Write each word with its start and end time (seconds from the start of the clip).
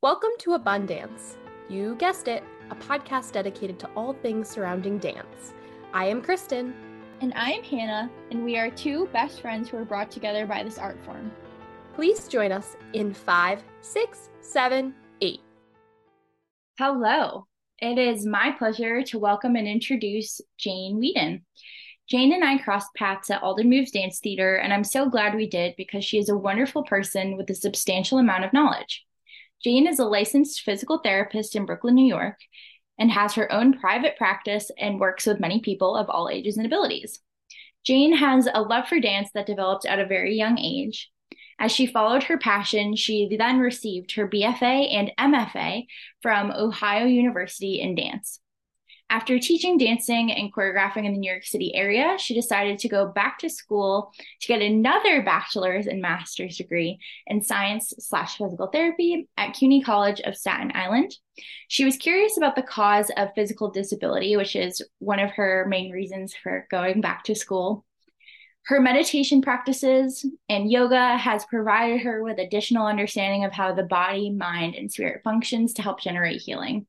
Welcome 0.00 0.30
to 0.38 0.52
Abundance. 0.52 1.38
You 1.68 1.96
guessed 1.96 2.28
it, 2.28 2.44
a 2.70 2.76
podcast 2.76 3.32
dedicated 3.32 3.80
to 3.80 3.90
all 3.96 4.12
things 4.12 4.48
surrounding 4.48 4.98
dance. 4.98 5.54
I 5.92 6.04
am 6.04 6.22
Kristen. 6.22 6.72
And 7.20 7.34
I 7.34 7.50
am 7.50 7.64
Hannah, 7.64 8.08
and 8.30 8.44
we 8.44 8.56
are 8.56 8.70
two 8.70 9.08
best 9.12 9.40
friends 9.40 9.68
who 9.68 9.76
are 9.76 9.84
brought 9.84 10.12
together 10.12 10.46
by 10.46 10.62
this 10.62 10.78
art 10.78 11.04
form. 11.04 11.32
Please 11.94 12.28
join 12.28 12.52
us 12.52 12.76
in 12.92 13.12
five, 13.12 13.60
six, 13.80 14.30
seven, 14.40 14.94
eight. 15.20 15.40
Hello. 16.78 17.48
It 17.80 17.98
is 17.98 18.24
my 18.24 18.52
pleasure 18.56 19.02
to 19.02 19.18
welcome 19.18 19.56
and 19.56 19.66
introduce 19.66 20.40
Jane 20.58 21.00
Weedon. 21.00 21.44
Jane 22.08 22.32
and 22.32 22.44
I 22.44 22.58
crossed 22.58 22.94
paths 22.94 23.30
at 23.30 23.42
Alden 23.42 23.68
Moves 23.68 23.90
Dance 23.90 24.20
Theater, 24.20 24.54
and 24.54 24.72
I'm 24.72 24.84
so 24.84 25.10
glad 25.10 25.34
we 25.34 25.48
did 25.48 25.74
because 25.76 26.04
she 26.04 26.18
is 26.18 26.28
a 26.28 26.38
wonderful 26.38 26.84
person 26.84 27.36
with 27.36 27.50
a 27.50 27.54
substantial 27.56 28.18
amount 28.18 28.44
of 28.44 28.52
knowledge. 28.52 29.04
Jane 29.62 29.86
is 29.86 29.98
a 29.98 30.04
licensed 30.04 30.62
physical 30.62 30.98
therapist 30.98 31.56
in 31.56 31.66
Brooklyn, 31.66 31.94
New 31.94 32.06
York, 32.06 32.36
and 32.98 33.10
has 33.10 33.34
her 33.34 33.50
own 33.52 33.78
private 33.78 34.16
practice 34.16 34.70
and 34.78 35.00
works 35.00 35.26
with 35.26 35.40
many 35.40 35.60
people 35.60 35.96
of 35.96 36.08
all 36.08 36.28
ages 36.28 36.56
and 36.56 36.66
abilities. 36.66 37.20
Jane 37.84 38.16
has 38.16 38.48
a 38.52 38.62
love 38.62 38.88
for 38.88 39.00
dance 39.00 39.30
that 39.34 39.46
developed 39.46 39.86
at 39.86 39.98
a 39.98 40.06
very 40.06 40.36
young 40.36 40.58
age. 40.58 41.10
As 41.58 41.72
she 41.72 41.86
followed 41.86 42.24
her 42.24 42.38
passion, 42.38 42.94
she 42.94 43.34
then 43.36 43.58
received 43.58 44.12
her 44.12 44.28
BFA 44.28 44.94
and 44.94 45.12
MFA 45.18 45.86
from 46.22 46.52
Ohio 46.52 47.06
University 47.06 47.80
in 47.80 47.94
dance. 47.94 48.40
After 49.10 49.38
teaching 49.38 49.78
dancing 49.78 50.30
and 50.30 50.52
choreographing 50.52 51.06
in 51.06 51.12
the 51.12 51.18
New 51.18 51.30
York 51.30 51.44
City 51.44 51.74
area, 51.74 52.16
she 52.18 52.34
decided 52.34 52.78
to 52.78 52.90
go 52.90 53.06
back 53.06 53.38
to 53.38 53.48
school 53.48 54.12
to 54.40 54.46
get 54.46 54.60
another 54.60 55.22
bachelor's 55.22 55.86
and 55.86 56.02
master's 56.02 56.58
degree 56.58 56.98
in 57.26 57.40
science 57.40 57.94
slash 57.98 58.36
physical 58.36 58.66
therapy 58.66 59.26
at 59.38 59.54
CUNY 59.54 59.80
College 59.82 60.20
of 60.20 60.36
Staten 60.36 60.72
Island. 60.74 61.16
She 61.68 61.86
was 61.86 61.96
curious 61.96 62.36
about 62.36 62.54
the 62.54 62.62
cause 62.62 63.10
of 63.16 63.30
physical 63.34 63.70
disability, 63.70 64.36
which 64.36 64.54
is 64.54 64.82
one 64.98 65.20
of 65.20 65.30
her 65.30 65.64
main 65.70 65.90
reasons 65.90 66.34
for 66.34 66.66
going 66.70 67.00
back 67.00 67.24
to 67.24 67.34
school. 67.34 67.86
Her 68.66 68.78
meditation 68.78 69.40
practices 69.40 70.26
and 70.50 70.70
yoga 70.70 71.16
has 71.16 71.46
provided 71.46 72.02
her 72.02 72.22
with 72.22 72.38
additional 72.38 72.86
understanding 72.86 73.46
of 73.46 73.52
how 73.52 73.72
the 73.72 73.84
body, 73.84 74.28
mind, 74.28 74.74
and 74.74 74.92
spirit 74.92 75.22
functions 75.24 75.72
to 75.74 75.82
help 75.82 76.02
generate 76.02 76.42
healing. 76.42 76.86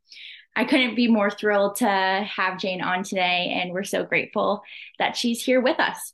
I 0.56 0.66
couldn't 0.66 0.96
be 0.96 1.08
more 1.08 1.30
thrilled 1.30 1.78
to 1.78 1.88
have 1.88 2.60
Jane 2.60 2.82
on 2.82 3.04
today, 3.04 3.60
and 3.62 3.72
we're 3.72 3.84
so 3.84 4.04
grateful 4.04 4.62
that 4.98 5.16
she's 5.16 5.44
here 5.44 5.62
with 5.62 5.80
us. 5.80 6.14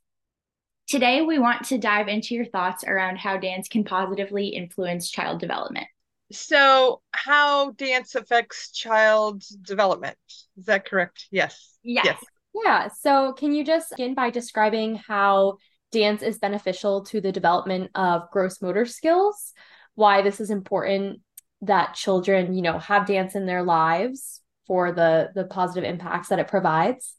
Today, 0.88 1.22
we 1.23 1.39
want 1.39 1.66
to 1.66 1.80
dive 1.80 2.08
into 2.08 2.36
your 2.36 2.45
thoughts 2.45 2.83
around 2.83 3.17
how 3.17 3.38
dance 3.38 3.67
can 3.67 3.83
positively 3.83 4.50
influence 4.50 5.09
child 5.09 5.39
development. 5.39 5.88
So, 6.31 7.02
how 7.11 7.72
dance 7.72 8.14
affects 8.14 8.72
child 8.72 9.44
development? 9.61 10.17
Is 10.58 10.66
that 10.66 10.86
correct? 10.86 11.27
Yes. 11.31 11.77
Yes. 11.83 12.05
yes. 12.05 12.23
Yeah. 12.53 12.88
So, 12.99 13.33
can 13.33 13.53
you 13.53 13.64
just 13.64 13.89
begin 13.92 14.14
by 14.14 14.30
describing 14.30 14.95
how 14.95 15.58
dance 15.92 16.22
is 16.22 16.38
beneficial 16.38 17.05
to 17.05 17.20
the 17.20 17.31
development 17.31 17.92
of 17.95 18.30
gross 18.31 18.61
motor 18.61 18.86
skills? 18.86 19.53
Why 19.95 20.22
this 20.22 20.39
is 20.39 20.52
important 20.52 21.22
that 21.67 21.94
children, 21.94 22.53
you 22.53 22.61
know, 22.61 22.80
have 22.80 23.05
dance 23.08 23.35
in 23.35 23.45
their 23.45 23.63
lives 23.63 24.41
for 24.67 24.91
the 24.91 25.31
the 25.35 25.45
positive 25.45 25.83
impacts 25.83 26.30
that 26.30 26.39
it 26.39 26.47
provides? 26.47 27.16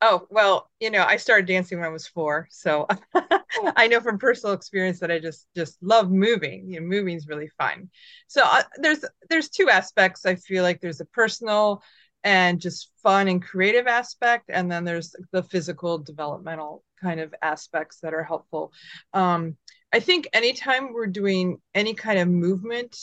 Oh, 0.00 0.26
well, 0.30 0.70
you 0.80 0.90
know, 0.90 1.04
I 1.04 1.16
started 1.16 1.46
dancing 1.46 1.78
when 1.78 1.86
I 1.86 1.90
was 1.92 2.06
4, 2.06 2.46
so 2.50 2.86
I 3.76 3.88
know 3.88 4.00
from 4.00 4.18
personal 4.18 4.54
experience 4.54 5.00
that 5.00 5.10
I 5.10 5.18
just 5.18 5.46
just 5.56 5.82
love 5.82 6.10
moving. 6.10 6.70
You 6.70 6.80
know, 6.80 6.86
moving 6.86 7.16
is 7.16 7.26
really 7.28 7.48
fun. 7.58 7.90
So 8.28 8.42
uh, 8.44 8.62
there's 8.76 9.04
there's 9.28 9.48
two 9.48 9.68
aspects 9.68 10.24
I 10.24 10.36
feel 10.36 10.62
like 10.62 10.80
there's 10.80 11.00
a 11.00 11.04
personal 11.06 11.82
and 12.24 12.60
just 12.60 12.90
fun 13.02 13.28
and 13.28 13.42
creative 13.42 13.86
aspect 13.86 14.50
and 14.52 14.70
then 14.70 14.84
there's 14.84 15.14
the 15.30 15.42
physical 15.42 15.98
developmental 15.98 16.82
kind 17.00 17.20
of 17.20 17.32
aspects 17.42 18.00
that 18.00 18.12
are 18.12 18.24
helpful. 18.24 18.72
Um, 19.14 19.56
I 19.92 20.00
think 20.00 20.28
anytime 20.32 20.92
we're 20.92 21.06
doing 21.06 21.58
any 21.74 21.94
kind 21.94 22.18
of 22.18 22.28
movement 22.28 22.96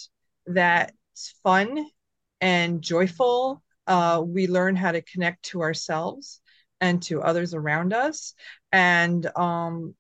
that's 0.46 1.34
fun 1.44 1.86
and 2.42 2.82
joyful, 2.82 3.64
uh, 3.88 4.22
we 4.26 4.48
learn 4.48 4.76
how 4.76 4.92
to 4.92 5.02
connect 5.02 5.44
to 5.46 5.62
ourselves 5.62 6.42
and 6.80 7.02
to 7.04 7.22
others 7.22 7.54
around 7.54 7.94
us. 7.94 8.34
And 8.72 9.26
um, 9.36 9.96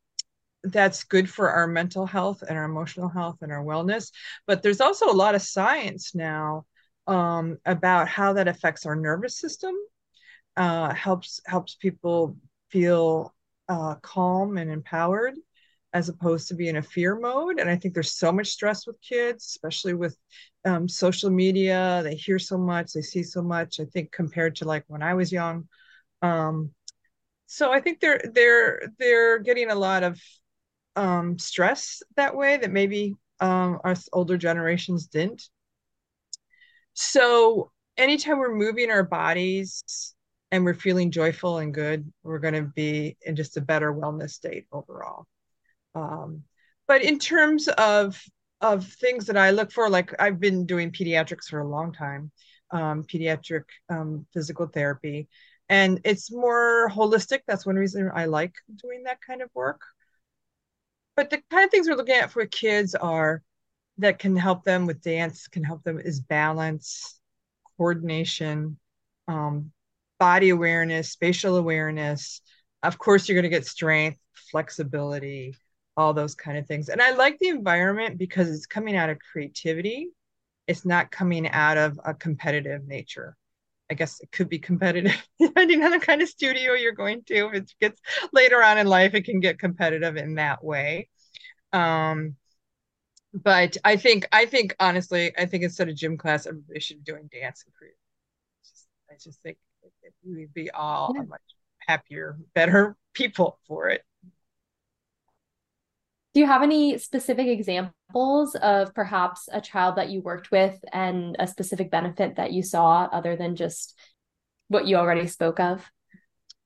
that's 0.64 1.06
good 1.06 1.30
for 1.30 1.50
our 1.50 1.68
mental 1.68 2.06
health 2.06 2.44
and 2.48 2.58
our 2.58 2.66
emotional 2.66 3.10
health 3.10 3.38
and 3.42 3.52
our 3.52 3.64
wellness. 3.64 4.12
But 4.46 4.62
there's 4.62 4.82
also 4.82 5.10
a 5.10 5.14
lot 5.14 5.36
of 5.36 5.42
science 5.42 6.14
now 6.14 6.66
um, 7.08 7.58
about 7.66 8.08
how 8.08 8.34
that 8.34 8.48
affects 8.48 8.86
our 8.86 8.96
nervous 8.96 9.40
system, 9.40 9.74
uh, 10.58 10.94
helps 10.94 11.40
helps 11.46 11.76
people 11.76 12.38
feel 12.70 13.34
uh, 13.70 13.96
calm 13.96 14.58
and 14.58 14.70
empowered 14.72 15.36
as 15.96 16.10
opposed 16.10 16.50
to 16.50 16.56
be 16.56 16.68
in 16.68 16.76
a 16.76 16.82
fear 16.82 17.18
mode. 17.18 17.58
And 17.58 17.70
I 17.70 17.78
think 17.78 17.94
there's 17.94 18.12
so 18.12 18.30
much 18.30 18.48
stress 18.48 18.86
with 18.86 19.02
kids, 19.02 19.46
especially 19.46 19.94
with 19.94 20.18
um, 20.66 20.90
social 20.90 21.30
media. 21.30 22.02
They 22.04 22.16
hear 22.16 22.38
so 22.38 22.58
much, 22.58 22.92
they 22.92 23.02
see 23.02 23.24
so 23.24 23.42
much. 23.42 23.80
I 23.80 23.86
think 23.86 24.12
compared 24.12 24.58
to 24.58 24.66
like 24.66 24.84
when 24.88 25.02
I 25.02 25.14
was 25.14 25.32
young. 25.32 25.70
Um, 26.22 26.72
so 27.46 27.72
I 27.72 27.80
think 27.80 28.02
they're 28.02 28.22
they're 28.34 28.82
they're 29.00 29.40
getting 29.40 29.72
a 29.72 29.76
lot 29.76 30.04
of 30.04 30.20
um, 30.98 31.40
stress 31.40 32.04
that 32.18 32.36
way 32.36 32.58
that 32.58 32.72
maybe 32.72 33.16
um, 33.40 33.80
our 33.86 33.96
older 34.12 34.38
generations 34.38 35.08
didn't. 35.08 35.44
So 36.94 37.72
anytime 37.96 38.40
we're 38.40 38.54
moving 38.54 38.92
our 38.92 39.04
bodies 39.04 40.14
and 40.52 40.66
we're 40.66 40.74
feeling 40.74 41.10
joyful 41.10 41.60
and 41.60 41.74
good, 41.74 42.12
we're 42.22 42.40
going 42.40 42.54
to 42.56 42.64
be 42.64 43.16
in 43.22 43.38
just 43.38 43.56
a 43.56 43.62
better 43.62 43.94
wellness 43.94 44.32
state 44.32 44.66
overall. 44.74 45.26
Um, 45.96 46.44
but 46.88 47.02
in 47.02 47.20
terms 47.20 47.68
of 47.68 48.22
of 48.62 48.88
things 48.88 49.26
that 49.26 49.38
I 49.38 49.52
look 49.52 49.72
for, 49.72 49.90
like 49.90 50.14
I've 50.20 50.40
been 50.40 50.66
doing 50.66 50.92
pediatrics 50.92 51.46
for 51.46 51.60
a 51.60 51.68
long 51.68 51.92
time, 51.94 52.32
um, 52.72 53.04
pediatric 53.04 53.64
um, 53.90 54.26
physical 54.34 54.68
therapy, 54.68 55.28
and 55.70 56.00
it's 56.04 56.32
more 56.32 56.90
holistic. 56.90 57.40
That's 57.48 57.66
one 57.66 57.76
reason 57.76 58.12
I 58.14 58.26
like 58.26 58.54
doing 58.82 59.04
that 59.04 59.20
kind 59.22 59.42
of 59.42 59.50
work. 59.54 59.82
But 61.16 61.30
the 61.30 61.42
kind 61.50 61.66
of 61.66 61.72
things 61.72 61.88
we're 61.88 61.96
looking 61.96 62.16
at 62.16 62.32
for 62.32 62.46
kids 62.46 62.94
are 62.94 63.42
that 63.98 64.20
can 64.20 64.36
help 64.36 64.64
them 64.64 64.86
with 64.86 65.02
dance, 65.02 65.48
can 65.48 65.64
help 65.64 65.84
them 65.84 66.00
is 66.00 66.20
balance, 66.20 67.20
coordination, 67.78 68.78
um, 69.28 69.72
body 70.20 70.50
awareness, 70.50 71.12
spatial 71.12 71.56
awareness. 71.56 72.42
Of 72.84 72.98
course, 72.98 73.28
you're 73.28 73.36
going 73.36 73.50
to 73.50 73.58
get 73.58 73.66
strength, 73.66 74.20
flexibility, 74.52 75.56
all 75.98 76.14
those 76.14 76.36
kind 76.36 76.58
of 76.58 76.68
things. 76.68 76.90
And 76.90 77.02
I 77.02 77.12
like 77.12 77.38
the 77.40 77.50
environment 77.50 78.18
because 78.18 78.50
it's 78.50 78.66
coming 78.66 78.96
out 78.96 79.10
of 79.10 79.18
creativity. 79.20 80.10
It's 80.68 80.86
not 80.86 81.12
coming 81.12 81.48
out 81.50 81.78
of 81.78 82.00
a 82.04 82.14
competitive 82.14 82.88
nature. 82.88 83.38
I 83.90 83.94
guess 83.94 84.20
it 84.20 84.32
could 84.32 84.50
be 84.50 84.60
competitive 84.60 85.16
depending 85.40 85.84
on 85.84 85.92
the 85.92 86.00
kind 86.00 86.22
of 86.22 86.28
studio 86.28 86.74
you're 86.74 86.92
going 86.92 87.24
to. 87.26 87.48
If 87.48 87.54
it 87.54 87.74
gets 87.80 88.02
later 88.34 88.64
on 88.64 88.78
in 88.78 88.88
life, 88.88 89.14
it 89.14 89.26
can 89.26 89.40
get 89.40 89.60
competitive 89.60 90.18
in 90.18 90.36
that 90.36 90.64
way. 90.64 91.10
Um, 91.72 92.36
but 93.34 93.78
I 93.84 93.98
think, 93.98 94.28
I 94.32 94.46
think 94.46 94.76
honestly, 94.80 95.32
I 95.38 95.46
think 95.46 95.64
instead 95.64 95.90
of 95.90 95.96
gym 95.96 96.18
class, 96.18 96.48
everybody 96.48 96.80
should 96.80 97.04
be 97.04 97.12
doing 97.12 97.30
dance 97.32 97.64
and 97.66 97.74
creative. 97.76 97.98
I 99.10 99.16
just 99.22 99.42
think 99.44 99.58
we'd 100.26 100.54
be 100.54 100.72
all 100.72 101.14
yeah. 101.16 101.24
much 101.24 101.42
happier, 101.80 102.38
better 102.54 102.96
people 103.14 103.60
for 103.68 103.90
it. 103.90 104.04
Do 106.36 106.42
you 106.42 106.48
have 106.48 106.64
any 106.64 106.98
specific 106.98 107.48
examples 107.48 108.56
of 108.56 108.94
perhaps 108.94 109.48
a 109.54 109.62
child 109.62 109.96
that 109.96 110.10
you 110.10 110.20
worked 110.20 110.52
with 110.52 110.78
and 110.92 111.38
a 111.40 111.48
specific 111.48 111.90
benefit 111.90 112.36
that 112.36 112.52
you 112.52 112.62
saw 112.62 113.08
other 113.10 113.38
than 113.38 113.56
just 113.56 113.98
what 114.68 114.86
you 114.86 114.98
already 114.98 115.28
spoke 115.28 115.62
of? 115.62 115.90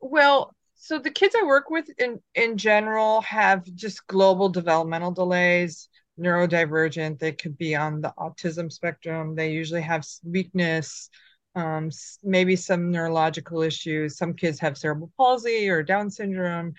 Well, 0.02 0.56
so 0.74 0.98
the 0.98 1.12
kids 1.12 1.36
I 1.40 1.46
work 1.46 1.70
with 1.70 1.88
in 2.00 2.20
in 2.34 2.58
general 2.58 3.22
have 3.22 3.64
just 3.76 4.08
global 4.08 4.50
developmental 4.50 5.12
delays, 5.12 5.88
neurodivergent. 6.20 7.20
They 7.20 7.34
could 7.34 7.56
be 7.56 7.76
on 7.76 8.02
the 8.02 8.12
autism 8.18 8.72
spectrum. 8.72 9.36
They 9.36 9.52
usually 9.52 9.82
have 9.82 10.04
weakness, 10.24 11.12
um, 11.54 11.92
maybe 12.24 12.56
some 12.56 12.90
neurological 12.90 13.62
issues. 13.62 14.18
Some 14.18 14.34
kids 14.34 14.60
have 14.62 14.80
cerebral 14.80 15.12
palsy 15.16 15.70
or 15.70 15.84
Down 15.84 16.10
syndrome. 16.10 16.74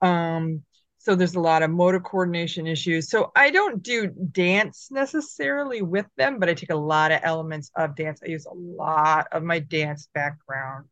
Um, 0.00 0.62
so 1.00 1.14
there's 1.14 1.34
a 1.34 1.40
lot 1.40 1.62
of 1.62 1.70
motor 1.70 1.98
coordination 1.98 2.66
issues. 2.66 3.08
So 3.08 3.32
i 3.34 3.50
don't 3.50 3.82
do 3.82 4.08
dance 4.08 4.88
necessarily 4.90 5.80
with 5.82 6.06
them 6.16 6.38
but 6.38 6.48
i 6.48 6.54
take 6.54 6.70
a 6.70 6.76
lot 6.76 7.10
of 7.10 7.20
elements 7.24 7.70
of 7.76 7.96
dance. 7.96 8.20
I 8.22 8.28
use 8.30 8.46
a 8.46 8.54
lot 8.54 9.26
of 9.32 9.42
my 9.42 9.58
dance 9.60 10.08
background 10.14 10.86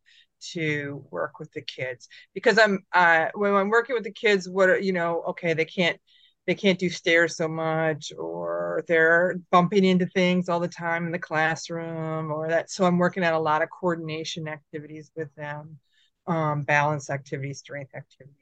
to 0.53 1.05
work 1.11 1.37
with 1.39 1.51
the 1.53 1.61
kids 1.61 2.07
because 2.33 2.57
i'm 2.57 2.79
uh, 2.93 3.27
when 3.35 3.53
i'm 3.53 3.69
working 3.69 3.93
with 3.93 4.05
the 4.05 4.11
kids 4.11 4.49
what 4.49 4.69
are 4.69 4.79
you 4.79 4.93
know 4.93 5.21
okay 5.27 5.53
they 5.53 5.65
can't 5.65 5.99
they 6.47 6.55
can't 6.55 6.79
do 6.79 6.89
stairs 6.89 7.35
so 7.35 7.47
much 7.47 8.11
or 8.17 8.83
they're 8.87 9.39
bumping 9.51 9.85
into 9.85 10.05
things 10.07 10.49
all 10.49 10.59
the 10.59 10.67
time 10.67 11.05
in 11.05 11.11
the 11.11 11.19
classroom 11.19 12.31
or 12.31 12.47
that. 12.49 12.71
So 12.71 12.85
i'm 12.85 12.97
working 12.97 13.23
on 13.23 13.33
a 13.33 13.39
lot 13.39 13.61
of 13.61 13.69
coordination 13.69 14.47
activities 14.47 15.11
with 15.15 15.33
them 15.35 15.77
um, 16.25 16.63
balance 16.63 17.09
activities 17.09 17.59
strength 17.59 17.93
activities 17.95 18.38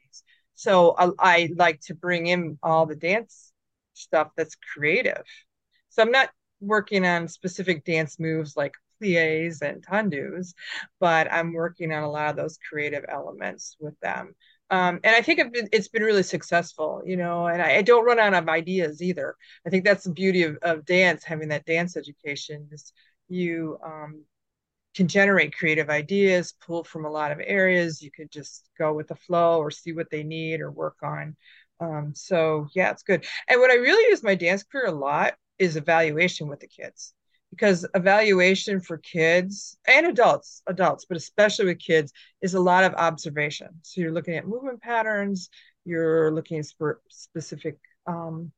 so 0.58 0.96
I, 0.98 1.12
I 1.20 1.50
like 1.56 1.80
to 1.82 1.96
bring 1.96 2.28
in 2.28 2.58
all 2.64 2.86
the 2.86 2.96
dance 2.96 3.54
stuff 3.94 4.32
that's 4.36 4.58
creative 4.74 5.24
so 5.90 6.02
i'm 6.02 6.12
not 6.12 6.30
working 6.60 7.06
on 7.06 7.28
specific 7.28 7.86
dance 7.86 8.20
moves 8.20 8.58
like 8.58 8.74
plies 9.00 9.62
and 9.62 9.86
tendus 9.86 10.54
but 11.00 11.32
i'm 11.32 11.54
working 11.54 11.94
on 11.94 12.04
a 12.04 12.10
lot 12.10 12.32
of 12.32 12.36
those 12.36 12.58
creative 12.70 13.06
elements 13.08 13.78
with 13.80 13.98
them 14.02 14.36
um, 14.70 15.00
and 15.06 15.16
I 15.16 15.22
think 15.22 15.40
it's 15.72 15.88
been 15.88 16.04
really 16.04 16.24
successful, 16.24 17.02
you 17.06 17.16
know, 17.16 17.48
and 17.48 17.62
I, 17.62 17.78
I, 17.78 17.82
don't 17.82 18.04
run 18.04 18.20
out 18.20 18.34
of 18.34 18.50
ideas 18.50 19.02
either. 19.02 19.38
I 19.66 19.70
think 19.70 19.86
that's 19.86 20.04
the 20.04 20.12
beauty 20.12 20.44
of, 20.44 20.58
of 20.62 20.86
dance, 20.86 21.24
having 21.24 21.48
that 21.50 21.64
dance 21.64 21.96
education 21.96 22.68
is 22.74 22.92
you 23.30 23.78
um, 23.82 24.26
can 24.98 25.08
generate 25.08 25.56
creative 25.56 25.90
ideas, 25.90 26.56
pull 26.60 26.84
from 26.84 27.06
a 27.06 27.12
lot 27.12 27.32
of 27.32 27.40
areas. 27.44 28.02
You 28.02 28.12
could 28.12 28.32
just 28.32 28.68
go 28.78 28.94
with 28.94 29.08
the 29.08 29.16
flow 29.16 29.60
or 29.60 29.70
see 29.70 29.94
what 29.94 30.10
they 30.10 30.24
need 30.24 30.60
or 30.60 30.72
work 30.72 30.98
on. 31.04 31.36
Um, 31.80 32.14
so 32.16 32.68
yeah, 32.74 32.90
it's 32.90 33.04
good. 33.04 33.26
And 33.48 33.62
what 33.62 33.70
I 33.70 33.76
really 33.76 34.10
use 34.10 34.24
my 34.24 34.34
dance 34.34 34.64
career 34.64 34.88
a 34.88 34.92
lot 34.92 35.36
is 35.60 35.78
evaluation 35.78 36.48
with 36.48 36.60
the 36.60 36.68
kids 36.68 37.14
because 37.52 37.86
evaluation 37.94 38.82
for 38.82 38.98
kids 38.98 39.78
and 39.88 40.06
adults 40.06 40.62
adults 40.68 41.06
but 41.06 41.16
especially 41.16 41.66
with 41.66 41.80
kids 41.80 42.12
is 42.42 42.56
a 42.56 42.60
lot 42.60 42.84
of 42.84 42.94
observation 42.96 43.70
so 43.84 44.02
you're 44.02 44.12
looking 44.12 44.36
at 44.36 44.46
movement 44.46 44.82
patterns 44.82 45.50
you're 45.86 46.30
looking 46.32 46.60
at 46.60 46.66
sp- 46.68 47.00
specific 47.10 47.78
um, 48.06 48.52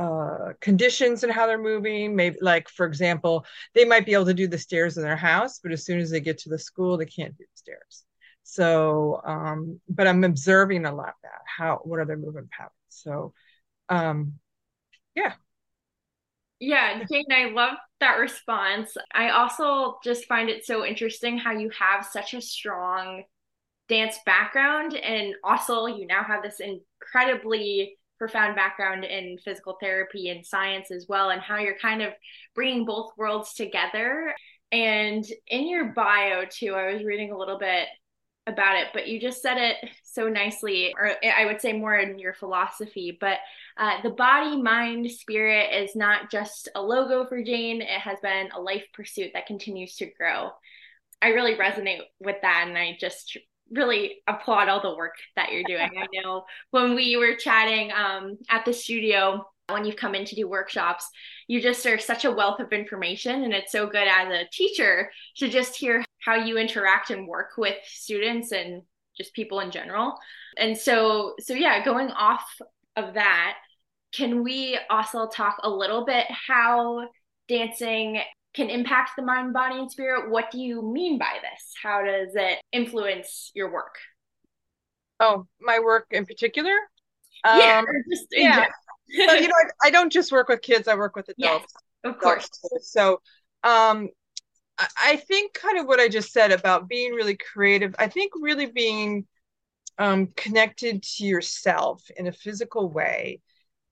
uh, 0.00 0.52
conditions 0.60 1.22
and 1.24 1.32
how 1.32 1.46
they're 1.46 1.62
moving. 1.62 2.16
Maybe 2.16 2.38
like 2.40 2.68
for 2.68 2.86
example 2.86 3.44
they 3.74 3.84
might 3.84 4.06
be 4.06 4.14
able 4.14 4.24
to 4.26 4.34
do 4.34 4.48
the 4.48 4.58
stairs 4.58 4.96
in 4.96 5.02
their 5.02 5.16
house 5.16 5.60
but 5.62 5.72
as 5.72 5.84
soon 5.84 6.00
as 6.00 6.10
they 6.10 6.20
get 6.20 6.38
to 6.38 6.48
the 6.48 6.58
school 6.58 6.96
they 6.96 7.06
can't 7.06 7.36
do 7.36 7.44
the 7.44 7.58
stairs. 7.58 8.04
So 8.42 9.20
um, 9.24 9.80
but 9.88 10.06
i'm 10.06 10.24
observing 10.24 10.86
a 10.86 10.94
lot 10.94 11.14
that 11.22 11.42
how 11.44 11.80
what 11.84 12.00
are 12.00 12.06
their 12.06 12.16
movement 12.16 12.50
patterns? 12.50 12.72
So 12.88 13.34
um, 13.88 14.34
yeah. 15.14 15.34
Yeah, 16.60 17.04
Jane, 17.10 17.24
I 17.30 17.50
love 17.50 17.76
that 18.00 18.18
response. 18.18 18.94
I 19.12 19.30
also 19.30 19.98
just 20.04 20.26
find 20.26 20.50
it 20.50 20.64
so 20.66 20.84
interesting 20.84 21.38
how 21.38 21.52
you 21.52 21.70
have 21.78 22.06
such 22.06 22.34
a 22.34 22.40
strong 22.40 23.24
dance 23.88 24.18
background 24.24 24.94
and 24.94 25.34
also 25.42 25.86
you 25.86 26.06
now 26.06 26.22
have 26.22 26.42
this 26.42 26.60
incredibly 26.60 27.98
profound 28.20 28.54
background 28.54 29.04
in 29.04 29.38
physical 29.44 29.76
therapy 29.80 30.28
and 30.28 30.46
science 30.46 30.92
as 30.92 31.06
well 31.08 31.30
and 31.30 31.40
how 31.40 31.56
you're 31.56 31.78
kind 31.78 32.02
of 32.02 32.12
bringing 32.54 32.84
both 32.84 33.10
worlds 33.16 33.54
together 33.54 34.32
and 34.70 35.24
in 35.48 35.68
your 35.68 35.86
bio 35.86 36.44
too 36.48 36.74
i 36.74 36.92
was 36.92 37.02
reading 37.02 37.32
a 37.32 37.36
little 37.36 37.58
bit 37.58 37.88
about 38.46 38.76
it, 38.76 38.88
but 38.92 39.08
you 39.08 39.20
just 39.20 39.42
said 39.42 39.56
it 39.58 39.76
so 40.02 40.28
nicely, 40.28 40.94
or 40.98 41.12
I 41.24 41.46
would 41.46 41.60
say 41.60 41.72
more 41.72 41.96
in 41.96 42.18
your 42.18 42.34
philosophy. 42.34 43.16
But 43.20 43.38
uh, 43.76 44.02
the 44.02 44.10
body, 44.10 44.60
mind, 44.60 45.10
spirit 45.10 45.82
is 45.82 45.96
not 45.96 46.30
just 46.30 46.68
a 46.74 46.82
logo 46.82 47.26
for 47.26 47.42
Jane, 47.42 47.82
it 47.82 48.00
has 48.00 48.18
been 48.20 48.48
a 48.54 48.60
life 48.60 48.84
pursuit 48.92 49.30
that 49.34 49.46
continues 49.46 49.96
to 49.96 50.10
grow. 50.18 50.50
I 51.22 51.28
really 51.28 51.54
resonate 51.54 52.00
with 52.18 52.36
that, 52.42 52.64
and 52.66 52.76
I 52.76 52.96
just 52.98 53.36
really 53.70 54.22
applaud 54.26 54.68
all 54.68 54.82
the 54.82 54.96
work 54.96 55.14
that 55.36 55.52
you're 55.52 55.64
doing. 55.64 55.90
I 55.96 56.06
know 56.12 56.44
when 56.70 56.94
we 56.94 57.16
were 57.16 57.36
chatting 57.36 57.92
um, 57.92 58.38
at 58.48 58.64
the 58.64 58.72
studio, 58.72 59.44
when 59.68 59.84
you've 59.84 59.96
come 59.96 60.14
in 60.14 60.24
to 60.24 60.34
do 60.34 60.48
workshops, 60.48 61.08
you 61.46 61.60
just 61.60 61.86
are 61.86 61.98
such 61.98 62.24
a 62.24 62.30
wealth 62.30 62.60
of 62.60 62.72
information. 62.72 63.44
And 63.44 63.52
it's 63.52 63.72
so 63.72 63.86
good 63.86 64.08
as 64.08 64.28
a 64.28 64.48
teacher 64.52 65.10
to 65.36 65.48
just 65.48 65.76
hear 65.76 66.04
how 66.24 66.34
you 66.34 66.58
interact 66.58 67.10
and 67.10 67.26
work 67.26 67.50
with 67.56 67.76
students 67.84 68.52
and 68.52 68.82
just 69.16 69.34
people 69.34 69.60
in 69.60 69.70
general. 69.70 70.18
And 70.56 70.76
so, 70.76 71.34
so 71.40 71.54
yeah, 71.54 71.84
going 71.84 72.10
off 72.10 72.44
of 72.96 73.14
that, 73.14 73.56
can 74.12 74.42
we 74.42 74.78
also 74.90 75.28
talk 75.28 75.58
a 75.62 75.70
little 75.70 76.04
bit 76.04 76.26
how 76.28 77.08
dancing 77.48 78.20
can 78.54 78.68
impact 78.68 79.12
the 79.16 79.22
mind, 79.22 79.52
body, 79.52 79.78
and 79.78 79.90
spirit? 79.90 80.30
What 80.30 80.50
do 80.50 80.58
you 80.58 80.82
mean 80.82 81.18
by 81.18 81.38
this? 81.40 81.72
How 81.82 82.04
does 82.04 82.34
it 82.34 82.58
influence 82.72 83.50
your 83.54 83.72
work? 83.72 83.96
Oh, 85.20 85.46
my 85.60 85.78
work 85.78 86.06
in 86.10 86.26
particular? 86.26 86.74
Yeah, 87.44 87.78
um, 87.78 87.86
just 88.10 88.26
yeah. 88.32 88.66
so, 89.26 89.34
you 89.34 89.48
know, 89.48 89.54
I, 89.82 89.88
I, 89.88 89.90
don't 89.90 90.12
just 90.12 90.32
work 90.32 90.48
with 90.48 90.62
kids; 90.62 90.88
I 90.88 90.94
work 90.94 91.16
with 91.16 91.28
adults. 91.28 91.72
Yes, 92.04 92.12
of 92.12 92.18
course. 92.18 92.48
So, 92.82 93.20
um, 93.62 94.08
I 94.98 95.16
think 95.16 95.54
kind 95.54 95.78
of 95.78 95.86
what 95.86 96.00
I 96.00 96.08
just 96.08 96.32
said 96.32 96.52
about 96.52 96.88
being 96.88 97.12
really 97.12 97.36
creative. 97.36 97.94
I 97.98 98.08
think 98.08 98.32
really 98.40 98.66
being 98.66 99.26
um, 99.98 100.28
connected 100.36 101.02
to 101.02 101.24
yourself 101.24 102.02
in 102.16 102.26
a 102.26 102.32
physical 102.32 102.88
way. 102.88 103.40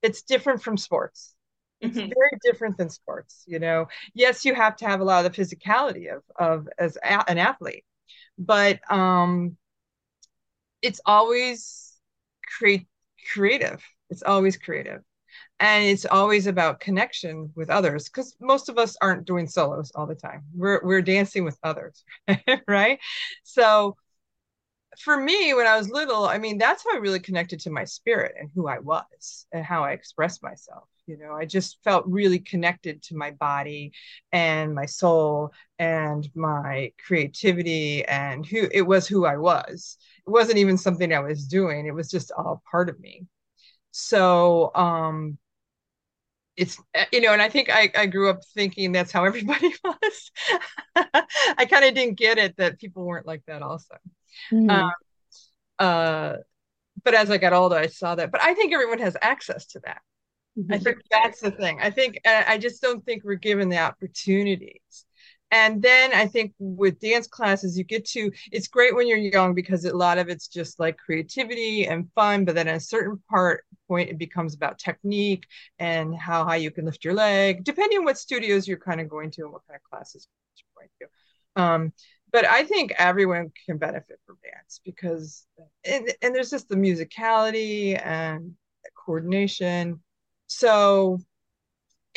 It's 0.03 0.23
different 0.23 0.63
from 0.63 0.77
sports. 0.77 1.35
It's 1.81 1.97
mm-hmm. 1.97 2.09
very 2.09 2.39
different 2.43 2.77
than 2.77 2.91
sports. 2.91 3.45
You 3.47 3.59
know, 3.59 3.89
yes, 4.15 4.45
you 4.45 4.55
have 4.55 4.77
to 4.77 4.87
have 4.87 5.01
a 5.01 5.05
lot 5.05 5.25
of 5.25 5.33
the 5.33 5.43
physicality 5.43 6.15
of 6.15 6.23
of 6.39 6.69
as 6.79 6.97
a, 6.97 7.31
an 7.31 7.39
athlete, 7.39 7.85
but 8.39 8.81
um, 8.91 9.57
it's 10.83 11.01
always 11.07 11.95
create 12.59 12.87
creative. 13.33 13.83
It's 14.11 14.23
always 14.23 14.57
creative 14.57 15.03
and 15.61 15.85
it's 15.85 16.07
always 16.07 16.47
about 16.47 16.81
connection 16.81 17.51
with 17.55 17.71
others 17.71 18.05
because 18.09 18.37
most 18.41 18.69
of 18.69 18.79
us 18.79 18.97
aren't 19.01 19.27
doing 19.27 19.47
solos 19.47 19.91
all 19.95 20.07
the 20.07 20.15
time 20.15 20.43
we're 20.55 20.81
we're 20.85 21.03
dancing 21.03 21.45
with 21.45 21.59
others 21.63 22.05
right 22.69 22.99
so 23.43 23.97
for 24.99 25.17
me 25.17 25.55
when 25.55 25.67
i 25.67 25.77
was 25.77 25.91
little 25.91 26.25
i 26.25 26.39
mean 26.39 26.59
that's 26.59 26.85
how 26.85 26.95
i 26.95 26.99
really 26.99 27.21
connected 27.21 27.61
to 27.61 27.71
my 27.71 27.85
spirit 27.85 28.35
and 28.39 28.51
who 28.55 28.69
i 28.69 28.79
was 28.79 29.47
and 29.53 29.65
how 29.65 29.85
i 29.85 29.93
expressed 29.93 30.43
myself 30.43 30.89
you 31.09 31.17
know 31.19 31.33
i 31.33 31.45
just 31.45 31.79
felt 31.83 32.05
really 32.07 32.39
connected 32.39 33.03
to 33.03 33.17
my 33.17 33.31
body 33.33 33.93
and 34.33 34.75
my 34.75 34.87
soul 34.87 35.53
and 35.79 36.29
my 36.35 36.93
creativity 37.05 38.05
and 38.05 38.45
who 38.45 38.69
it 38.73 38.83
was 38.83 39.07
who 39.07 39.25
i 39.25 39.37
was. 39.37 39.97
It 40.27 40.31
wasn't 40.31 40.59
even 40.59 40.77
something 40.77 41.13
i 41.13 41.21
was 41.21 41.47
doing. 41.47 41.87
It 41.87 41.95
was 41.95 42.11
just 42.11 42.33
all 42.33 42.63
part 42.71 42.89
of 42.89 42.99
me. 43.01 43.27
So 43.91 44.71
um 44.75 45.39
it's 46.57 46.79
eh, 46.95 47.07
you 47.13 47.21
know 47.21 47.33
and 47.33 47.41
i 47.41 47.49
think 47.49 47.71
i, 47.71 47.91
I 47.97 48.07
grew 48.07 48.29
up 48.29 48.41
thinking 48.55 48.93
that's 48.93 49.13
how 49.13 49.25
everybody 49.31 49.73
was. 49.85 50.31
I 50.97 51.67
kind 51.71 51.85
of 51.85 51.95
didn't 51.95 52.19
get 52.19 52.39
it 52.39 52.57
that 52.57 52.79
people 52.79 53.05
weren't 53.05 53.27
like 53.27 53.45
that 53.47 53.63
also. 53.63 53.97
Mm. 54.53 54.71
um, 54.71 54.93
uh, 55.79 56.37
but 57.05 57.15
as 57.15 57.31
i 57.31 57.39
got 57.39 57.53
older 57.53 57.77
i 57.77 57.87
saw 57.87 58.15
that. 58.17 58.33
But 58.33 58.43
i 58.43 58.55
think 58.55 58.73
everyone 58.73 58.99
has 58.99 59.17
access 59.23 59.67
to 59.67 59.81
that 59.85 60.03
mm-hmm. 60.59 60.73
i 60.73 60.79
think 60.79 60.99
that's 61.11 61.41
the 61.41 61.51
thing 61.51 61.79
i 61.81 61.91
think 61.91 62.19
i 62.27 62.59
just 62.59 62.83
don't 62.83 63.05
think 63.05 63.23
we're 63.25 63.35
given 63.35 63.69
the 63.69 63.79
opportunities 63.79 65.05
and 65.51 65.81
then 65.81 66.13
I 66.13 66.27
think 66.27 66.53
with 66.59 67.01
dance 67.01 67.27
classes, 67.27 67.79
you 67.79 67.85
get 67.85 68.05
to 68.09 68.31
it's 68.53 68.69
great 68.69 68.95
when 68.95 69.07
you're 69.07 69.17
young 69.17 69.55
because 69.55 69.85
a 69.85 69.97
lot 69.97 70.19
of 70.19 70.29
it's 70.29 70.47
just 70.47 70.79
like 70.79 70.99
creativity 70.99 71.87
and 71.87 72.11
fun. 72.15 72.45
But 72.45 72.55
then 72.55 72.69
at 72.69 72.77
a 72.77 72.81
certain 72.81 73.23
part 73.31 73.65
point, 73.87 74.11
it 74.11 74.19
becomes 74.19 74.55
about 74.55 74.79
technique 74.79 75.47
and 75.79 76.15
how 76.15 76.45
high 76.45 76.57
you 76.57 76.71
can 76.71 76.85
lift 76.85 77.05
your 77.05 77.15
leg, 77.15 77.65
depending 77.65 77.99
on 77.99 78.05
what 78.05 78.19
studios 78.19 78.69
you're 78.69 78.79
kind 78.79 79.01
of 79.01 79.09
going 79.09 79.31
to 79.33 79.43
and 79.43 79.53
what 79.53 79.67
kind 79.67 79.77
of 79.83 79.91
classes 79.91 80.29
you're 80.57 80.67
going 80.77 80.91
to. 81.01 81.63
Um, 81.63 81.93
but 82.31 82.45
I 82.45 82.65
think 82.65 82.93
everyone 82.99 83.51
can 83.65 83.79
benefit 83.79 84.21
from 84.27 84.37
dance 84.45 84.81
because 84.85 85.47
and, 85.85 86.13
and 86.21 86.35
there's 86.35 86.51
just 86.51 86.69
the 86.69 86.77
musicality 86.77 87.99
and 88.05 88.53
coordination. 88.95 90.01
So 90.49 91.21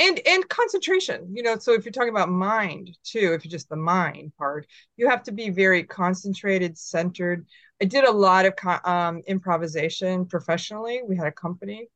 and 0.02 0.20
and 0.26 0.48
concentration 0.50 1.28
you 1.34 1.44
know 1.44 1.58
so 1.58 1.74
if 1.74 1.86
you're 1.86 1.92
talking 1.92 2.10
about 2.10 2.30
mind 2.30 2.98
too 3.04 3.34
if 3.34 3.44
you're 3.44 3.52
just 3.52 3.70
the 3.70 3.76
mind 3.76 4.32
part 4.38 4.66
you 4.98 5.08
have 5.08 5.24
to 5.24 5.32
be 5.32 5.50
very 5.50 5.84
concentrated 5.84 6.78
centered. 6.78 7.46
I 7.82 7.86
did 7.86 8.04
a 8.04 8.12
lot 8.12 8.46
of 8.46 8.54
um, 8.86 9.22
improvisation 9.26 10.28
professionally. 10.28 11.02
We 11.04 11.18
had 11.18 11.26
a 11.26 11.32
company. 11.32 11.88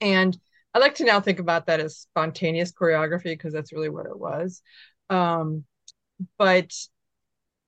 And 0.00 0.38
i 0.74 0.78
like 0.78 0.94
to 0.96 1.04
now 1.04 1.20
think 1.20 1.40
about 1.40 1.66
that 1.66 1.80
as 1.80 1.98
spontaneous 1.98 2.70
choreography 2.72 3.24
because 3.24 3.52
that's 3.52 3.72
really 3.72 3.88
what 3.88 4.06
it 4.06 4.18
was. 4.18 4.62
Um, 5.08 5.64
but 6.38 6.72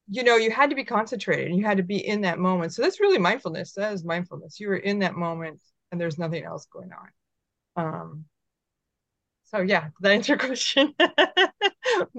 you 0.08 0.22
know 0.24 0.36
you 0.36 0.50
had 0.50 0.70
to 0.70 0.76
be 0.76 0.84
concentrated 0.84 1.48
and 1.48 1.56
you 1.56 1.64
had 1.64 1.78
to 1.78 1.82
be 1.82 2.06
in 2.06 2.22
that 2.22 2.38
moment. 2.38 2.74
So 2.74 2.82
that's 2.82 3.00
really 3.00 3.18
mindfulness. 3.18 3.72
That 3.72 3.92
is 3.92 4.04
mindfulness. 4.04 4.60
You 4.60 4.68
were 4.68 4.76
in 4.76 5.00
that 5.00 5.14
moment 5.14 5.60
and 5.90 6.00
there's 6.00 6.18
nothing 6.18 6.44
else 6.44 6.66
going 6.66 6.92
on 6.92 7.08
um, 7.76 8.24
so 9.44 9.60
yeah, 9.60 9.82
did 9.84 9.92
that 10.00 10.12
answer 10.12 10.32
your 10.32 10.38
question? 10.38 10.94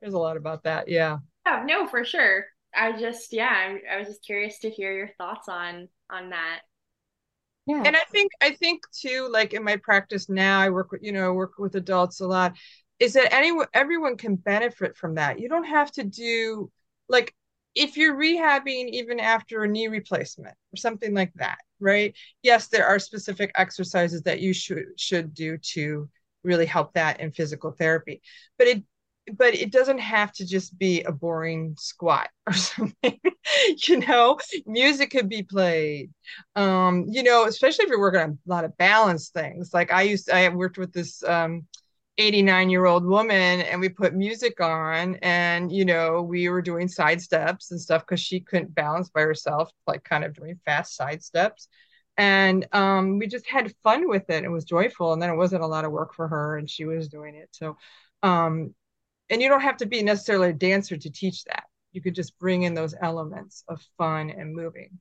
There's 0.00 0.14
a 0.14 0.18
lot 0.18 0.36
about 0.36 0.64
that. 0.64 0.88
Yeah. 0.88 1.18
Yeah, 1.46 1.64
no, 1.66 1.86
for 1.86 2.04
sure. 2.04 2.46
I 2.74 2.92
just 2.98 3.32
yeah, 3.32 3.50
I, 3.50 3.94
I 3.94 3.98
was 3.98 4.08
just 4.08 4.24
curious 4.24 4.58
to 4.60 4.70
hear 4.70 4.92
your 4.92 5.10
thoughts 5.18 5.48
on 5.48 5.88
on 6.10 6.30
that. 6.30 6.60
Yeah. 7.66 7.82
And 7.84 7.96
I 7.96 8.02
think 8.10 8.32
I 8.40 8.50
think 8.50 8.82
too, 8.90 9.28
like 9.30 9.52
in 9.52 9.62
my 9.62 9.76
practice 9.76 10.28
now, 10.28 10.60
I 10.60 10.70
work 10.70 10.90
with, 10.90 11.02
you 11.02 11.12
know, 11.12 11.26
I 11.26 11.30
work 11.30 11.52
with 11.58 11.76
adults 11.76 12.20
a 12.20 12.26
lot, 12.26 12.56
is 12.98 13.12
that 13.12 13.32
anyone 13.32 13.66
everyone 13.72 14.16
can 14.16 14.36
benefit 14.36 14.96
from 14.96 15.14
that. 15.14 15.38
You 15.38 15.48
don't 15.48 15.64
have 15.64 15.92
to 15.92 16.04
do 16.04 16.70
like 17.08 17.34
if 17.74 17.96
you're 17.96 18.16
rehabbing 18.16 18.88
even 18.90 19.20
after 19.20 19.62
a 19.62 19.68
knee 19.68 19.88
replacement 19.88 20.54
or 20.72 20.76
something 20.76 21.14
like 21.14 21.32
that, 21.34 21.58
right? 21.80 22.14
Yes, 22.42 22.68
there 22.68 22.86
are 22.86 22.98
specific 22.98 23.50
exercises 23.56 24.22
that 24.22 24.40
you 24.40 24.52
should 24.52 24.84
should 24.96 25.34
do 25.34 25.58
to 25.72 26.08
really 26.44 26.66
help 26.66 26.92
that 26.94 27.20
in 27.20 27.32
physical 27.32 27.72
therapy. 27.72 28.20
But 28.58 28.66
it 28.68 28.82
but 29.36 29.54
it 29.54 29.70
doesn't 29.70 29.98
have 29.98 30.32
to 30.32 30.46
just 30.46 30.76
be 30.78 31.02
a 31.02 31.12
boring 31.12 31.76
squat 31.78 32.28
or 32.46 32.52
something 32.52 33.20
you 33.86 33.98
know 34.00 34.38
music 34.66 35.10
could 35.10 35.28
be 35.28 35.42
played 35.42 36.10
um 36.56 37.06
you 37.08 37.22
know 37.22 37.44
especially 37.46 37.84
if 37.84 37.88
you're 37.88 38.00
working 38.00 38.20
on 38.20 38.30
a 38.30 38.50
lot 38.50 38.64
of 38.64 38.76
balance 38.78 39.28
things 39.28 39.70
like 39.72 39.92
i 39.92 40.02
used 40.02 40.30
i 40.30 40.48
worked 40.48 40.78
with 40.78 40.92
this 40.92 41.22
um 41.24 41.64
89 42.18 42.70
year 42.70 42.84
old 42.84 43.04
woman 43.04 43.60
and 43.62 43.80
we 43.80 43.88
put 43.88 44.14
music 44.14 44.60
on 44.60 45.16
and 45.22 45.72
you 45.72 45.84
know 45.84 46.22
we 46.22 46.48
were 46.48 46.62
doing 46.62 46.86
side 46.88 47.20
steps 47.20 47.70
and 47.70 47.80
stuff 47.80 48.02
because 48.02 48.20
she 48.20 48.40
couldn't 48.40 48.74
balance 48.74 49.08
by 49.08 49.22
herself 49.22 49.70
like 49.86 50.04
kind 50.04 50.24
of 50.24 50.34
doing 50.34 50.60
fast 50.64 50.94
side 50.94 51.22
steps 51.22 51.68
and 52.18 52.66
um, 52.72 53.18
we 53.18 53.26
just 53.26 53.48
had 53.48 53.74
fun 53.82 54.08
with 54.08 54.28
it 54.28 54.44
it 54.44 54.50
was 54.50 54.64
joyful 54.64 55.12
and 55.12 55.22
then 55.22 55.30
it 55.30 55.36
wasn't 55.36 55.62
a 55.62 55.66
lot 55.66 55.84
of 55.86 55.92
work 55.92 56.14
for 56.14 56.28
her 56.28 56.58
and 56.58 56.68
she 56.68 56.84
was 56.84 57.08
doing 57.08 57.34
it 57.34 57.48
so 57.52 57.76
um, 58.22 58.74
and 59.32 59.40
you 59.40 59.48
don't 59.48 59.62
have 59.62 59.78
to 59.78 59.86
be 59.86 60.02
necessarily 60.02 60.50
a 60.50 60.54
dancer 60.54 60.96
to 60.96 61.10
teach 61.10 61.44
that. 61.44 61.64
You 61.92 62.02
could 62.02 62.14
just 62.14 62.38
bring 62.38 62.62
in 62.62 62.74
those 62.74 62.94
elements 63.00 63.64
of 63.66 63.80
fun 63.96 64.30
and 64.30 64.54
moving. 64.54 65.00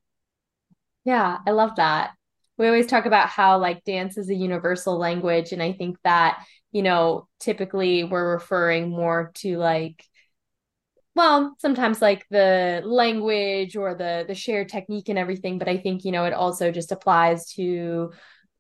Yeah, 1.04 1.40
I 1.46 1.52
love 1.52 1.76
that. 1.76 2.12
We 2.58 2.68
always 2.68 2.88
talk 2.88 3.06
about 3.06 3.30
how 3.30 3.58
like 3.60 3.84
dance 3.84 4.18
is 4.18 4.30
a 4.30 4.36
universal 4.36 4.98
language. 4.98 5.52
And 5.52 5.64
I 5.64 5.74
think 5.74 5.98
that, 6.04 6.44
you 6.72 6.84
know, 6.84 7.28
typically 7.40 8.04
we're 8.04 8.34
referring 8.34 8.90
more 8.90 9.32
to 9.36 9.58
like, 9.58 10.06
well, 11.16 11.56
sometimes 11.60 12.02
like 12.02 12.26
the 12.30 12.82
language 12.86 13.76
or 13.76 13.96
the 13.96 14.26
the 14.28 14.36
shared 14.36 14.70
technique 14.70 15.10
and 15.10 15.20
everything, 15.20 15.58
but 15.58 15.68
I 15.68 15.78
think, 15.78 16.06
you 16.06 16.12
know, 16.12 16.26
it 16.26 16.34
also 16.34 16.72
just 16.72 16.92
applies 16.92 17.48
to 17.54 18.12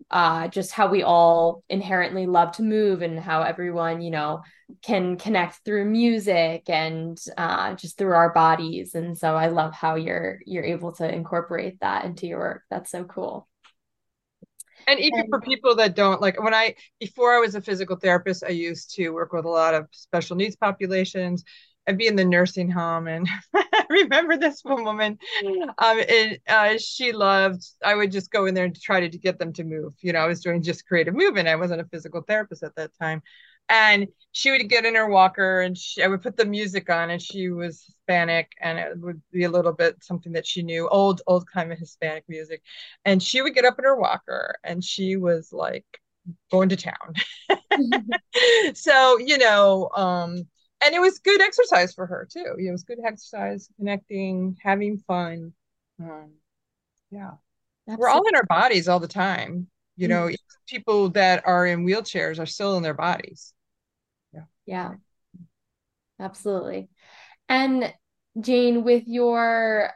uh, 0.09 0.47
just 0.47 0.71
how 0.71 0.87
we 0.87 1.03
all 1.03 1.63
inherently 1.69 2.25
love 2.25 2.53
to 2.53 2.63
move 2.63 3.01
and 3.01 3.19
how 3.19 3.43
everyone, 3.43 4.01
you 4.01 4.11
know, 4.11 4.41
can 4.81 5.17
connect 5.17 5.63
through 5.63 5.85
music 5.85 6.63
and 6.69 7.17
uh, 7.37 7.75
just 7.75 7.97
through 7.97 8.13
our 8.13 8.33
bodies. 8.33 8.95
And 8.95 9.17
so 9.17 9.35
I 9.35 9.47
love 9.47 9.73
how 9.73 9.95
you're 9.95 10.39
you're 10.45 10.65
able 10.65 10.91
to 10.93 11.13
incorporate 11.13 11.79
that 11.81 12.05
into 12.05 12.27
your 12.27 12.39
work. 12.39 12.63
That's 12.69 12.91
so 12.91 13.03
cool. 13.03 13.47
And 14.91 14.99
even 14.99 15.27
for 15.29 15.39
people 15.39 15.75
that 15.75 15.95
don't 15.95 16.21
like 16.21 16.41
when 16.41 16.53
I 16.53 16.75
before 16.99 17.33
I 17.33 17.39
was 17.39 17.55
a 17.55 17.61
physical 17.61 17.95
therapist, 17.95 18.43
I 18.43 18.49
used 18.49 18.93
to 18.95 19.09
work 19.09 19.31
with 19.31 19.45
a 19.45 19.49
lot 19.49 19.73
of 19.73 19.87
special 19.91 20.35
needs 20.35 20.55
populations 20.55 21.43
I'd 21.87 21.97
be 21.97 22.07
in 22.07 22.15
the 22.15 22.25
nursing 22.25 22.69
home. 22.69 23.07
And 23.07 23.27
I 23.55 23.85
remember 23.89 24.37
this 24.37 24.61
one 24.63 24.83
woman 24.83 25.17
um 25.77 26.01
and 26.09 26.39
uh, 26.47 26.77
she 26.77 27.11
loved 27.11 27.63
I 27.83 27.95
would 27.95 28.11
just 28.11 28.31
go 28.31 28.45
in 28.45 28.53
there 28.53 28.65
and 28.65 28.79
try 28.79 28.99
to, 28.99 29.09
to 29.09 29.17
get 29.17 29.39
them 29.39 29.53
to 29.53 29.63
move. 29.63 29.93
You 30.01 30.13
know 30.13 30.19
I 30.19 30.27
was 30.27 30.41
doing 30.41 30.61
just 30.61 30.87
creative 30.87 31.15
movement 31.15 31.47
I 31.47 31.55
wasn't 31.55 31.81
a 31.81 31.85
physical 31.85 32.21
therapist 32.21 32.63
at 32.63 32.75
that 32.75 32.91
time 33.01 33.21
and 33.71 34.07
she 34.33 34.51
would 34.51 34.69
get 34.69 34.85
in 34.85 34.95
her 34.95 35.09
walker 35.09 35.61
and 35.61 35.77
she, 35.77 36.03
I 36.03 36.07
would 36.07 36.21
put 36.21 36.37
the 36.37 36.45
music 36.45 36.89
on 36.89 37.09
and 37.09 37.21
she 37.21 37.49
was 37.49 37.83
Hispanic 37.85 38.51
and 38.61 38.77
it 38.77 38.99
would 38.99 39.21
be 39.31 39.45
a 39.45 39.49
little 39.49 39.73
bit 39.73 40.03
something 40.03 40.33
that 40.33 40.45
she 40.45 40.61
knew 40.61 40.87
old 40.87 41.21
old 41.25 41.47
kind 41.47 41.71
of 41.71 41.79
Hispanic 41.79 42.25
music 42.27 42.61
and 43.05 43.23
she 43.23 43.41
would 43.41 43.55
get 43.55 43.65
up 43.65 43.79
in 43.79 43.85
her 43.85 43.99
walker 43.99 44.55
and 44.63 44.83
she 44.83 45.15
was 45.15 45.51
like 45.51 45.85
going 46.51 46.69
to 46.69 46.75
town 46.75 47.13
so 48.75 49.17
you 49.17 49.37
know 49.39 49.89
um 49.95 50.45
and 50.83 50.95
it 50.95 50.99
was 50.99 51.19
good 51.19 51.41
exercise 51.41 51.93
for 51.93 52.05
her 52.05 52.27
too. 52.31 52.55
It 52.57 52.71
was 52.71 52.83
good 52.83 52.99
exercise, 53.05 53.69
connecting, 53.77 54.57
having 54.61 54.97
fun. 54.97 55.53
Um, 55.99 56.31
yeah, 57.11 57.31
we're 57.85 58.09
all 58.09 58.27
in 58.27 58.35
our 58.35 58.45
bodies 58.45 58.87
all 58.87 58.99
the 58.99 59.07
time. 59.07 59.67
You 59.97 60.07
know, 60.07 60.27
mm-hmm. 60.27 60.35
people 60.67 61.09
that 61.09 61.43
are 61.45 61.67
in 61.67 61.85
wheelchairs 61.85 62.39
are 62.39 62.45
still 62.45 62.77
in 62.77 62.83
their 62.83 62.93
bodies. 62.95 63.53
Yeah. 64.65 64.93
Absolutely. 66.19 66.89
And 67.49 67.93
Jane, 68.39 68.83
with 68.83 69.03
your 69.07 69.91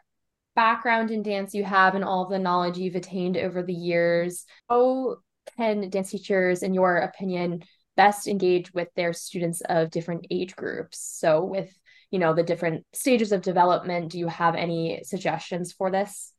background 0.56 1.12
in 1.12 1.22
dance 1.22 1.54
you 1.54 1.64
have 1.64 1.96
and 1.96 2.04
all 2.04 2.28
the 2.28 2.40
knowledge 2.40 2.78
you've 2.78 2.96
attained 2.96 3.38
over 3.38 3.62
the 3.62 3.74
years, 3.74 4.46
how 4.70 5.18
can 5.58 5.90
dance 5.90 6.10
teachers, 6.12 6.64
in 6.64 6.74
your 6.74 6.98
opinion, 6.98 7.64
best 7.96 8.28
engage 8.28 8.74
with 8.74 8.90
their 8.96 9.14
students 9.14 9.62
of 9.62 9.92
different 9.92 10.28
age 10.30 10.56
groups. 10.56 11.00
So 11.00 11.44
with, 11.44 11.72
you 12.12 12.20
know, 12.20 12.34
the 12.34 12.44
different 12.44 12.86
stages 12.94 13.32
of 13.32 13.42
development, 13.42 14.12
do 14.12 14.20
you 14.20 14.28
have 14.28 14.56
any 14.56 15.02
suggestions 15.04 15.72
for 15.72 15.92
this? 15.92 16.34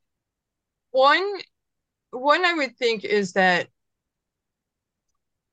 One 0.90 1.38
one 2.10 2.44
I 2.44 2.54
would 2.54 2.76
think 2.76 3.04
is 3.04 3.32
that 3.32 3.68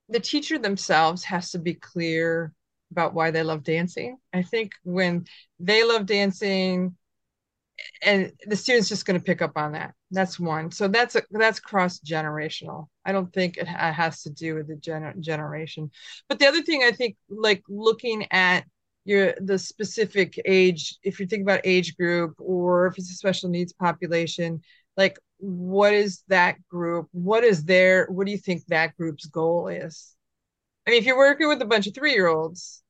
the 0.08 0.20
teacher 0.20 0.58
themselves 0.58 1.24
has 1.24 1.50
to 1.50 1.58
be 1.58 1.74
clear 1.74 2.52
about 2.94 3.14
why 3.14 3.30
they 3.30 3.42
love 3.42 3.64
dancing. 3.64 4.18
I 4.32 4.42
think 4.42 4.72
when 4.84 5.26
they 5.58 5.82
love 5.84 6.06
dancing, 6.06 6.96
and 8.02 8.32
the 8.46 8.54
student's 8.54 8.88
just 8.88 9.04
going 9.04 9.18
to 9.18 9.24
pick 9.24 9.42
up 9.42 9.56
on 9.56 9.72
that. 9.72 9.94
That's 10.12 10.38
one. 10.38 10.70
So 10.70 10.86
that's 10.86 11.16
a 11.16 11.22
that's 11.32 11.58
cross 11.58 11.98
generational 11.98 12.86
i 13.04 13.12
don't 13.12 13.32
think 13.32 13.56
it 13.56 13.66
has 13.66 14.22
to 14.22 14.30
do 14.30 14.54
with 14.54 14.68
the 14.68 14.76
gener- 14.76 15.18
generation. 15.20 15.90
But 16.28 16.38
the 16.38 16.46
other 16.46 16.62
thing 16.62 16.82
i 16.84 16.92
think 16.92 17.16
like 17.28 17.62
looking 17.68 18.26
at 18.30 18.64
your 19.04 19.34
the 19.40 19.58
specific 19.58 20.40
age 20.46 20.96
if 21.02 21.18
you 21.20 21.26
think 21.26 21.42
about 21.42 21.60
age 21.64 21.96
group 21.96 22.34
or 22.38 22.86
if 22.86 22.96
it's 22.96 23.10
a 23.10 23.14
special 23.14 23.50
needs 23.50 23.72
population 23.72 24.62
like 24.96 25.18
what 25.38 25.92
is 25.92 26.22
that 26.28 26.56
group? 26.68 27.08
What 27.12 27.44
is 27.44 27.64
their 27.64 28.06
what 28.06 28.26
do 28.26 28.32
you 28.32 28.38
think 28.38 28.64
that 28.68 28.96
group's 28.96 29.26
goal 29.26 29.68
is? 29.68 30.14
I 30.86 30.90
mean 30.90 31.00
if 31.00 31.06
you're 31.06 31.18
working 31.18 31.48
with 31.48 31.60
a 31.62 31.66
bunch 31.66 31.86
of 31.86 31.94
three 31.94 32.12
year 32.12 32.28
olds 32.28 32.82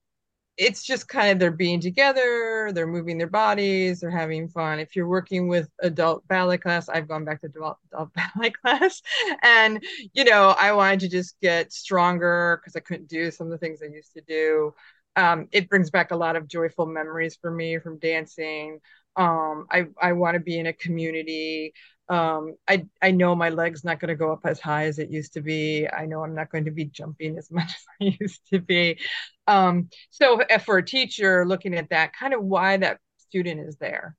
it's 0.56 0.84
just 0.84 1.08
kind 1.08 1.32
of 1.32 1.38
they're 1.38 1.50
being 1.50 1.80
together, 1.80 2.70
they're 2.73 2.87
moving 2.87 3.18
their 3.18 3.28
bodies, 3.28 4.00
they're 4.00 4.11
having 4.11 4.49
fun. 4.49 4.78
If 4.78 4.94
you're 4.94 5.08
working 5.08 5.49
with 5.49 5.68
adult 5.80 6.26
ballet 6.28 6.58
class, 6.58 6.88
I've 6.88 7.08
gone 7.08 7.25
back 7.25 7.40
to 7.40 7.46
adult, 7.46 7.78
adult 7.92 8.11
ballet 8.34 8.50
class, 8.50 9.02
and 9.42 9.82
you 10.12 10.25
know 10.25 10.54
I 10.58 10.73
wanted 10.73 11.00
to 11.00 11.08
just 11.08 11.40
get 11.40 11.73
stronger 11.73 12.61
because 12.62 12.76
I 12.76 12.80
couldn't 12.80 13.08
do 13.08 13.30
some 13.30 13.46
of 13.49 13.50
the 13.50 13.58
things 13.58 13.80
I 13.82 13.87
used 13.87 14.12
to 14.14 14.23
do. 14.23 14.75
Um, 15.16 15.49
it 15.52 15.68
brings 15.68 15.90
back 15.90 16.11
a 16.11 16.16
lot 16.16 16.37
of 16.37 16.49
joyful 16.49 16.87
memories 16.87 17.37
for 17.40 17.50
me 17.50 17.78
from 17.78 17.99
dancing. 17.99 18.80
Um, 19.16 19.66
I 19.71 19.87
I 20.00 20.12
want 20.12 20.35
to 20.35 20.40
be 20.40 20.59
in 20.59 20.66
a 20.66 20.73
community. 20.73 21.73
Um 22.11 22.56
i 22.68 22.85
i 23.00 23.11
know 23.12 23.35
my 23.35 23.49
legs 23.49 23.83
not 23.83 23.99
going 23.99 24.11
to 24.11 24.14
go 24.14 24.30
up 24.30 24.40
as 24.44 24.61
high 24.61 24.85
as 24.87 24.99
it 24.99 25.11
used 25.11 25.33
to 25.35 25.40
be. 25.40 25.88
I 25.88 26.04
know 26.06 26.23
i'm 26.23 26.35
not 26.35 26.50
going 26.50 26.66
to 26.66 26.71
be 26.71 26.85
jumping 26.85 27.38
as 27.38 27.50
much 27.59 27.71
as 27.71 27.85
i 28.00 28.16
used 28.21 28.42
to 28.52 28.61
be. 28.61 28.99
Um 29.47 29.88
so 30.11 30.40
for 30.64 30.78
a 30.78 30.85
teacher 30.85 31.47
looking 31.47 31.75
at 31.75 31.90
that 31.90 32.12
kind 32.12 32.35
of 32.35 32.42
why 32.44 32.76
that 32.78 32.99
student 33.18 33.61
is 33.68 33.76
there. 33.78 34.16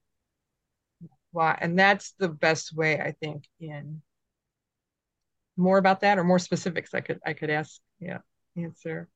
Why 1.32 1.58
and 1.62 1.78
that's 1.78 2.14
the 2.18 2.30
best 2.30 2.74
way 2.76 3.00
i 3.00 3.12
think 3.12 3.44
in 3.60 4.02
more 5.58 5.78
about 5.78 6.02
that 6.02 6.18
or 6.18 6.24
more 6.24 6.40
specifics 6.40 6.94
i 6.94 7.02
could 7.02 7.20
i 7.26 7.34
could 7.34 7.50
ask 7.50 7.80
yeah 8.00 8.20
answer. 8.58 9.10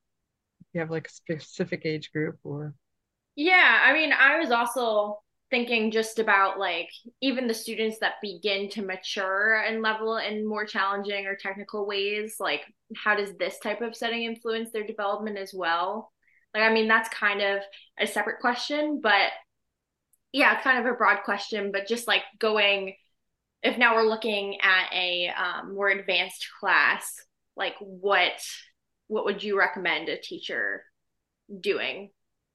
If 0.62 0.68
you 0.74 0.80
have 0.82 0.92
like 0.92 1.08
a 1.08 1.12
specific 1.12 1.86
age 1.86 2.12
group 2.12 2.38
or 2.44 2.74
yeah 3.36 3.80
i 3.84 3.94
mean 3.94 4.12
i 4.12 4.38
was 4.38 4.52
also 4.52 5.20
thinking 5.50 5.92
just 5.92 6.20
about 6.20 6.60
like 6.60 6.90
even 7.22 7.48
the 7.48 7.54
students 7.54 7.98
that 8.00 8.22
begin 8.22 8.70
to 8.70 8.84
mature 8.84 9.64
and 9.68 9.82
level 9.82 10.18
in 10.18 10.48
more 10.48 10.66
challenging 10.66 11.26
or 11.26 11.36
technical 11.36 11.88
ways 11.88 12.36
like 12.40 12.62
how 12.96 13.16
does 13.16 13.36
this 13.38 13.58
type 13.60 13.82
of 13.82 13.96
setting 13.96 14.24
influence 14.24 14.72
their 14.72 14.86
development 14.86 15.38
as 15.38 15.54
well? 15.54 16.12
Like 16.54 16.64
i 16.64 16.74
mean 16.74 16.88
that's 16.88 17.10
kind 17.10 17.42
of 17.42 17.62
a 18.00 18.08
separate 18.08 18.40
question 18.40 19.02
but 19.02 19.32
yeah 20.32 20.56
it's 20.56 20.64
kind 20.64 20.80
of 20.80 20.92
a 20.92 20.98
broad 20.98 21.24
question 21.24 21.72
but 21.72 21.88
just 21.88 22.08
like 22.08 22.24
going 22.40 22.96
if 23.62 23.78
now 23.78 23.96
we're 23.96 24.10
looking 24.10 24.60
at 24.62 24.92
a 24.94 25.30
um, 25.30 25.76
more 25.76 25.90
advanced 25.90 26.48
class 26.60 27.16
like 27.56 27.76
what 27.80 28.42
what 29.08 29.26
would 29.26 29.44
you 29.44 29.58
recommend 29.58 30.10
a 30.10 30.20
teacher 30.20 30.84
doing 31.62 32.10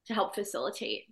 to 0.06 0.14
help 0.14 0.34
facilitate 0.34 1.04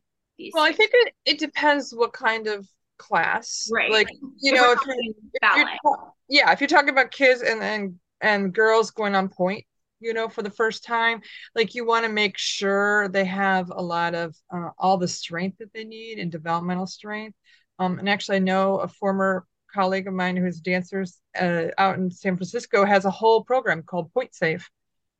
well 0.52 0.64
i 0.64 0.72
think 0.72 0.90
it, 0.94 1.14
it 1.24 1.38
depends 1.38 1.94
what 1.94 2.12
kind 2.12 2.46
of 2.46 2.66
class. 3.02 3.68
Right. 3.70 3.90
Like 3.90 4.08
you 4.40 4.52
know 4.52 4.72
if 4.72 4.78
you're, 4.86 4.96
if 5.42 5.68
you're, 5.84 6.12
yeah 6.28 6.52
if 6.52 6.60
you're 6.60 6.68
talking 6.68 6.90
about 6.90 7.10
kids 7.10 7.42
and 7.42 7.62
and 7.62 7.94
and 8.20 8.54
girls 8.54 8.92
going 8.92 9.14
on 9.14 9.28
pointe, 9.28 9.64
you 10.00 10.14
know 10.14 10.28
for 10.28 10.42
the 10.42 10.50
first 10.50 10.84
time 10.84 11.20
like 11.56 11.74
you 11.74 11.84
want 11.84 12.06
to 12.06 12.12
make 12.12 12.38
sure 12.38 13.08
they 13.08 13.24
have 13.24 13.70
a 13.70 13.82
lot 13.82 14.14
of 14.14 14.34
uh, 14.54 14.70
all 14.78 14.96
the 14.96 15.08
strength 15.08 15.58
that 15.58 15.72
they 15.74 15.84
need 15.84 16.18
and 16.18 16.30
developmental 16.30 16.86
strength. 16.86 17.36
Um, 17.78 17.98
and 17.98 18.08
actually 18.08 18.36
i 18.36 18.40
know 18.40 18.78
a 18.78 18.88
former 18.88 19.46
colleague 19.74 20.06
of 20.06 20.14
mine 20.14 20.36
who's 20.36 20.60
dancers 20.60 21.18
uh, 21.40 21.68
out 21.78 21.96
in 21.96 22.10
San 22.10 22.36
Francisco 22.36 22.84
has 22.84 23.06
a 23.06 23.10
whole 23.10 23.42
program 23.42 23.82
called 23.82 24.12
Point 24.12 24.34
Safe 24.34 24.70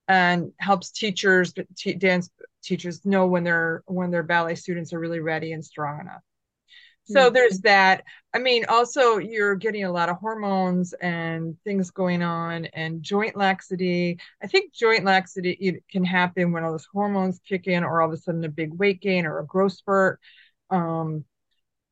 and 0.08 0.52
helps 0.58 0.90
teachers 0.90 1.54
t- 1.74 1.94
dance 1.94 2.28
teachers 2.62 3.04
know 3.04 3.26
when 3.26 3.44
their 3.44 3.82
when 3.86 4.10
their 4.10 4.22
ballet 4.22 4.54
students 4.54 4.92
are 4.92 5.00
really 5.00 5.20
ready 5.20 5.52
and 5.52 5.64
strong 5.64 6.00
enough 6.00 6.22
so 7.04 7.20
mm-hmm. 7.20 7.34
there's 7.34 7.60
that 7.60 8.04
i 8.34 8.38
mean 8.38 8.64
also 8.68 9.18
you're 9.18 9.54
getting 9.54 9.84
a 9.84 9.92
lot 9.92 10.08
of 10.08 10.16
hormones 10.16 10.92
and 10.94 11.56
things 11.64 11.90
going 11.90 12.22
on 12.22 12.64
and 12.66 13.02
joint 13.02 13.36
laxity 13.36 14.18
i 14.42 14.46
think 14.46 14.72
joint 14.72 15.04
laxity 15.04 15.82
can 15.90 16.04
happen 16.04 16.52
when 16.52 16.64
all 16.64 16.72
those 16.72 16.88
hormones 16.92 17.40
kick 17.46 17.66
in 17.66 17.84
or 17.84 18.00
all 18.00 18.08
of 18.08 18.14
a 18.14 18.16
sudden 18.16 18.44
a 18.44 18.48
big 18.48 18.72
weight 18.74 19.00
gain 19.00 19.26
or 19.26 19.38
a 19.38 19.46
growth 19.46 19.72
spurt 19.72 20.20
um 20.70 21.24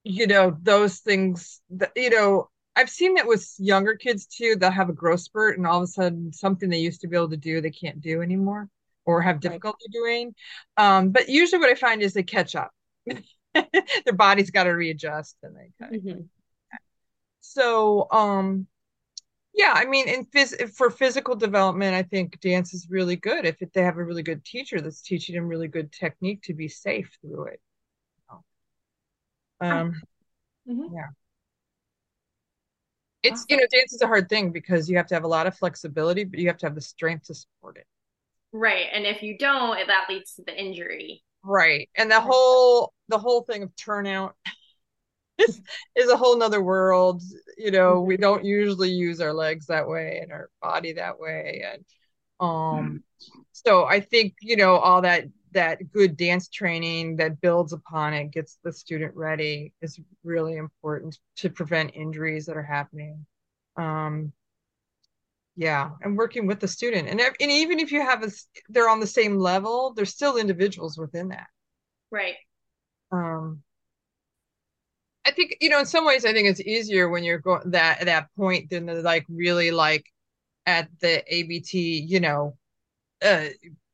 you 0.05 0.27
know 0.27 0.57
those 0.63 0.99
things 0.99 1.61
that 1.71 1.93
you 1.97 2.11
know 2.11 2.49
I've 2.77 2.89
seen 2.89 3.15
that 3.15 3.27
with 3.27 3.53
younger 3.59 3.95
kids 3.95 4.27
too. 4.27 4.57
They'll 4.57 4.71
have 4.71 4.89
a 4.89 4.95
growth 4.95 5.21
spurt, 5.21 5.59
and 5.59 5.67
all 5.67 5.79
of 5.79 5.83
a 5.83 5.87
sudden, 5.87 6.33
something 6.33 6.71
they 6.71 6.79
used 6.79 7.01
to 7.03 7.09
be 7.09 7.17
able 7.17 7.31
to 7.31 7.37
do, 7.37 7.61
they 7.61 7.71
can't 7.71 8.01
do 8.01 8.23
anymore, 8.23 8.69
or 9.11 9.23
have 9.23 9.41
difficulty 9.41 9.87
right. 9.89 9.93
doing. 9.93 10.35
Um, 10.77 11.11
but 11.11 11.29
usually, 11.29 11.61
what 11.61 11.71
I 11.71 11.75
find 11.75 12.03
is 12.03 12.13
they 12.13 12.23
catch 12.23 12.55
up. 12.55 12.71
Their 13.55 14.15
body's 14.15 14.51
got 14.51 14.65
to 14.65 14.71
readjust, 14.71 15.37
and 15.43 15.57
they 15.57 15.71
kind 15.79 15.97
of. 15.97 16.03
Mm-hmm. 16.03 16.21
So, 17.41 18.07
um, 18.13 18.67
yeah, 19.55 19.73
I 19.75 19.87
mean, 19.87 20.09
in 20.09 20.25
phys- 20.27 20.73
for 20.75 20.91
physical 20.91 21.35
development, 21.35 21.95
I 21.95 22.03
think 22.05 22.41
dance 22.41 22.73
is 22.73 22.89
really 22.89 23.17
good 23.17 23.45
if 23.45 23.57
they 23.59 23.83
have 23.83 23.97
a 23.97 24.05
really 24.05 24.23
good 24.23 24.45
teacher 24.45 24.81
that's 24.81 25.03
teaching 25.03 25.35
them 25.35 25.49
really 25.49 25.69
good 25.69 25.91
technique 25.91 26.43
to 26.43 26.55
be 26.55 26.69
safe 26.69 27.11
through 27.21 27.47
it. 27.47 27.61
Um, 29.61 30.01
mm-hmm. 30.67 30.95
yeah 30.95 31.09
it's 33.23 33.45
you 33.49 33.57
know 33.57 33.67
dance 33.71 33.93
is 33.93 34.03
a 34.03 34.07
hard 34.07 34.29
thing 34.29 34.51
because 34.51 34.89
you 34.89 34.97
have 34.97 35.07
to 35.07 35.15
have 35.15 35.25
a 35.25 35.29
lot 35.29 35.47
of 35.47 35.57
flexibility 35.57 36.25
but 36.25 36.39
you 36.39 36.47
have 36.47 36.59
to 36.59 36.67
have 36.67 36.75
the 36.75 36.81
strength 36.81 37.27
to 37.27 37.35
support 37.35 37.77
it 37.77 37.87
right 38.53 38.87
and 38.93 39.07
if 39.07 39.23
you 39.23 39.37
don't 39.39 39.87
that 39.87 40.07
leads 40.09 40.35
to 40.35 40.43
the 40.47 40.61
injury 40.61 41.23
right 41.45 41.89
and 41.97 42.11
the 42.11 42.21
whole 42.21 42.93
the 43.09 43.19
whole 43.19 43.43
thing 43.43 43.63
of 43.63 43.75
turnout 43.77 44.35
is, 45.39 45.61
is 45.97 46.11
a 46.11 46.17
whole 46.17 46.37
nother 46.37 46.63
world 46.63 47.23
you 47.57 47.71
know 47.71 47.95
mm-hmm. 47.95 48.09
we 48.09 48.17
don't 48.17 48.45
usually 48.45 48.91
use 48.91 49.21
our 49.21 49.33
legs 49.33 49.67
that 49.67 49.89
way 49.89 50.21
and 50.23 50.33
our 50.33 50.51
body 50.61 50.93
that 50.93 51.19
way 51.19 51.65
and 51.73 51.85
um 52.41 52.49
mm-hmm. 52.49 53.41
so 53.53 53.85
i 53.85 54.01
think 54.01 54.35
you 54.41 54.57
know 54.57 54.77
all 54.77 55.03
that 55.03 55.25
that 55.53 55.91
good 55.91 56.17
dance 56.17 56.49
training 56.49 57.17
that 57.17 57.41
builds 57.41 57.73
upon 57.73 58.15
it 58.15 58.31
gets 58.31 58.59
the 58.63 58.73
student 58.73 59.15
ready 59.17 59.73
is 59.83 59.99
really 60.23 60.57
important 60.57 61.19
to 61.37 61.51
prevent 61.51 61.95
injuries 61.95 62.47
that 62.47 62.57
are 62.57 62.63
happening 62.63 63.27
um, 63.77 64.33
yeah 65.57 65.91
and 66.03 66.17
working 66.17 66.47
with 66.47 66.61
the 66.61 66.69
student 66.69 67.09
and, 67.09 67.21
and 67.21 67.51
even 67.51 67.79
if 67.79 67.93
you 67.93 68.01
have 68.01 68.23
a 68.23 68.31
they're 68.69 68.89
on 68.89 69.01
the 69.01 69.07
same 69.07 69.39
level 69.39 69.93
there's 69.95 70.11
still 70.11 70.37
individuals 70.37 70.97
within 70.99 71.29
that. 71.29 71.47
Right. 72.11 72.37
Um 73.13 73.63
i 75.27 75.31
think 75.31 75.57
you 75.61 75.69
know 75.69 75.79
in 75.79 75.87
some 75.87 76.07
ways 76.07 76.25
i 76.25 76.33
think 76.33 76.49
it's 76.49 76.61
easier 76.61 77.09
when 77.09 77.25
you're 77.25 77.39
going 77.39 77.71
that 77.71 78.01
at 78.01 78.07
that 78.07 78.27
point 78.37 78.71
than 78.71 78.87
the, 78.87 78.95
like 79.03 79.27
really 79.29 79.71
like 79.71 80.05
at 80.67 80.89
the 81.01 81.23
abt 81.33 81.75
you 81.75 82.21
know 82.21 82.57
uh, 83.23 83.47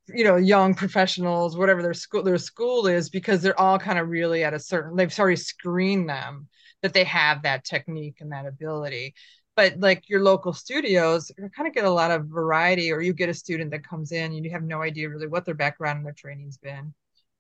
you 0.09 0.25
know 0.25 0.37
young 0.37 0.75
professionals 0.75 1.57
whatever 1.57 1.83
their 1.83 1.95
school 1.95 2.23
their 2.23 2.39
school 2.39 2.87
is 2.87 3.11
because 3.11 3.43
they're 3.43 3.59
all 3.59 3.79
kind 3.79 3.99
of 3.99 4.09
really 4.09 4.45
at 4.45 4.55
a 4.55 4.59
certain 4.59 4.97
they've 4.97 5.19
already 5.19 5.37
screened 5.37 6.09
them 6.09 6.49
that 6.83 6.93
they 6.93 7.05
have 7.05 7.43
that 7.43 7.65
technique 7.65 8.17
and 8.21 8.33
that 8.33 8.47
ability 8.47 9.15
but 9.57 9.79
like 9.81 10.09
your 10.09 10.23
local 10.23 10.53
studios 10.53 11.33
you 11.37 11.49
kind 11.49 11.67
of 11.69 11.75
get 11.75 11.85
a 11.85 11.91
lot 11.91 12.11
of 12.11 12.27
variety 12.27 12.93
or 12.93 13.01
you 13.01 13.13
get 13.13 13.29
a 13.29 13.35
student 13.35 13.71
that 13.71 13.87
comes 13.87 14.13
in 14.13 14.33
and 14.33 14.45
you 14.45 14.51
have 14.51 14.63
no 14.63 14.83
idea 14.83 15.09
really 15.09 15.27
what 15.27 15.45
their 15.45 15.55
background 15.55 15.99
and 15.99 16.07
their 16.07 16.13
training's 16.13 16.59
been 16.59 16.95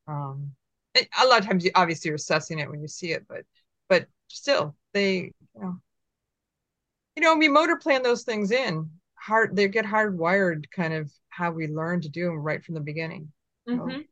um 0.08 0.50
a 0.96 1.26
lot 1.26 1.38
of 1.38 1.46
times 1.46 1.64
you 1.64 1.70
obviously 1.74 2.08
you're 2.08 2.16
assessing 2.16 2.58
it 2.58 2.70
when 2.70 2.80
you 2.80 2.88
see 2.88 3.12
it 3.12 3.24
but 3.28 3.44
but 3.88 4.06
still 4.28 4.74
they 4.94 5.32
you 5.54 5.60
know 5.60 5.76
you 7.16 7.22
know 7.22 7.36
we 7.36 7.48
motor 7.48 7.76
plan 7.76 8.02
those 8.02 8.22
things 8.22 8.50
in 8.50 8.90
hard 9.26 9.56
they 9.56 9.68
get 9.68 9.84
hardwired 9.84 10.70
kind 10.70 10.94
of 10.94 11.10
how 11.28 11.50
we 11.50 11.66
learn 11.66 12.00
to 12.00 12.08
do 12.08 12.24
them 12.26 12.38
right 12.38 12.64
from 12.64 12.74
the 12.74 12.80
beginning. 12.80 13.30
Mm-hmm. 13.68 13.90
So. 13.90 14.02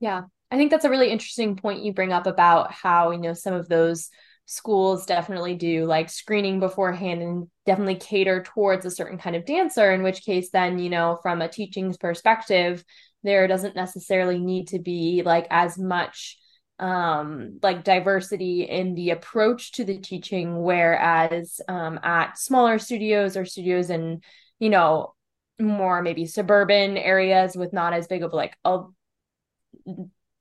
Yeah, 0.00 0.22
I 0.50 0.56
think 0.56 0.70
that's 0.70 0.84
a 0.84 0.90
really 0.90 1.10
interesting 1.10 1.56
point 1.56 1.82
you 1.82 1.92
bring 1.92 2.12
up 2.12 2.26
about 2.26 2.72
how 2.72 3.10
you 3.10 3.18
know 3.18 3.34
some 3.34 3.54
of 3.54 3.68
those 3.68 4.10
schools 4.46 5.06
definitely 5.06 5.54
do 5.54 5.86
like 5.86 6.10
screening 6.10 6.60
beforehand 6.60 7.22
and 7.22 7.48
definitely 7.64 7.94
cater 7.94 8.42
towards 8.42 8.84
a 8.84 8.90
certain 8.90 9.18
kind 9.18 9.36
of 9.36 9.46
dancer 9.46 9.92
in 9.92 10.02
which 10.02 10.24
case 10.24 10.50
then 10.50 10.78
you 10.78 10.90
know 10.90 11.18
from 11.22 11.40
a 11.40 11.48
teaching 11.48 11.94
perspective 11.98 12.84
there 13.22 13.46
doesn't 13.46 13.76
necessarily 13.76 14.38
need 14.38 14.68
to 14.68 14.78
be 14.78 15.22
like 15.24 15.46
as 15.50 15.78
much 15.78 16.38
um 16.80 17.58
like 17.62 17.84
diversity 17.84 18.62
in 18.62 18.94
the 18.94 19.10
approach 19.10 19.72
to 19.72 19.84
the 19.84 19.98
teaching 19.98 20.60
whereas 20.60 21.60
um 21.68 22.00
at 22.02 22.36
smaller 22.36 22.78
studios 22.78 23.36
or 23.36 23.44
studios 23.44 23.90
in 23.90 24.20
you 24.58 24.68
know 24.68 25.14
more 25.60 26.02
maybe 26.02 26.26
suburban 26.26 26.96
areas 26.96 27.54
with 27.56 27.72
not 27.72 27.92
as 27.92 28.08
big 28.08 28.22
of 28.22 28.32
like 28.32 28.56
a 28.64 28.80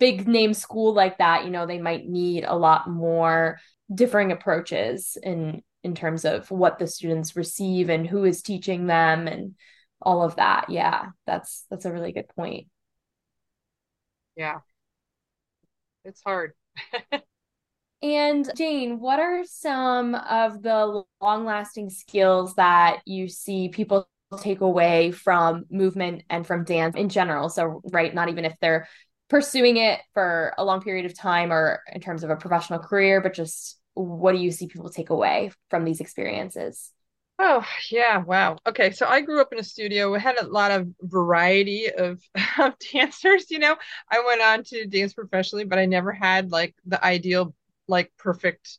big 0.02 0.28
name 0.28 0.54
school 0.54 0.94
like 0.96 1.20
that, 1.20 1.46
you 1.46 1.52
know, 1.52 1.68
they 1.68 1.78
might 1.78 2.10
need 2.10 2.44
a 2.44 2.56
lot 2.56 2.90
more 2.90 3.60
differing 3.94 4.32
approaches 4.32 5.18
in 5.22 5.62
in 5.84 5.96
terms 5.96 6.26
of 6.26 6.50
what 6.52 6.78
the 6.78 6.86
students 6.88 7.36
receive 7.36 7.90
and 7.90 8.06
who 8.06 8.24
is 8.24 8.42
teaching 8.42 8.86
them 8.86 9.28
and 9.28 9.56
all 10.02 10.22
of 10.24 10.36
that. 10.36 10.70
Yeah, 10.70 11.08
that's 11.26 11.66
that's 11.70 11.86
a 11.86 11.92
really 11.92 12.12
good 12.12 12.30
point. 12.30 12.68
Yeah. 14.36 14.60
It's 16.04 16.22
hard. 16.24 16.54
and 18.02 18.50
Jane, 18.56 19.00
what 19.00 19.20
are 19.20 19.44
some 19.46 20.16
of 20.16 20.62
the 20.62 21.04
long 21.22 21.46
lasting 21.46 21.90
skills 21.90 22.56
that 22.56 23.02
you 23.06 23.28
see 23.28 23.70
people 23.70 24.08
take 24.38 24.62
away 24.62 25.12
from 25.12 25.66
movement 25.70 26.24
and 26.30 26.46
from 26.46 26.64
dance 26.64 26.96
in 26.96 27.10
general. 27.10 27.50
So, 27.50 27.82
right, 27.92 28.14
not 28.14 28.30
even 28.30 28.46
if 28.46 28.56
they're 28.62 28.88
pursuing 29.30 29.78
it 29.78 30.00
for 30.14 30.54
a 30.58 30.66
long 30.66 30.82
period 30.82 31.06
of 31.06 31.18
time 31.18 31.52
or 31.52 31.82
in 31.92 32.02
terms 32.02 32.24
of 32.24 32.30
a 32.30 32.36
professional 32.36 32.80
career, 32.80 33.22
but 33.22 33.34
just 33.34 33.80
what 33.94 34.34
do 34.34 34.40
you 34.40 34.52
see 34.52 34.68
people 34.68 34.90
take 34.90 35.10
away 35.10 35.52
from 35.70 35.84
these 35.84 36.00
experiences? 36.00 36.92
Oh, 37.40 37.66
yeah. 37.90 38.18
Wow. 38.20 38.58
Okay. 38.68 38.92
So 38.92 39.08
I 39.08 39.22
grew 39.22 39.42
up 39.42 39.52
in 39.52 39.60
a 39.60 39.64
studio. 39.64 40.12
We 40.12 40.20
had 40.20 40.40
a 40.40 40.46
lot 40.46 40.70
of 40.72 40.88
variety 41.02 41.90
of, 41.90 42.22
of 42.60 42.74
dancers. 42.94 43.50
You 43.50 43.60
know, 43.60 43.76
I 44.10 44.24
went 44.26 44.42
on 44.42 44.64
to 44.66 44.86
dance 44.86 45.14
professionally, 45.14 45.66
but 45.66 45.80
I 45.80 45.86
never 45.88 46.12
had 46.12 46.52
like 46.52 46.76
the 46.86 47.04
ideal, 47.04 47.56
like 47.88 48.12
perfect, 48.18 48.78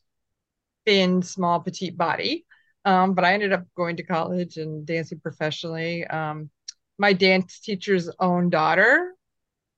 thin, 0.85 1.21
small, 1.21 1.59
petite 1.59 1.97
body. 1.97 2.45
Um, 2.85 3.13
but 3.13 3.25
I 3.25 3.33
ended 3.33 3.53
up 3.53 3.65
going 3.75 3.97
to 3.97 4.03
college 4.03 4.57
and 4.57 4.85
dancing 4.85 5.19
professionally. 5.19 6.05
Um, 6.05 6.49
my 6.97 7.13
dance 7.13 7.59
teacher's 7.59 8.09
own 8.19 8.49
daughter 8.49 9.13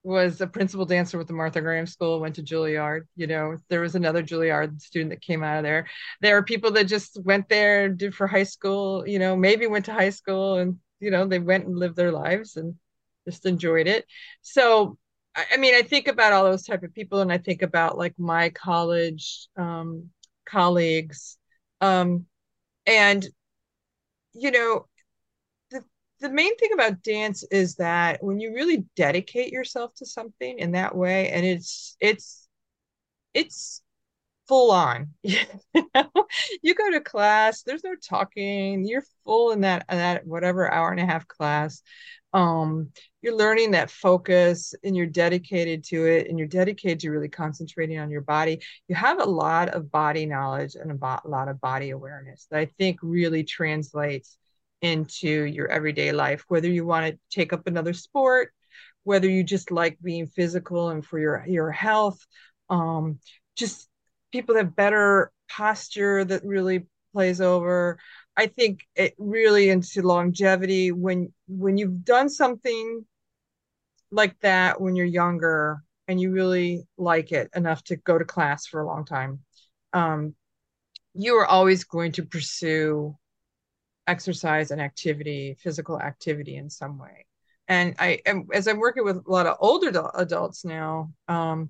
was 0.05 0.39
a 0.39 0.47
principal 0.47 0.85
dancer 0.85 1.17
with 1.17 1.27
the 1.27 1.33
Martha 1.33 1.61
Graham 1.61 1.87
School, 1.87 2.19
went 2.19 2.35
to 2.35 2.43
Juilliard. 2.43 3.07
You 3.15 3.27
know, 3.27 3.57
there 3.69 3.81
was 3.81 3.95
another 3.95 4.21
Juilliard 4.23 4.79
student 4.81 5.09
that 5.09 5.21
came 5.21 5.43
out 5.43 5.57
of 5.57 5.63
there. 5.63 5.87
There 6.21 6.37
are 6.37 6.43
people 6.43 6.71
that 6.71 6.85
just 6.85 7.19
went 7.23 7.49
there, 7.49 7.89
did 7.89 8.13
for 8.13 8.27
high 8.27 8.43
school, 8.43 9.07
you 9.07 9.17
know, 9.19 9.35
maybe 9.35 9.65
went 9.67 9.85
to 9.85 9.93
high 9.93 10.11
school 10.11 10.57
and, 10.59 10.77
you 10.99 11.09
know, 11.11 11.27
they 11.27 11.39
went 11.39 11.65
and 11.65 11.77
lived 11.77 11.95
their 11.95 12.11
lives 12.11 12.55
and 12.55 12.75
just 13.27 13.45
enjoyed 13.47 13.87
it. 13.87 14.05
So, 14.41 14.97
I 15.35 15.57
mean, 15.57 15.73
I 15.75 15.81
think 15.81 16.07
about 16.07 16.33
all 16.33 16.43
those 16.45 16.65
type 16.65 16.83
of 16.83 16.93
people 16.93 17.21
and 17.21 17.31
I 17.31 17.39
think 17.39 17.63
about 17.63 17.97
like 17.97 18.13
my 18.19 18.49
college 18.51 19.47
um, 19.57 20.11
colleagues. 20.45 21.37
Um, 21.81 22.27
and 22.85 23.27
you 24.33 24.51
know 24.51 24.85
the 26.25 26.33
main 26.33 26.57
thing 26.57 26.71
about 26.73 27.03
dance 27.03 27.43
is 27.51 27.75
that 27.75 28.23
when 28.23 28.39
you 28.39 28.51
really 28.53 28.85
dedicate 28.95 29.53
yourself 29.53 29.93
to 29.95 30.07
something 30.07 30.57
in 30.57 30.71
that 30.71 30.95
way 30.95 31.29
and 31.29 31.45
it's 31.45 31.95
it's 31.99 32.47
it's 33.35 33.83
full 34.47 34.71
on 34.71 35.09
you 35.23 36.75
go 36.75 36.91
to 36.91 36.99
class 37.01 37.61
there's 37.61 37.83
no 37.83 37.93
talking 37.95 38.88
you're 38.88 39.03
full 39.23 39.51
in 39.51 39.61
that 39.61 39.85
that 39.88 40.25
whatever 40.25 40.71
hour 40.71 40.91
and 40.91 40.99
a 40.99 41.05
half 41.05 41.27
class. 41.27 41.81
Um 42.33 42.89
you're 43.21 43.38
learning 43.38 43.71
that 43.71 43.89
focus 43.91 44.73
and 44.83 44.95
you're 44.95 45.05
dedicated 45.05 45.83
to 45.85 46.05
it 46.05 46.27
and 46.27 46.38
you're 46.38 46.47
dedicated 46.47 46.99
to 47.01 47.09
really 47.09 47.29
concentrating 47.29 47.97
on 47.97 48.11
your 48.11 48.21
body. 48.21 48.61
You 48.88 48.95
have 48.95 49.19
a 49.19 49.25
lot 49.25 49.69
of 49.69 49.89
body 49.89 50.25
knowledge 50.25 50.75
and 50.75 50.91
a 50.91 51.21
lot 51.27 51.47
of 51.47 51.61
body 51.61 51.91
awareness 51.91 52.47
that 52.49 52.59
i 52.59 52.65
think 52.65 52.99
really 53.01 53.43
translates 53.43 54.38
into 54.81 55.43
your 55.45 55.67
everyday 55.67 56.11
life 56.11 56.43
whether 56.47 56.69
you 56.69 56.85
want 56.85 57.05
to 57.07 57.19
take 57.29 57.53
up 57.53 57.67
another 57.67 57.93
sport 57.93 58.51
whether 59.03 59.29
you 59.29 59.43
just 59.43 59.71
like 59.71 59.97
being 60.01 60.27
physical 60.27 60.89
and 60.89 61.05
for 61.05 61.19
your 61.19 61.43
your 61.47 61.71
health 61.71 62.19
um 62.69 63.19
just 63.55 63.88
people 64.31 64.55
have 64.55 64.75
better 64.75 65.31
posture 65.49 66.25
that 66.25 66.43
really 66.43 66.85
plays 67.15 67.39
over. 67.39 67.97
I 68.35 68.47
think 68.47 68.81
it 68.95 69.15
really 69.17 69.69
into 69.69 70.01
longevity 70.01 70.91
when 70.91 71.33
when 71.47 71.77
you've 71.77 72.03
done 72.03 72.29
something 72.29 73.05
like 74.11 74.38
that 74.41 74.81
when 74.81 74.97
you're 74.97 75.05
younger 75.05 75.81
and 76.09 76.19
you 76.19 76.31
really 76.31 76.85
like 76.97 77.31
it 77.31 77.49
enough 77.55 77.81
to 77.85 77.95
go 77.95 78.17
to 78.17 78.25
class 78.25 78.67
for 78.67 78.81
a 78.81 78.85
long 78.85 79.05
time, 79.05 79.39
um, 79.93 80.35
you 81.13 81.35
are 81.35 81.45
always 81.45 81.85
going 81.85 82.11
to 82.11 82.23
pursue 82.23 83.15
exercise 84.07 84.71
and 84.71 84.81
activity, 84.81 85.55
physical 85.59 85.99
activity 85.99 86.55
in 86.57 86.69
some 86.69 86.97
way. 86.97 87.25
And 87.67 87.95
I 87.97 88.21
as 88.53 88.67
I'm 88.67 88.79
working 88.79 89.03
with 89.03 89.17
a 89.17 89.31
lot 89.31 89.47
of 89.47 89.57
older 89.59 89.91
adults 90.15 90.65
now, 90.65 91.11
um, 91.27 91.69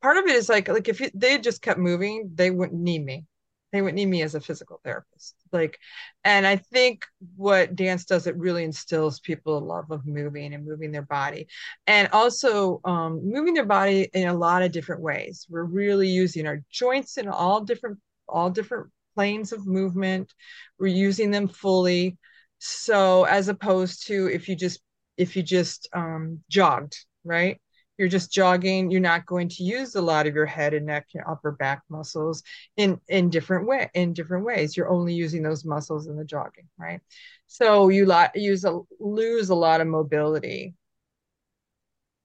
part 0.00 0.16
of 0.16 0.24
it 0.26 0.36
is 0.36 0.48
like 0.48 0.68
like 0.68 0.88
if 0.88 1.10
they 1.14 1.38
just 1.38 1.62
kept 1.62 1.78
moving, 1.78 2.30
they 2.34 2.50
wouldn't 2.50 2.80
need 2.80 3.04
me. 3.04 3.26
They 3.72 3.80
wouldn't 3.80 3.96
need 3.96 4.06
me 4.06 4.22
as 4.22 4.34
a 4.34 4.40
physical 4.40 4.80
therapist. 4.84 5.34
Like 5.52 5.78
and 6.24 6.46
i 6.46 6.56
think 6.56 7.04
what 7.36 7.74
dance 7.74 8.04
does 8.04 8.26
it 8.26 8.36
really 8.36 8.64
instills 8.64 9.20
people 9.20 9.58
a 9.58 9.60
love 9.60 9.90
of 9.90 10.06
moving 10.06 10.54
and 10.54 10.64
moving 10.66 10.92
their 10.92 11.02
body. 11.02 11.48
And 11.86 12.08
also 12.12 12.80
um, 12.84 13.20
moving 13.24 13.54
their 13.54 13.66
body 13.66 14.08
in 14.14 14.28
a 14.28 14.34
lot 14.34 14.62
of 14.62 14.72
different 14.72 15.02
ways. 15.02 15.46
We're 15.48 15.64
really 15.64 16.08
using 16.08 16.46
our 16.46 16.62
joints 16.70 17.18
in 17.18 17.28
all 17.28 17.60
different 17.62 17.98
all 18.28 18.50
different 18.50 18.90
planes 19.14 19.52
of 19.52 19.66
movement. 19.66 20.32
We're 20.78 20.88
using 20.88 21.30
them 21.30 21.48
fully. 21.48 22.18
So 22.58 23.24
as 23.24 23.48
opposed 23.48 24.06
to 24.08 24.26
if 24.28 24.48
you 24.48 24.56
just 24.56 24.80
if 25.16 25.36
you 25.36 25.42
just 25.42 25.88
um, 25.92 26.40
jogged 26.48 26.96
right? 27.24 27.60
You're 27.98 28.08
just 28.08 28.32
jogging. 28.32 28.90
You're 28.90 29.00
not 29.00 29.26
going 29.26 29.48
to 29.50 29.62
use 29.62 29.94
a 29.94 30.02
lot 30.02 30.26
of 30.26 30.34
your 30.34 30.46
head 30.46 30.74
and 30.74 30.86
neck 30.86 31.08
your 31.14 31.28
upper 31.30 31.52
back 31.52 31.82
muscles 31.88 32.42
in 32.76 32.98
in 33.08 33.30
different 33.30 33.66
way 33.66 33.90
in 33.94 34.12
different 34.14 34.44
ways. 34.44 34.76
You're 34.76 34.90
only 34.90 35.14
using 35.14 35.42
those 35.42 35.64
muscles 35.64 36.06
in 36.08 36.16
the 36.16 36.24
jogging 36.24 36.68
right? 36.78 37.00
So 37.46 37.88
you 37.88 38.06
lot 38.06 38.34
use 38.34 38.64
a 38.64 38.80
lose 38.98 39.50
a 39.50 39.54
lot 39.54 39.80
of 39.80 39.86
mobility. 39.86 40.74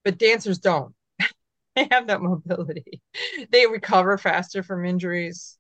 But 0.03 0.17
dancers 0.17 0.59
don't. 0.59 0.93
They 1.75 1.87
have 1.91 2.07
that 2.07 2.23
mobility. 2.23 3.03
They 3.51 3.67
recover 3.67 4.17
faster 4.17 4.63
from 4.63 4.83
injuries 4.83 5.56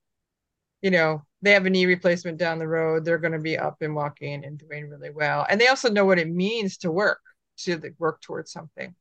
you 0.81 0.91
know 0.91 1.23
they 1.41 1.51
have 1.51 1.65
a 1.65 1.69
knee 1.69 1.85
replacement 1.85 2.37
down 2.37 2.59
the 2.59 2.67
road 2.67 3.03
they're 3.05 3.17
going 3.17 3.33
to 3.33 3.39
be 3.39 3.57
up 3.57 3.77
and 3.81 3.95
walking 3.95 4.43
and 4.45 4.57
doing 4.57 4.89
really 4.89 5.11
well 5.11 5.45
and 5.49 5.59
they 5.59 5.67
also 5.67 5.89
know 5.89 6.05
what 6.05 6.19
it 6.19 6.29
means 6.29 6.77
to 6.77 6.91
work 6.91 7.21
to 7.57 7.81
work 7.99 8.21
towards 8.21 8.51
something 8.51 8.93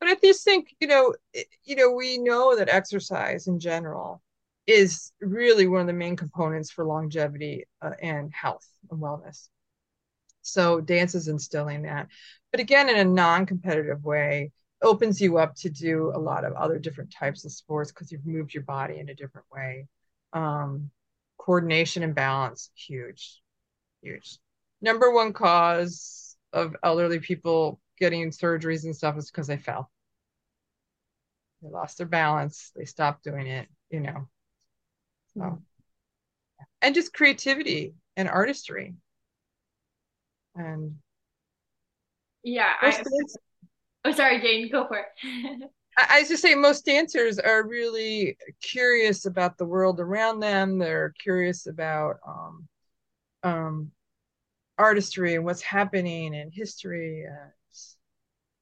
but 0.00 0.08
I 0.08 0.14
just 0.22 0.44
think, 0.44 0.74
you 0.80 0.88
know, 0.88 1.14
you 1.64 1.76
know, 1.76 1.90
we 1.92 2.18
know 2.18 2.56
that 2.56 2.68
exercise 2.68 3.46
in 3.46 3.58
general 3.60 4.22
is 4.66 5.12
really 5.20 5.66
one 5.66 5.80
of 5.80 5.86
the 5.86 5.92
main 5.92 6.16
components 6.16 6.70
for 6.70 6.84
longevity 6.84 7.64
uh, 7.80 7.92
and 8.02 8.32
health 8.34 8.66
and 8.90 9.00
wellness. 9.00 9.48
So 10.42 10.80
dance 10.80 11.14
is 11.14 11.28
instilling 11.28 11.82
that, 11.82 12.08
but 12.52 12.60
again, 12.60 12.88
in 12.88 12.96
a 12.96 13.04
non-competitive 13.04 14.04
way, 14.04 14.52
opens 14.82 15.20
you 15.20 15.38
up 15.38 15.54
to 15.56 15.70
do 15.70 16.12
a 16.14 16.18
lot 16.18 16.44
of 16.44 16.52
other 16.52 16.78
different 16.78 17.12
types 17.12 17.44
of 17.44 17.52
sports 17.52 17.90
because 17.90 18.12
you've 18.12 18.26
moved 18.26 18.54
your 18.54 18.62
body 18.62 18.98
in 18.98 19.08
a 19.08 19.14
different 19.14 19.46
way. 19.50 19.88
Um, 20.32 20.90
coordination 21.38 22.02
and 22.02 22.14
balance, 22.14 22.70
huge, 22.74 23.40
huge. 24.02 24.38
Number 24.80 25.12
one 25.12 25.32
cause 25.32 26.36
of 26.52 26.76
elderly 26.82 27.18
people 27.18 27.80
getting 27.98 28.30
surgeries 28.30 28.84
and 28.84 28.94
stuff 28.94 29.16
is 29.16 29.30
because 29.30 29.46
they 29.46 29.56
fell. 29.56 29.90
They 31.62 31.70
lost 31.70 31.98
their 31.98 32.06
balance. 32.06 32.70
They 32.76 32.84
stopped 32.84 33.24
doing 33.24 33.46
it, 33.46 33.68
you 33.90 34.00
know. 34.00 34.28
So, 35.34 35.40
mm-hmm. 35.40 35.56
and 36.82 36.94
just 36.94 37.12
creativity 37.12 37.94
and 38.16 38.28
artistry. 38.28 38.94
And 40.54 40.96
yeah, 42.42 42.72
I, 42.80 43.02
oh, 44.04 44.12
sorry, 44.12 44.40
Jane, 44.40 44.70
go 44.70 44.86
for 44.86 44.98
it. 44.98 45.70
I, 45.96 46.24
just 46.28 46.42
say 46.42 46.54
most 46.54 46.84
dancers 46.84 47.38
are 47.38 47.66
really 47.66 48.36
curious 48.62 49.24
about 49.24 49.56
the 49.56 49.64
world 49.64 49.98
around 49.98 50.40
them. 50.40 50.78
They're 50.78 51.14
curious 51.18 51.66
about 51.66 52.16
um, 52.26 52.68
um, 53.42 53.90
artistry 54.76 55.34
and 55.34 55.44
what's 55.44 55.62
happening 55.62 56.34
in 56.34 56.50
history 56.50 57.24
and 57.24 57.52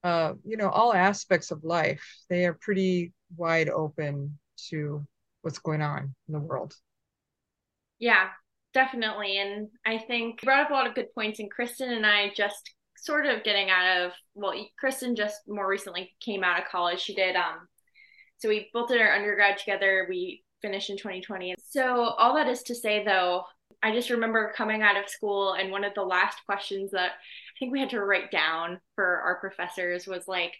uh, 0.04 0.34
you 0.44 0.58
know, 0.58 0.68
all 0.68 0.92
aspects 0.92 1.50
of 1.50 1.64
life. 1.64 2.04
They 2.28 2.44
are 2.44 2.52
pretty 2.52 3.14
wide 3.36 3.70
open 3.70 4.38
to 4.68 5.04
what's 5.40 5.58
going 5.58 5.80
on 5.80 6.14
in 6.28 6.34
the 6.34 6.40
world. 6.40 6.74
Yeah, 7.98 8.28
definitely. 8.74 9.38
And 9.38 9.68
I 9.84 9.98
think 9.98 10.42
you 10.42 10.46
brought 10.46 10.66
up 10.66 10.70
a 10.70 10.74
lot 10.74 10.86
of 10.86 10.94
good 10.94 11.12
points. 11.14 11.40
And 11.40 11.50
Kristen 11.50 11.90
and 11.90 12.04
I 12.04 12.32
just 12.36 12.70
sort 13.04 13.26
of 13.26 13.44
getting 13.44 13.70
out 13.70 14.02
of, 14.02 14.12
well, 14.34 14.54
Kristen 14.78 15.14
just 15.14 15.36
more 15.46 15.68
recently 15.68 16.14
came 16.20 16.42
out 16.42 16.58
of 16.58 16.68
college. 16.68 17.00
She 17.00 17.14
did, 17.14 17.36
um, 17.36 17.68
so 18.38 18.48
we 18.48 18.70
both 18.72 18.88
did 18.88 19.00
our 19.00 19.12
undergrad 19.12 19.58
together. 19.58 20.06
We 20.08 20.42
finished 20.62 20.90
in 20.90 20.96
2020. 20.96 21.54
So 21.58 22.14
all 22.18 22.34
that 22.34 22.48
is 22.48 22.62
to 22.64 22.74
say, 22.74 23.04
though, 23.04 23.44
I 23.82 23.92
just 23.92 24.10
remember 24.10 24.52
coming 24.56 24.80
out 24.80 24.96
of 24.96 25.10
school 25.10 25.52
and 25.52 25.70
one 25.70 25.84
of 25.84 25.92
the 25.94 26.02
last 26.02 26.38
questions 26.46 26.92
that 26.92 27.10
I 27.10 27.58
think 27.58 27.72
we 27.72 27.80
had 27.80 27.90
to 27.90 28.02
write 28.02 28.30
down 28.30 28.80
for 28.94 29.20
our 29.20 29.38
professors 29.40 30.06
was 30.06 30.26
like, 30.26 30.54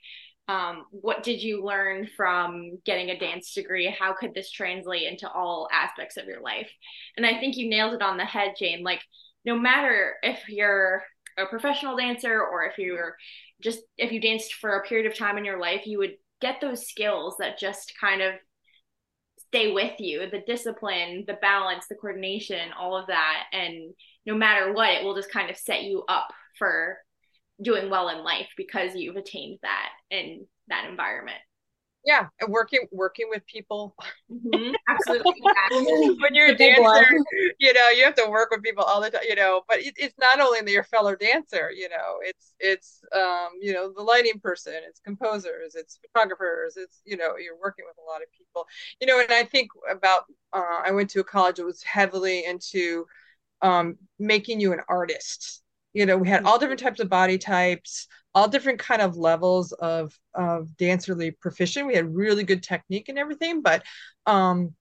um, 0.46 0.84
what 0.90 1.22
did 1.22 1.42
you 1.42 1.64
learn 1.64 2.06
from 2.16 2.78
getting 2.84 3.08
a 3.08 3.18
dance 3.18 3.54
degree? 3.54 3.94
How 3.98 4.12
could 4.12 4.34
this 4.34 4.50
translate 4.50 5.10
into 5.10 5.30
all 5.30 5.68
aspects 5.72 6.18
of 6.18 6.26
your 6.26 6.42
life? 6.42 6.70
And 7.16 7.24
I 7.24 7.40
think 7.40 7.56
you 7.56 7.70
nailed 7.70 7.94
it 7.94 8.02
on 8.02 8.18
the 8.18 8.26
head, 8.26 8.54
Jane. 8.58 8.82
Like, 8.82 9.00
no 9.46 9.58
matter 9.58 10.16
if 10.22 10.46
you're 10.48 11.02
a 11.38 11.46
professional 11.46 11.96
dancer 11.96 12.40
or 12.40 12.64
if 12.64 12.78
you're 12.78 13.16
just 13.62 13.80
if 13.96 14.12
you 14.12 14.20
danced 14.20 14.54
for 14.54 14.76
a 14.76 14.86
period 14.86 15.10
of 15.10 15.18
time 15.18 15.38
in 15.38 15.44
your 15.44 15.60
life, 15.60 15.86
you 15.86 15.98
would 15.98 16.14
get 16.40 16.60
those 16.60 16.88
skills 16.88 17.36
that 17.38 17.58
just 17.58 17.92
kind 18.00 18.22
of 18.22 18.34
stay 19.48 19.72
with 19.72 19.98
you. 19.98 20.28
The 20.30 20.42
discipline 20.46 21.24
the 21.26 21.38
balance 21.40 21.86
the 21.88 21.94
coordination 21.94 22.72
all 22.78 22.96
of 22.96 23.06
that. 23.08 23.44
And 23.52 23.94
no 24.26 24.34
matter 24.34 24.72
what 24.72 24.90
it 24.90 25.04
will 25.04 25.14
just 25.14 25.32
kind 25.32 25.50
of 25.50 25.56
set 25.56 25.84
you 25.84 26.04
up 26.08 26.32
for 26.58 26.98
doing 27.62 27.88
well 27.88 28.08
in 28.08 28.24
life 28.24 28.48
because 28.56 28.94
you've 28.94 29.16
attained 29.16 29.58
that 29.62 29.90
in 30.10 30.46
that 30.68 30.88
environment 30.88 31.38
yeah 32.04 32.28
and 32.40 32.50
working 32.50 32.86
working 32.92 33.26
with 33.30 33.44
people. 33.46 33.94
Mm-hmm. 34.30 34.72
absolutely. 34.88 36.16
When 36.20 36.34
you're 36.34 36.48
a 36.48 36.56
dancer 36.56 37.04
you 37.58 37.72
know 37.72 37.88
you 37.90 38.04
have 38.04 38.14
to 38.16 38.26
work 38.28 38.50
with 38.50 38.62
people 38.62 38.84
all 38.84 39.00
the 39.00 39.10
time 39.10 39.22
you 39.28 39.34
know 39.34 39.62
but 39.68 39.78
it, 39.78 39.94
it's 39.96 40.14
not 40.18 40.40
only 40.40 40.72
your 40.72 40.84
fellow 40.84 41.14
dancer 41.16 41.70
you 41.70 41.88
know 41.88 42.18
it's 42.22 42.54
it's 42.60 43.00
um 43.14 43.50
you 43.60 43.72
know 43.72 43.92
the 43.92 44.02
lighting 44.02 44.38
person 44.40 44.74
it's 44.86 45.00
composers 45.00 45.74
it's 45.74 45.98
photographers 46.12 46.76
it's 46.76 47.00
you 47.04 47.16
know 47.16 47.36
you're 47.36 47.58
working 47.60 47.84
with 47.86 47.96
a 47.98 48.10
lot 48.10 48.22
of 48.22 48.28
people. 48.32 48.66
You 49.00 49.06
know 49.06 49.20
and 49.20 49.32
i 49.32 49.44
think 49.44 49.70
about 49.90 50.24
uh, 50.52 50.80
i 50.84 50.90
went 50.90 51.10
to 51.10 51.20
a 51.20 51.24
college 51.24 51.56
that 51.56 51.64
was 51.64 51.82
heavily 51.82 52.44
into 52.44 53.06
um 53.62 53.96
making 54.18 54.60
you 54.60 54.72
an 54.72 54.80
artist. 54.88 55.62
You 55.92 56.06
know 56.06 56.16
we 56.16 56.28
had 56.28 56.44
all 56.44 56.58
different 56.58 56.80
types 56.80 57.00
of 57.00 57.08
body 57.08 57.38
types 57.38 58.08
all 58.34 58.48
different 58.48 58.78
kind 58.78 59.00
of 59.00 59.16
levels 59.16 59.72
of 59.72 60.18
of 60.34 60.68
dancerly 60.76 61.32
proficient 61.40 61.86
we 61.86 61.94
had 61.94 62.14
really 62.14 62.42
good 62.42 62.62
technique 62.62 63.08
and 63.08 63.18
everything 63.18 63.62
but 63.62 63.82
um 64.26 64.74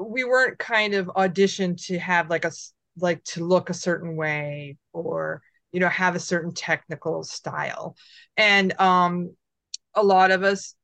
we 0.00 0.24
weren't 0.24 0.58
kind 0.58 0.94
of 0.94 1.06
auditioned 1.06 1.84
to 1.86 1.98
have 1.98 2.30
like 2.30 2.44
a 2.44 2.52
like 2.98 3.22
to 3.24 3.44
look 3.44 3.70
a 3.70 3.74
certain 3.74 4.16
way 4.16 4.76
or 4.92 5.42
you 5.72 5.80
know 5.80 5.88
have 5.88 6.14
a 6.14 6.20
certain 6.20 6.52
technical 6.52 7.22
style. 7.24 7.96
And 8.36 8.78
um 8.80 9.34
a 9.94 10.02
lot 10.02 10.30
of 10.30 10.42
us 10.42 10.74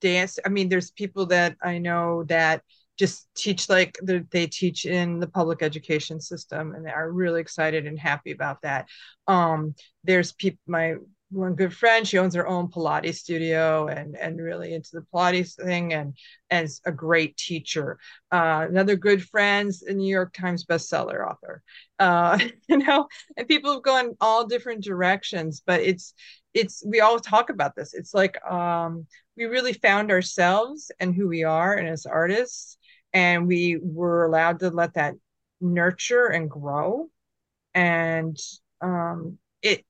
dance 0.00 0.38
i 0.46 0.48
mean 0.48 0.68
there's 0.68 0.92
people 0.92 1.26
that 1.26 1.56
i 1.62 1.76
know 1.76 2.24
that 2.24 2.62
just 2.98 3.28
teach 3.34 3.68
like 3.68 3.98
they 4.30 4.46
teach 4.46 4.84
in 4.84 5.20
the 5.20 5.26
public 5.26 5.62
education 5.62 6.20
system 6.20 6.74
and 6.74 6.84
they 6.84 6.90
are 6.90 7.10
really 7.10 7.40
excited 7.40 7.86
and 7.86 7.98
happy 7.98 8.30
about 8.30 8.60
that. 8.62 8.86
Um 9.26 9.74
there's 10.04 10.32
people 10.32 10.60
my 10.66 10.96
one 11.30 11.54
good 11.54 11.72
friend 11.72 12.06
she 12.06 12.18
owns 12.18 12.34
her 12.34 12.46
own 12.46 12.68
pilates 12.68 13.16
studio 13.16 13.86
and 13.86 14.16
and 14.16 14.40
really 14.40 14.74
into 14.74 14.90
the 14.92 15.06
pilates 15.14 15.54
thing 15.54 15.92
and 15.92 16.16
as 16.50 16.80
a 16.84 16.92
great 16.92 17.36
teacher. 17.36 17.98
Uh, 18.32 18.66
another 18.68 18.96
good 18.96 19.22
friend's 19.22 19.82
a 19.82 19.92
new 19.92 20.10
york 20.10 20.32
times 20.32 20.64
bestseller 20.64 21.28
author. 21.28 21.62
Uh, 21.98 22.38
you 22.68 22.78
know 22.78 23.06
and 23.36 23.48
people 23.48 23.72
have 23.72 23.82
gone 23.82 24.14
all 24.20 24.46
different 24.46 24.82
directions 24.82 25.62
but 25.64 25.80
it's 25.80 26.14
it's 26.54 26.82
we 26.84 27.00
all 27.00 27.18
talk 27.20 27.50
about 27.50 27.76
this. 27.76 27.94
It's 27.94 28.14
like 28.14 28.44
um, 28.44 29.06
we 29.36 29.44
really 29.44 29.72
found 29.72 30.10
ourselves 30.10 30.90
and 30.98 31.14
who 31.14 31.28
we 31.28 31.44
are 31.44 31.74
and 31.74 31.88
as 31.88 32.06
artists 32.06 32.76
and 33.12 33.46
we 33.46 33.78
were 33.80 34.24
allowed 34.24 34.60
to 34.60 34.70
let 34.70 34.94
that 34.94 35.14
nurture 35.60 36.26
and 36.26 36.50
grow. 36.50 37.08
And 37.74 38.36
um, 38.80 39.38
it 39.62 39.84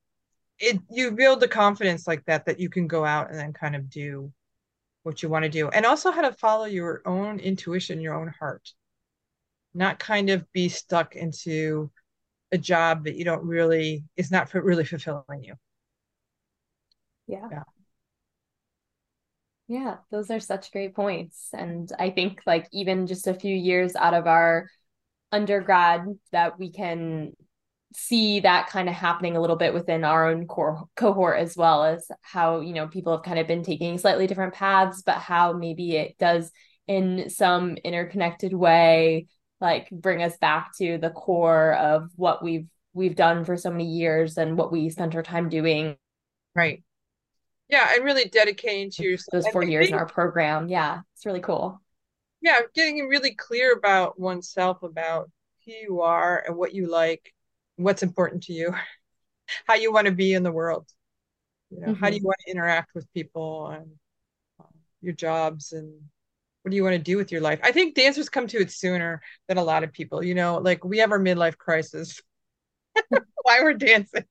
it 0.61 0.79
you 0.91 1.11
build 1.13 1.41
the 1.41 1.49
confidence 1.49 2.07
like 2.07 2.25
that 2.27 2.47
that 2.47 2.61
you 2.61 2.69
can 2.69 2.87
go 2.87 3.05
out 3.05 3.31
and 3.31 3.39
then 3.39 3.53
kind 3.53 3.75
of 3.75 3.91
do 3.91 4.33
what 5.03 5.23
you 5.23 5.29
want 5.29 5.45
to 5.45 5.49
do 5.49 5.69
and 5.71 5.87
also 5.87 6.11
how 6.11 6.21
to 6.21 6.33
follow 6.33 6.67
your 6.67 7.01
own 7.07 7.41
intuition 7.41 8.01
your 8.01 8.15
own 8.15 8.29
heart. 8.39 8.73
Not 9.73 9.99
kind 9.99 10.31
of 10.31 10.51
be 10.53 10.69
stuck 10.69 11.17
into 11.17 11.91
a 12.53 12.59
job 12.59 13.05
that 13.05 13.17
you 13.17 13.25
don't 13.25 13.45
really 13.45 14.05
is 14.17 14.31
not 14.31 14.53
really 14.53 14.85
fulfilling 14.85 15.43
you. 15.43 15.55
Yeah. 17.27 17.49
Yeah. 17.51 17.63
Yeah 19.69 19.97
those 20.11 20.31
are 20.31 20.41
such 20.41 20.73
great 20.73 20.97
points 20.97 21.51
and 21.53 21.91
i 21.99 22.11
think 22.11 22.41
like 22.45 22.67
even 22.73 23.07
just 23.07 23.29
a 23.29 23.35
few 23.35 23.55
years 23.55 23.95
out 23.95 24.15
of 24.15 24.27
our 24.27 24.69
undergrad 25.31 26.07
that 26.33 26.59
we 26.59 26.73
can 26.73 27.33
see 27.93 28.41
that 28.41 28.69
kind 28.69 28.89
of 28.89 28.95
happening 28.95 29.37
a 29.37 29.41
little 29.41 29.57
bit 29.57 29.75
within 29.75 30.05
our 30.05 30.29
own 30.29 30.47
core 30.47 30.85
cohort 30.97 31.39
as 31.39 31.57
well 31.57 31.85
as 31.85 32.09
how 32.23 32.61
you 32.61 32.73
know 32.73 32.87
people 32.87 33.13
have 33.13 33.25
kind 33.25 33.39
of 33.39 33.49
been 33.49 33.65
taking 33.65 33.99
slightly 33.99 34.29
different 34.29 34.55
paths 34.55 35.03
but 35.03 35.17
how 35.17 35.53
maybe 35.53 35.97
it 35.97 36.17
does 36.19 36.53
in 36.87 37.29
some 37.29 37.77
interconnected 37.77 38.53
way 38.53 39.27
like 39.61 39.89
bring 39.91 40.23
us 40.23 40.37
back 40.39 40.71
to 40.79 40.99
the 40.99 41.11
core 41.11 41.75
of 41.75 42.11
what 42.17 42.43
we've 42.43 42.69
we've 42.93 43.17
done 43.17 43.45
for 43.45 43.57
so 43.57 43.71
many 43.71 43.87
years 43.87 44.37
and 44.37 44.57
what 44.57 44.73
we 44.73 44.91
spent 44.91 45.15
our 45.15 45.23
time 45.23 45.49
doing. 45.49 45.97
Right. 46.55 46.83
Yeah 47.69 47.89
and 47.95 48.05
really 48.05 48.29
dedicating 48.29 48.91
to 48.93 49.05
yourself 49.05 49.45
those 49.45 49.53
four 49.53 49.63
years 49.63 49.89
in 49.89 49.95
our 49.95 50.07
program. 50.07 50.69
Yeah 50.69 51.01
it's 51.15 51.27
really 51.27 51.41
cool. 51.41 51.81
Yeah 52.41 52.61
getting 52.75 53.07
really 53.07 53.35
clear 53.35 53.73
about 53.73 54.19
oneself 54.19 54.83
about 54.83 55.31
who 55.65 55.73
you 55.73 56.01
are 56.01 56.43
and 56.47 56.57
what 56.57 56.75
you 56.75 56.91
like 56.91 57.33
what's 57.83 58.03
important 58.03 58.45
to 58.45 58.53
you, 58.53 58.75
how 59.67 59.75
you 59.75 59.93
want 59.93 60.07
to 60.07 60.13
be 60.13 60.33
in 60.35 60.43
the 60.43 60.53
world. 60.53 60.87
You 61.71 61.81
know, 61.81 61.89
mm-hmm. 61.89 62.03
how 62.03 62.09
do 62.09 62.15
you 62.15 62.21
mm-hmm. 62.21 62.27
want 62.27 62.39
to 62.47 62.51
interact 62.51 62.95
with 62.95 63.13
people 63.13 63.69
and 63.69 63.91
um, 64.59 64.67
your 65.01 65.15
jobs 65.15 65.73
and 65.73 65.93
what 66.63 66.71
do 66.71 66.77
you 66.77 66.85
want 66.85 66.95
to 66.95 67.03
do 67.03 67.17
with 67.17 67.33
your 67.33 67.41
life? 67.41 67.61
I 67.63 67.73
think 67.73 67.95
dancers 67.95 68.29
come 68.29 68.47
to 68.49 68.59
it 68.59 68.71
sooner 68.71 69.23
than 69.49 69.57
a 69.57 69.65
lot 69.65 69.83
of 69.83 69.93
people. 69.93 70.23
You 70.23 70.35
know, 70.35 70.59
like 70.59 70.85
we 70.85 70.99
have 70.99 71.13
our 71.13 71.19
midlife 71.19 71.57
crisis. 71.57 72.21
Why 73.43 73.61
we're 73.63 73.75
dancing. 73.75 74.25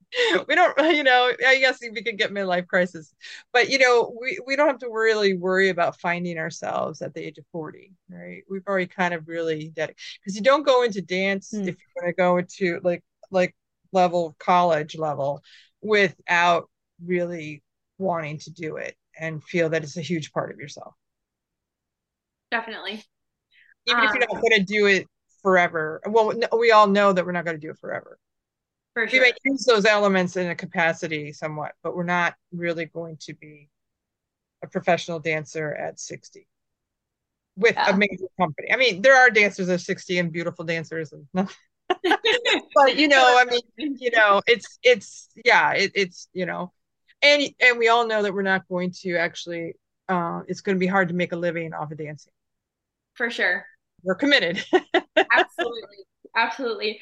We 0.46 0.54
don't, 0.54 0.78
you 0.94 1.02
know, 1.02 1.32
I 1.46 1.58
guess 1.58 1.80
we 1.80 2.02
could 2.02 2.18
get 2.18 2.30
midlife 2.30 2.68
crisis, 2.68 3.12
but 3.52 3.68
you 3.68 3.78
know, 3.78 4.14
we, 4.20 4.38
we 4.46 4.54
don't 4.54 4.68
have 4.68 4.78
to 4.78 4.90
really 4.90 5.34
worry 5.34 5.70
about 5.70 5.98
finding 5.98 6.38
ourselves 6.38 7.02
at 7.02 7.14
the 7.14 7.26
age 7.26 7.38
of 7.38 7.44
40, 7.52 7.92
right? 8.08 8.42
We've 8.48 8.66
already 8.68 8.86
kind 8.86 9.12
of 9.12 9.26
really 9.26 9.68
dedicated 9.68 9.96
because 10.20 10.36
you 10.36 10.42
don't 10.42 10.64
go 10.64 10.84
into 10.84 11.02
dance 11.02 11.52
mm. 11.52 11.66
if 11.66 11.76
you're 11.76 12.02
going 12.02 12.12
to 12.12 12.16
go 12.16 12.36
into 12.36 12.80
like 12.84 13.02
like 13.30 13.54
level 13.92 14.36
college 14.38 14.96
level 14.96 15.42
without 15.82 16.68
really 17.04 17.62
wanting 17.98 18.38
to 18.38 18.50
do 18.50 18.76
it 18.76 18.96
and 19.18 19.42
feel 19.44 19.68
that 19.70 19.82
it's 19.82 19.96
a 19.96 20.02
huge 20.02 20.32
part 20.32 20.50
of 20.50 20.58
yourself. 20.58 20.94
Definitely. 22.50 23.04
Even 23.86 24.00
um, 24.00 24.06
if 24.06 24.10
you're 24.12 24.20
not 24.20 24.34
um, 24.34 24.40
going 24.40 24.58
to 24.58 24.64
do 24.64 24.86
it 24.86 25.06
forever 25.42 26.02
well 26.06 26.34
we 26.58 26.70
all 26.70 26.86
know 26.86 27.14
that 27.14 27.24
we're 27.24 27.32
not 27.32 27.44
going 27.44 27.56
to 27.56 27.66
do 27.66 27.70
it 27.70 27.78
forever. 27.78 28.18
For 28.94 29.08
sure. 29.08 29.20
we 29.20 29.26
may 29.26 29.32
use 29.44 29.64
those 29.64 29.86
elements 29.86 30.36
in 30.36 30.50
a 30.50 30.54
capacity 30.54 31.32
somewhat 31.32 31.72
but 31.82 31.96
we're 31.96 32.04
not 32.04 32.34
really 32.52 32.86
going 32.86 33.16
to 33.22 33.34
be 33.34 33.68
a 34.62 34.66
professional 34.66 35.18
dancer 35.18 35.72
at 35.72 35.98
60 35.98 36.46
with 37.56 37.74
yeah. 37.74 37.90
a 37.90 37.96
major 37.96 38.26
company. 38.38 38.68
I 38.72 38.76
mean 38.76 39.00
there 39.00 39.16
are 39.16 39.30
dancers 39.30 39.68
at 39.68 39.80
60 39.80 40.18
and 40.18 40.32
beautiful 40.32 40.64
dancers 40.64 41.12
and 41.12 41.26
but 42.74 42.96
you 42.96 43.08
know, 43.08 43.36
I 43.38 43.44
mean, 43.44 43.96
you 44.00 44.10
know, 44.10 44.40
it's 44.46 44.78
it's 44.82 45.28
yeah, 45.44 45.72
it, 45.72 45.92
it's 45.94 46.28
you 46.32 46.46
know, 46.46 46.72
and 47.22 47.42
and 47.60 47.78
we 47.78 47.88
all 47.88 48.06
know 48.06 48.22
that 48.22 48.32
we're 48.32 48.42
not 48.42 48.68
going 48.68 48.92
to 49.02 49.16
actually. 49.16 49.74
Uh, 50.08 50.40
it's 50.48 50.60
going 50.60 50.74
to 50.74 50.80
be 50.80 50.88
hard 50.88 51.06
to 51.06 51.14
make 51.14 51.30
a 51.30 51.36
living 51.36 51.72
off 51.72 51.92
of 51.92 51.98
dancing. 51.98 52.32
For 53.14 53.30
sure. 53.30 53.64
We're 54.02 54.16
committed. 54.16 54.64
absolutely, 55.16 55.98
absolutely. 56.34 57.00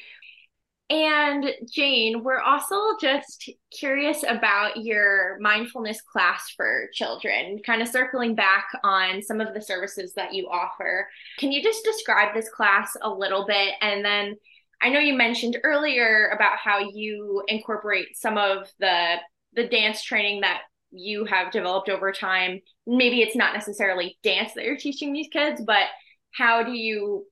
And 0.91 1.45
Jane, 1.71 2.23
we're 2.23 2.39
also 2.41 2.75
just 2.99 3.51
curious 3.71 4.23
about 4.27 4.77
your 4.77 5.37
mindfulness 5.39 6.01
class 6.01 6.51
for 6.57 6.89
children, 6.93 7.59
kind 7.63 7.83
of 7.83 7.87
circling 7.87 8.33
back 8.33 8.65
on 8.83 9.21
some 9.21 9.39
of 9.39 9.53
the 9.53 9.61
services 9.61 10.13
that 10.15 10.33
you 10.33 10.49
offer. 10.49 11.07
Can 11.37 11.51
you 11.51 11.61
just 11.61 11.83
describe 11.83 12.33
this 12.33 12.49
class 12.49 12.97
a 13.03 13.09
little 13.09 13.45
bit 13.45 13.75
and 13.81 14.03
then 14.03 14.35
I 14.81 14.89
know 14.89 14.99
you 14.99 15.13
mentioned 15.13 15.57
earlier 15.63 16.31
about 16.33 16.57
how 16.57 16.79
you 16.79 17.43
incorporate 17.47 18.17
some 18.17 18.37
of 18.37 18.67
the 18.79 19.15
the 19.53 19.67
dance 19.67 20.03
training 20.03 20.41
that 20.41 20.61
you 20.91 21.25
have 21.25 21.51
developed 21.51 21.89
over 21.89 22.11
time. 22.11 22.61
Maybe 22.85 23.21
it's 23.21 23.35
not 23.35 23.53
necessarily 23.53 24.17
dance 24.23 24.53
that 24.53 24.63
you're 24.63 24.77
teaching 24.77 25.11
these 25.11 25.27
kids, 25.31 25.61
but 25.65 25.85
how 26.31 26.63
do 26.63 26.71
you 26.71 27.25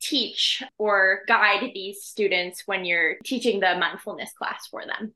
teach 0.00 0.62
or 0.78 1.20
guide 1.28 1.70
these 1.74 2.02
students 2.02 2.62
when 2.66 2.84
you're 2.84 3.16
teaching 3.24 3.60
the 3.60 3.76
mindfulness 3.76 4.32
class 4.32 4.66
for 4.70 4.84
them? 4.84 5.14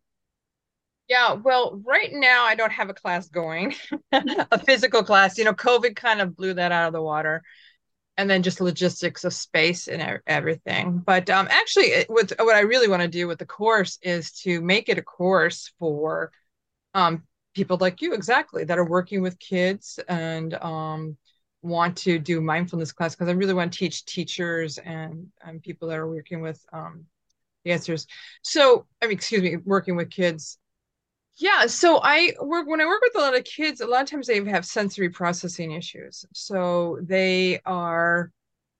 Yeah, 1.08 1.34
well, 1.34 1.80
right 1.84 2.10
now 2.12 2.44
I 2.44 2.54
don't 2.54 2.72
have 2.72 2.90
a 2.90 2.94
class 2.94 3.28
going, 3.28 3.74
a 4.12 4.58
physical 4.58 5.04
class. 5.04 5.38
You 5.38 5.44
know, 5.44 5.52
COVID 5.52 5.94
kind 5.96 6.20
of 6.20 6.36
blew 6.36 6.54
that 6.54 6.72
out 6.72 6.88
of 6.88 6.92
the 6.92 7.02
water 7.02 7.42
and 8.18 8.30
then 8.30 8.42
just 8.42 8.60
logistics 8.60 9.24
of 9.24 9.32
space 9.32 9.88
and 9.88 10.20
everything. 10.26 11.02
But 11.04 11.28
um, 11.28 11.48
actually, 11.50 11.86
it, 11.86 12.10
what 12.10 12.32
what 12.38 12.56
I 12.56 12.60
really 12.60 12.88
want 12.88 13.02
to 13.02 13.08
do 13.08 13.28
with 13.28 13.38
the 13.38 13.46
course 13.46 13.98
is 14.02 14.32
to 14.42 14.60
make 14.60 14.88
it 14.88 14.98
a 14.98 15.02
course 15.02 15.72
for 15.78 16.32
um, 16.94 17.24
people 17.54 17.76
like 17.80 18.00
you, 18.00 18.14
exactly, 18.14 18.64
that 18.64 18.78
are 18.78 18.88
working 18.88 19.22
with 19.22 19.38
kids 19.38 19.98
and 20.08 20.54
um, 20.54 21.16
want 21.62 21.96
to 21.98 22.18
do 22.18 22.40
mindfulness 22.40 22.92
class 22.92 23.14
because 23.14 23.28
I 23.28 23.32
really 23.32 23.54
want 23.54 23.72
to 23.72 23.78
teach 23.78 24.04
teachers 24.04 24.78
and, 24.78 25.28
and 25.44 25.62
people 25.62 25.88
that 25.88 25.98
are 25.98 26.08
working 26.08 26.40
with 26.40 26.64
um, 26.72 27.06
dancers. 27.64 28.06
So, 28.42 28.86
I 29.02 29.06
mean, 29.06 29.16
excuse 29.16 29.42
me, 29.42 29.56
working 29.56 29.96
with 29.96 30.10
kids 30.10 30.58
yeah, 31.38 31.66
so 31.66 32.00
I 32.02 32.32
work 32.40 32.66
when 32.66 32.80
I 32.80 32.86
work 32.86 33.02
with 33.02 33.16
a 33.16 33.20
lot 33.20 33.36
of 33.36 33.44
kids, 33.44 33.80
a 33.80 33.86
lot 33.86 34.02
of 34.02 34.10
times 34.10 34.26
they 34.26 34.42
have 34.44 34.64
sensory 34.64 35.10
processing 35.10 35.72
issues. 35.72 36.24
So 36.32 36.98
they 37.02 37.60
are 37.66 38.32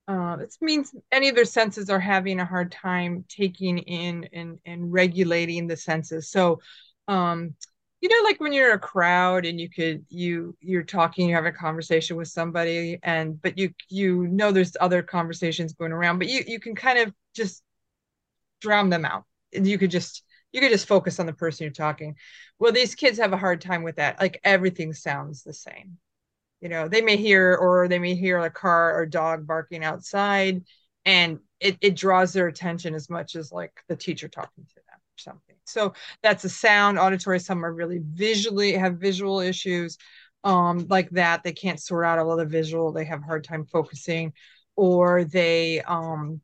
uh, 0.07 0.37
it 0.39 0.55
means 0.61 0.95
any 1.11 1.27
of 1.29 1.35
their 1.35 1.45
senses 1.45 1.89
are 1.89 1.99
having 1.99 2.39
a 2.39 2.45
hard 2.45 2.71
time 2.71 3.25
taking 3.27 3.79
in 3.79 4.23
and, 4.31 4.57
and 4.65 4.91
regulating 4.91 5.67
the 5.67 5.75
senses. 5.75 6.29
So 6.29 6.61
um, 7.07 7.53
you 8.01 8.09
know, 8.09 8.27
like 8.29 8.39
when 8.39 8.53
you're 8.53 8.69
in 8.69 8.75
a 8.75 8.79
crowd 8.79 9.45
and 9.45 9.59
you 9.59 9.69
could 9.69 10.05
you 10.09 10.55
you're 10.59 10.83
talking, 10.83 11.29
you're 11.29 11.37
having 11.37 11.53
a 11.53 11.57
conversation 11.57 12.15
with 12.15 12.27
somebody, 12.27 12.99
and 13.03 13.41
but 13.41 13.57
you 13.57 13.73
you 13.89 14.27
know 14.27 14.51
there's 14.51 14.77
other 14.79 15.01
conversations 15.01 15.73
going 15.73 15.91
around, 15.91 16.19
but 16.19 16.29
you 16.29 16.43
you 16.47 16.59
can 16.59 16.75
kind 16.75 16.99
of 16.99 17.13
just 17.35 17.63
drown 18.61 18.89
them 18.89 19.05
out. 19.05 19.25
You 19.51 19.77
could 19.77 19.91
just 19.91 20.23
you 20.51 20.61
could 20.61 20.71
just 20.71 20.87
focus 20.87 21.19
on 21.19 21.25
the 21.25 21.33
person 21.33 21.65
you're 21.65 21.73
talking. 21.73 22.15
Well, 22.59 22.71
these 22.71 22.95
kids 22.95 23.19
have 23.19 23.33
a 23.33 23.37
hard 23.37 23.61
time 23.61 23.83
with 23.83 23.97
that. 23.97 24.19
Like 24.19 24.39
everything 24.43 24.93
sounds 24.93 25.43
the 25.43 25.53
same. 25.53 25.97
You 26.61 26.69
know, 26.69 26.87
they 26.87 27.01
may 27.01 27.17
hear 27.17 27.55
or 27.55 27.87
they 27.87 27.99
may 27.99 28.15
hear 28.15 28.39
a 28.39 28.49
car 28.49 28.97
or 28.97 29.05
dog 29.05 29.45
barking 29.45 29.83
outside 29.83 30.63
and 31.05 31.39
it, 31.59 31.77
it 31.81 31.95
draws 31.95 32.33
their 32.33 32.47
attention 32.47 32.95
as 32.95 33.09
much 33.09 33.35
as 33.35 33.51
like 33.51 33.71
the 33.87 33.95
teacher 33.95 34.27
talking 34.27 34.65
to 34.65 34.75
them 34.75 34.97
or 34.97 35.17
something. 35.17 35.55
So 35.65 35.93
that's 36.23 36.43
a 36.43 36.49
sound, 36.49 36.97
auditory. 36.97 37.39
Some 37.39 37.63
are 37.63 37.73
really 37.73 38.01
visually 38.03 38.73
have 38.73 38.97
visual 38.97 39.39
issues 39.39 39.97
um, 40.43 40.87
like 40.89 41.09
that. 41.11 41.43
They 41.43 41.53
can't 41.53 41.79
sort 41.79 42.05
out 42.05 42.19
all 42.19 42.31
of 42.31 42.39
the 42.39 42.45
visual. 42.45 42.91
They 42.91 43.05
have 43.05 43.21
a 43.21 43.25
hard 43.25 43.43
time 43.43 43.65
focusing 43.65 44.33
or 44.75 45.23
they 45.23 45.81
um, 45.81 46.41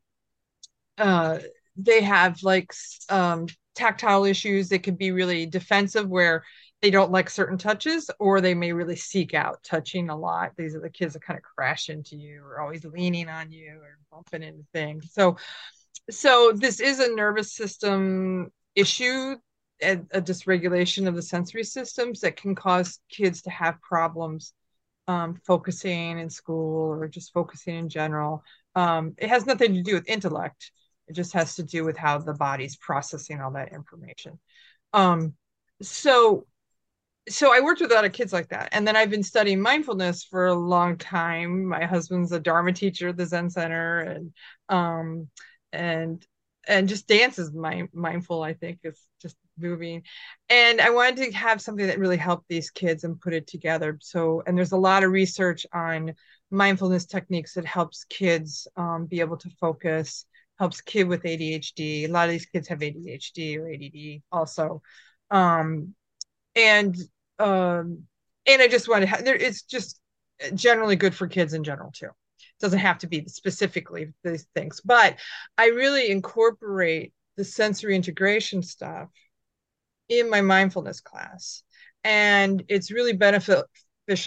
uh, 0.98 1.38
they 1.76 2.02
have 2.02 2.42
like 2.42 2.72
um, 3.08 3.46
tactile 3.74 4.24
issues 4.24 4.68
that 4.68 4.82
can 4.82 4.94
be 4.94 5.10
really 5.10 5.46
defensive 5.46 6.08
where 6.08 6.44
they 6.82 6.90
don't 6.90 7.10
like 7.10 7.30
certain 7.30 7.56
touches 7.56 8.10
or 8.18 8.40
they 8.40 8.54
may 8.54 8.72
really 8.72 8.96
seek 8.96 9.32
out 9.34 9.62
touching 9.62 10.10
a 10.10 10.16
lot. 10.16 10.52
These 10.56 10.74
are 10.74 10.80
the 10.80 10.90
kids 10.90 11.14
that 11.14 11.22
kind 11.22 11.38
of 11.38 11.42
crash 11.42 11.88
into 11.88 12.16
you 12.16 12.42
or 12.42 12.60
always 12.60 12.84
leaning 12.84 13.28
on 13.28 13.50
you 13.50 13.80
or 13.82 13.98
bumping 14.10 14.42
into 14.42 14.64
things. 14.72 15.10
So 15.12 15.36
so 16.10 16.52
this 16.54 16.80
is 16.80 17.00
a 17.00 17.14
nervous 17.14 17.54
system 17.54 18.52
issue 18.74 19.36
a, 19.82 19.92
a 20.12 20.22
dysregulation 20.22 21.06
of 21.06 21.14
the 21.14 21.22
sensory 21.22 21.64
systems 21.64 22.20
that 22.20 22.36
can 22.36 22.54
cause 22.54 23.00
kids 23.10 23.42
to 23.42 23.50
have 23.50 23.80
problems 23.80 24.52
um, 25.06 25.40
focusing 25.46 26.18
in 26.18 26.30
school 26.30 26.90
or 26.90 27.08
just 27.08 27.32
focusing 27.32 27.76
in 27.76 27.88
general. 27.88 28.42
Um, 28.74 29.14
it 29.18 29.28
has 29.28 29.46
nothing 29.46 29.74
to 29.74 29.82
do 29.82 29.94
with 29.94 30.08
intellect 30.08 30.72
it 31.08 31.14
just 31.14 31.32
has 31.34 31.56
to 31.56 31.62
do 31.62 31.84
with 31.84 31.96
how 31.96 32.18
the 32.18 32.34
body's 32.34 32.76
processing 32.76 33.40
all 33.40 33.52
that 33.52 33.72
information. 33.72 34.38
Um, 34.92 35.34
so 35.82 36.46
so 37.28 37.54
I 37.54 37.60
worked 37.60 37.80
with 37.80 37.90
a 37.90 37.94
lot 37.94 38.04
of 38.04 38.12
kids 38.12 38.34
like 38.34 38.48
that. 38.50 38.68
And 38.72 38.86
then 38.86 38.96
I've 38.96 39.08
been 39.08 39.22
studying 39.22 39.60
mindfulness 39.60 40.24
for 40.24 40.46
a 40.46 40.54
long 40.54 40.98
time. 40.98 41.64
My 41.64 41.86
husband's 41.86 42.32
a 42.32 42.38
Dharma 42.38 42.72
teacher 42.74 43.08
at 43.08 43.16
the 43.16 43.24
Zen 43.24 43.48
Center 43.48 44.00
and 44.00 44.32
um 44.68 45.28
and 45.72 46.24
and 46.66 46.88
just 46.88 47.08
dance 47.08 47.38
is 47.38 47.52
my 47.52 47.88
mindful, 47.92 48.42
I 48.42 48.54
think, 48.54 48.80
is 48.84 49.00
just 49.20 49.36
moving 49.58 50.02
and 50.48 50.80
i 50.80 50.90
wanted 50.90 51.16
to 51.16 51.30
have 51.32 51.60
something 51.60 51.86
that 51.86 51.98
really 51.98 52.16
helped 52.16 52.48
these 52.48 52.70
kids 52.70 53.04
and 53.04 53.20
put 53.20 53.32
it 53.32 53.46
together 53.46 53.96
so 54.00 54.42
and 54.46 54.56
there's 54.58 54.72
a 54.72 54.76
lot 54.76 55.04
of 55.04 55.12
research 55.12 55.64
on 55.72 56.12
mindfulness 56.50 57.06
techniques 57.06 57.54
that 57.54 57.64
helps 57.64 58.04
kids 58.04 58.66
um, 58.76 59.06
be 59.06 59.20
able 59.20 59.36
to 59.36 59.48
focus 59.60 60.26
helps 60.58 60.80
kid 60.80 61.08
with 61.08 61.22
adhd 61.22 61.78
a 61.78 62.06
lot 62.08 62.26
of 62.26 62.30
these 62.30 62.46
kids 62.46 62.68
have 62.68 62.80
adhd 62.80 63.58
or 63.58 63.72
add 63.72 64.22
also. 64.30 64.82
Um, 65.30 65.94
and 66.54 66.96
um, 67.38 68.04
and 68.46 68.62
i 68.62 68.68
just 68.68 68.88
want 68.88 69.02
to 69.02 69.06
have 69.06 69.24
there 69.24 69.34
it's 69.36 69.62
just 69.62 70.00
generally 70.54 70.96
good 70.96 71.14
for 71.14 71.26
kids 71.26 71.54
in 71.54 71.64
general 71.64 71.90
too. 71.92 72.06
It 72.06 72.60
doesn't 72.60 72.78
have 72.78 72.98
to 72.98 73.06
be 73.06 73.24
specifically 73.26 74.12
these 74.22 74.46
things 74.54 74.80
but 74.84 75.18
i 75.58 75.66
really 75.68 76.10
incorporate 76.10 77.12
the 77.36 77.44
sensory 77.44 77.96
integration 77.96 78.62
stuff 78.62 79.08
in 80.08 80.30
my 80.30 80.40
mindfulness 80.40 81.00
class. 81.00 81.62
And 82.02 82.62
it's 82.68 82.90
really 82.90 83.14
beneficial 83.14 83.64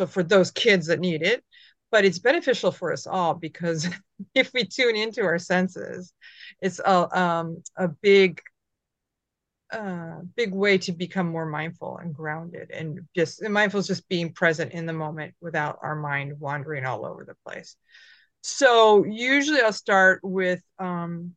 for 0.07 0.23
those 0.23 0.51
kids 0.51 0.87
that 0.87 0.99
need 0.99 1.21
it, 1.21 1.43
but 1.91 2.05
it's 2.05 2.19
beneficial 2.19 2.71
for 2.71 2.91
us 2.91 3.07
all 3.07 3.33
because 3.33 3.87
if 4.35 4.51
we 4.53 4.63
tune 4.63 4.95
into 4.95 5.23
our 5.23 5.39
senses, 5.39 6.13
it's 6.61 6.79
a, 6.79 7.19
um, 7.19 7.63
a 7.75 7.87
big 7.87 8.41
uh, 9.71 10.19
big 10.37 10.53
way 10.53 10.77
to 10.77 10.93
become 10.93 11.27
more 11.27 11.45
mindful 11.45 11.97
and 11.97 12.15
grounded 12.15 12.71
and 12.71 13.01
just 13.13 13.41
and 13.41 13.53
mindful 13.53 13.81
is 13.81 13.87
just 13.87 14.07
being 14.07 14.31
present 14.31 14.71
in 14.71 14.85
the 14.85 14.93
moment 14.93 15.33
without 15.41 15.77
our 15.81 15.93
mind 15.93 16.39
wandering 16.39 16.85
all 16.85 17.05
over 17.05 17.25
the 17.25 17.35
place 17.45 17.75
so 18.41 19.03
usually 19.03 19.59
i'll 19.59 19.73
start 19.73 20.21
with 20.23 20.61
um, 20.79 21.35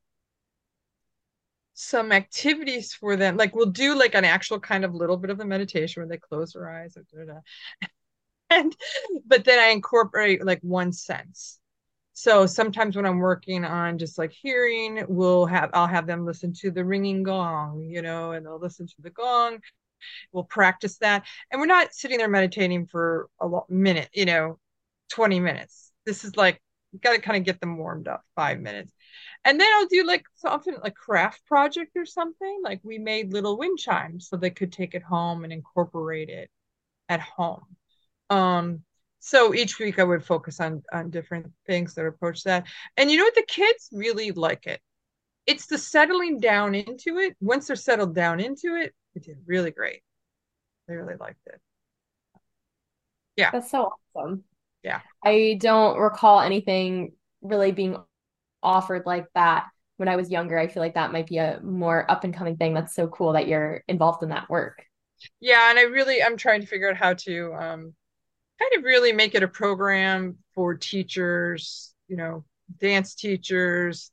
some 1.81 2.13
activities 2.13 2.93
for 2.93 3.17
them. 3.17 3.39
Like 3.39 3.55
we'll 3.55 3.67
do 3.71 3.95
like 3.95 4.15
an 4.15 4.25
actual 4.25 4.61
kind 4.61 4.85
of 4.85 4.95
little 4.95 5.17
bit 5.17 5.31
of 5.31 5.39
the 5.39 5.47
meditation 5.47 6.03
where 6.03 6.09
they 6.09 6.19
close 6.19 6.53
their 6.53 6.71
eyes. 6.71 6.97
And 8.51 8.77
but 9.27 9.45
then 9.45 9.59
I 9.59 9.69
incorporate 9.69 10.45
like 10.45 10.61
one 10.63 10.93
sense. 10.93 11.59
So 12.13 12.47
sometimes 12.47 12.97
when 12.97 13.07
I'm 13.07 13.19
working 13.19 13.65
on 13.65 13.99
just 13.99 14.19
like 14.19 14.33
hearing, 14.33 15.05
we'll 15.09 15.47
have 15.47 15.71
I'll 15.75 15.87
have 15.87 16.07
them 16.07 16.27
listen 16.27 16.53
to 16.61 16.71
the 16.71 16.85
ringing 16.85 17.23
gong, 17.23 17.89
you 17.91 18.03
know, 18.03 18.33
and 18.33 18.45
they'll 18.45 18.59
listen 18.59 18.87
to 18.87 19.03
the 19.03 19.11
gong. 19.11 19.61
We'll 20.33 20.45
practice 20.45 20.99
that. 20.99 21.27
And 21.51 21.61
we're 21.61 21.67
not 21.67 21.95
sitting 21.95 22.19
there 22.19 22.29
meditating 22.29 22.87
for 22.87 23.29
a 23.41 23.49
minute, 23.69 24.09
you 24.13 24.25
know, 24.27 24.59
20 25.11 25.41
minutes. 25.41 25.93
This 26.07 26.25
is 26.25 26.37
like 26.37 26.61
got 27.01 27.13
to 27.13 27.21
kind 27.21 27.37
of 27.39 27.45
get 27.45 27.61
them 27.61 27.77
warmed 27.79 28.09
up 28.09 28.25
five 28.35 28.59
minutes 28.59 28.93
and 29.45 29.61
then 29.61 29.69
I'll 29.75 29.87
do 29.87 30.05
like 30.05 30.25
something 30.37 30.77
like 30.83 30.95
craft 30.95 31.45
project 31.47 31.93
or 31.97 32.05
something. 32.07 32.61
Like 32.63 32.81
we 32.83 32.99
made 32.99 33.33
little 33.33 33.59
wind 33.59 33.79
chimes 33.79 34.29
so 34.29 34.37
they 34.37 34.51
could 34.51 34.73
take 34.73 34.95
it 34.95 35.03
home 35.03 35.45
and 35.45 35.53
incorporate 35.53 36.29
it 36.29 36.51
at 37.09 37.21
home. 37.21 37.65
Um, 38.31 38.83
so 39.19 39.55
each 39.55 39.79
week 39.79 39.99
I 39.99 40.05
would 40.05 40.25
focus 40.25 40.61
on 40.61 40.83
on 40.93 41.11
different 41.11 41.53
things 41.67 41.95
that 41.95 42.07
approach 42.07 42.43
that. 42.45 42.67
And 42.97 43.11
you 43.11 43.19
know 43.19 43.25
what? 43.25 43.35
The 43.35 43.45
kids 43.47 43.89
really 43.93 44.31
like 44.31 44.67
it. 44.67 44.81
It's 45.47 45.67
the 45.67 45.79
settling 45.79 46.41
down 46.41 46.75
into 46.75 47.19
it. 47.19 47.37
Once 47.41 47.67
they're 47.67 47.77
settled 47.77 48.15
down 48.15 48.41
into 48.41 48.77
it, 48.77 48.95
it 49.15 49.25
did 49.25 49.39
really 49.47 49.71
great. 49.71 50.03
They 50.89 50.95
really 50.95 51.17
liked 51.17 51.47
it. 51.47 51.61
Yeah. 53.37 53.51
That's 53.51 53.71
so 53.71 53.93
awesome. 54.15 54.45
Yeah. 54.83 55.01
I 55.25 55.59
don't 55.61 55.99
recall 55.99 56.41
anything 56.41 57.13
really 57.43 57.73
being 57.73 57.97
offered 58.63 59.05
like 59.07 59.27
that 59.35 59.67
when 59.97 60.09
I 60.09 60.17
was 60.17 60.31
younger. 60.31 60.59
I 60.59 60.69
feel 60.69 60.83
like 60.83 60.95
that 60.95 61.13
might 61.13 61.27
be 61.27 61.39
a 61.39 61.61
more 61.63 62.11
up 62.11 62.25
and 62.25 62.35
coming 62.35 62.57
thing. 62.57 62.75
That's 62.75 62.95
so 62.95 63.09
cool 63.09 63.35
that 63.35 63.49
you're 63.49 63.83
involved 63.89 64.23
in 64.23 64.31
that 64.31 64.49
work. 64.49 64.85
Yeah, 65.41 65.69
and 65.69 65.79
I 65.79 65.83
really 65.83 66.23
I'm 66.23 66.37
trying 66.37 66.63
to 66.63 66.67
figure 66.67 66.91
out 66.91 66.97
how 66.97 67.15
to 67.15 67.55
um, 67.55 67.95
kind 68.61 68.73
of 68.77 68.85
really 68.85 69.13
make 69.13 69.35
it 69.35 69.43
a 69.43 69.49
program 69.49 70.37
for 70.55 70.75
teachers, 70.75 71.95
you 72.09 72.17
know, 72.17 72.45
dance 72.79 73.15
teachers, 73.15 74.11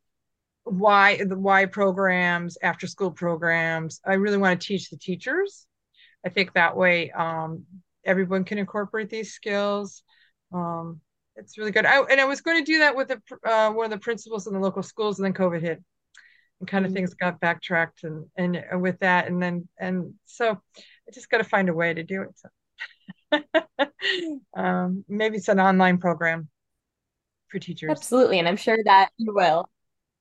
why 0.64 1.24
the 1.24 1.38
why 1.38 1.66
programs, 1.66 2.58
after 2.62 2.88
school 2.88 3.12
programs. 3.12 4.00
I 4.06 4.14
really 4.14 4.38
want 4.38 4.60
to 4.60 4.68
teach 4.68 4.90
the 4.90 4.98
teachers. 4.98 5.66
I 6.26 6.30
think 6.30 6.54
that 6.54 6.76
way 6.76 7.12
um, 7.12 7.66
everyone 8.06 8.44
can 8.44 8.58
incorporate 8.58 9.10
these 9.10 9.34
skills. 9.34 10.04
Um, 10.54 11.02
it's 11.36 11.58
really 11.58 11.72
good. 11.72 11.86
I, 11.86 12.02
and 12.02 12.20
I 12.20 12.26
was 12.26 12.42
going 12.42 12.64
to 12.64 12.72
do 12.72 12.80
that 12.80 12.96
with 12.96 13.10
the, 13.10 13.22
uh, 13.48 13.72
one 13.72 13.86
of 13.86 13.92
the 13.92 14.00
principals 14.00 14.48
in 14.48 14.54
the 14.54 14.60
local 14.60 14.82
schools, 14.82 15.20
and 15.20 15.26
then 15.26 15.34
COVID 15.34 15.62
hit, 15.62 15.84
and 16.60 16.68
kind 16.68 16.86
of 16.86 16.90
mm-hmm. 16.90 16.98
things 16.98 17.14
got 17.14 17.40
backtracked, 17.40 18.04
and 18.04 18.26
and 18.38 18.82
with 18.82 19.00
that, 19.00 19.28
and 19.28 19.42
then 19.42 19.68
and 19.78 20.14
so 20.26 20.52
I 20.52 21.12
just 21.14 21.30
got 21.30 21.38
to 21.38 21.44
find 21.44 21.70
a 21.70 21.74
way 21.74 21.94
to 21.94 22.04
do 22.04 22.22
it. 22.22 22.30
So. 22.36 22.50
um, 24.56 25.04
maybe 25.08 25.38
it's 25.38 25.50
an 25.50 25.60
online 25.60 25.98
program 25.98 26.50
for 27.50 27.60
teachers. 27.60 27.90
Absolutely, 27.92 28.40
and 28.40 28.48
I'm 28.48 28.58
sure 28.58 28.78
that 28.86 29.10
you 29.18 29.34
will. 29.34 29.70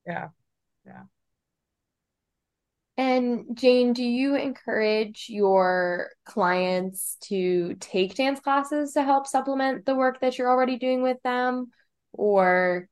Yeah, 0.06 0.28
yeah. 0.86 1.02
And 2.98 3.44
Jane, 3.52 3.92
do 3.92 4.02
you 4.02 4.36
encourage 4.36 5.26
your 5.28 6.10
clients 6.24 7.18
to 7.24 7.74
take 7.78 8.14
dance 8.14 8.40
classes 8.40 8.94
to 8.94 9.02
help 9.02 9.26
supplement 9.26 9.84
the 9.84 9.94
work 9.94 10.20
that 10.20 10.38
you're 10.38 10.48
already 10.48 10.78
doing 10.78 11.02
with 11.02 11.18
them? 11.22 11.70
Or 12.12 12.88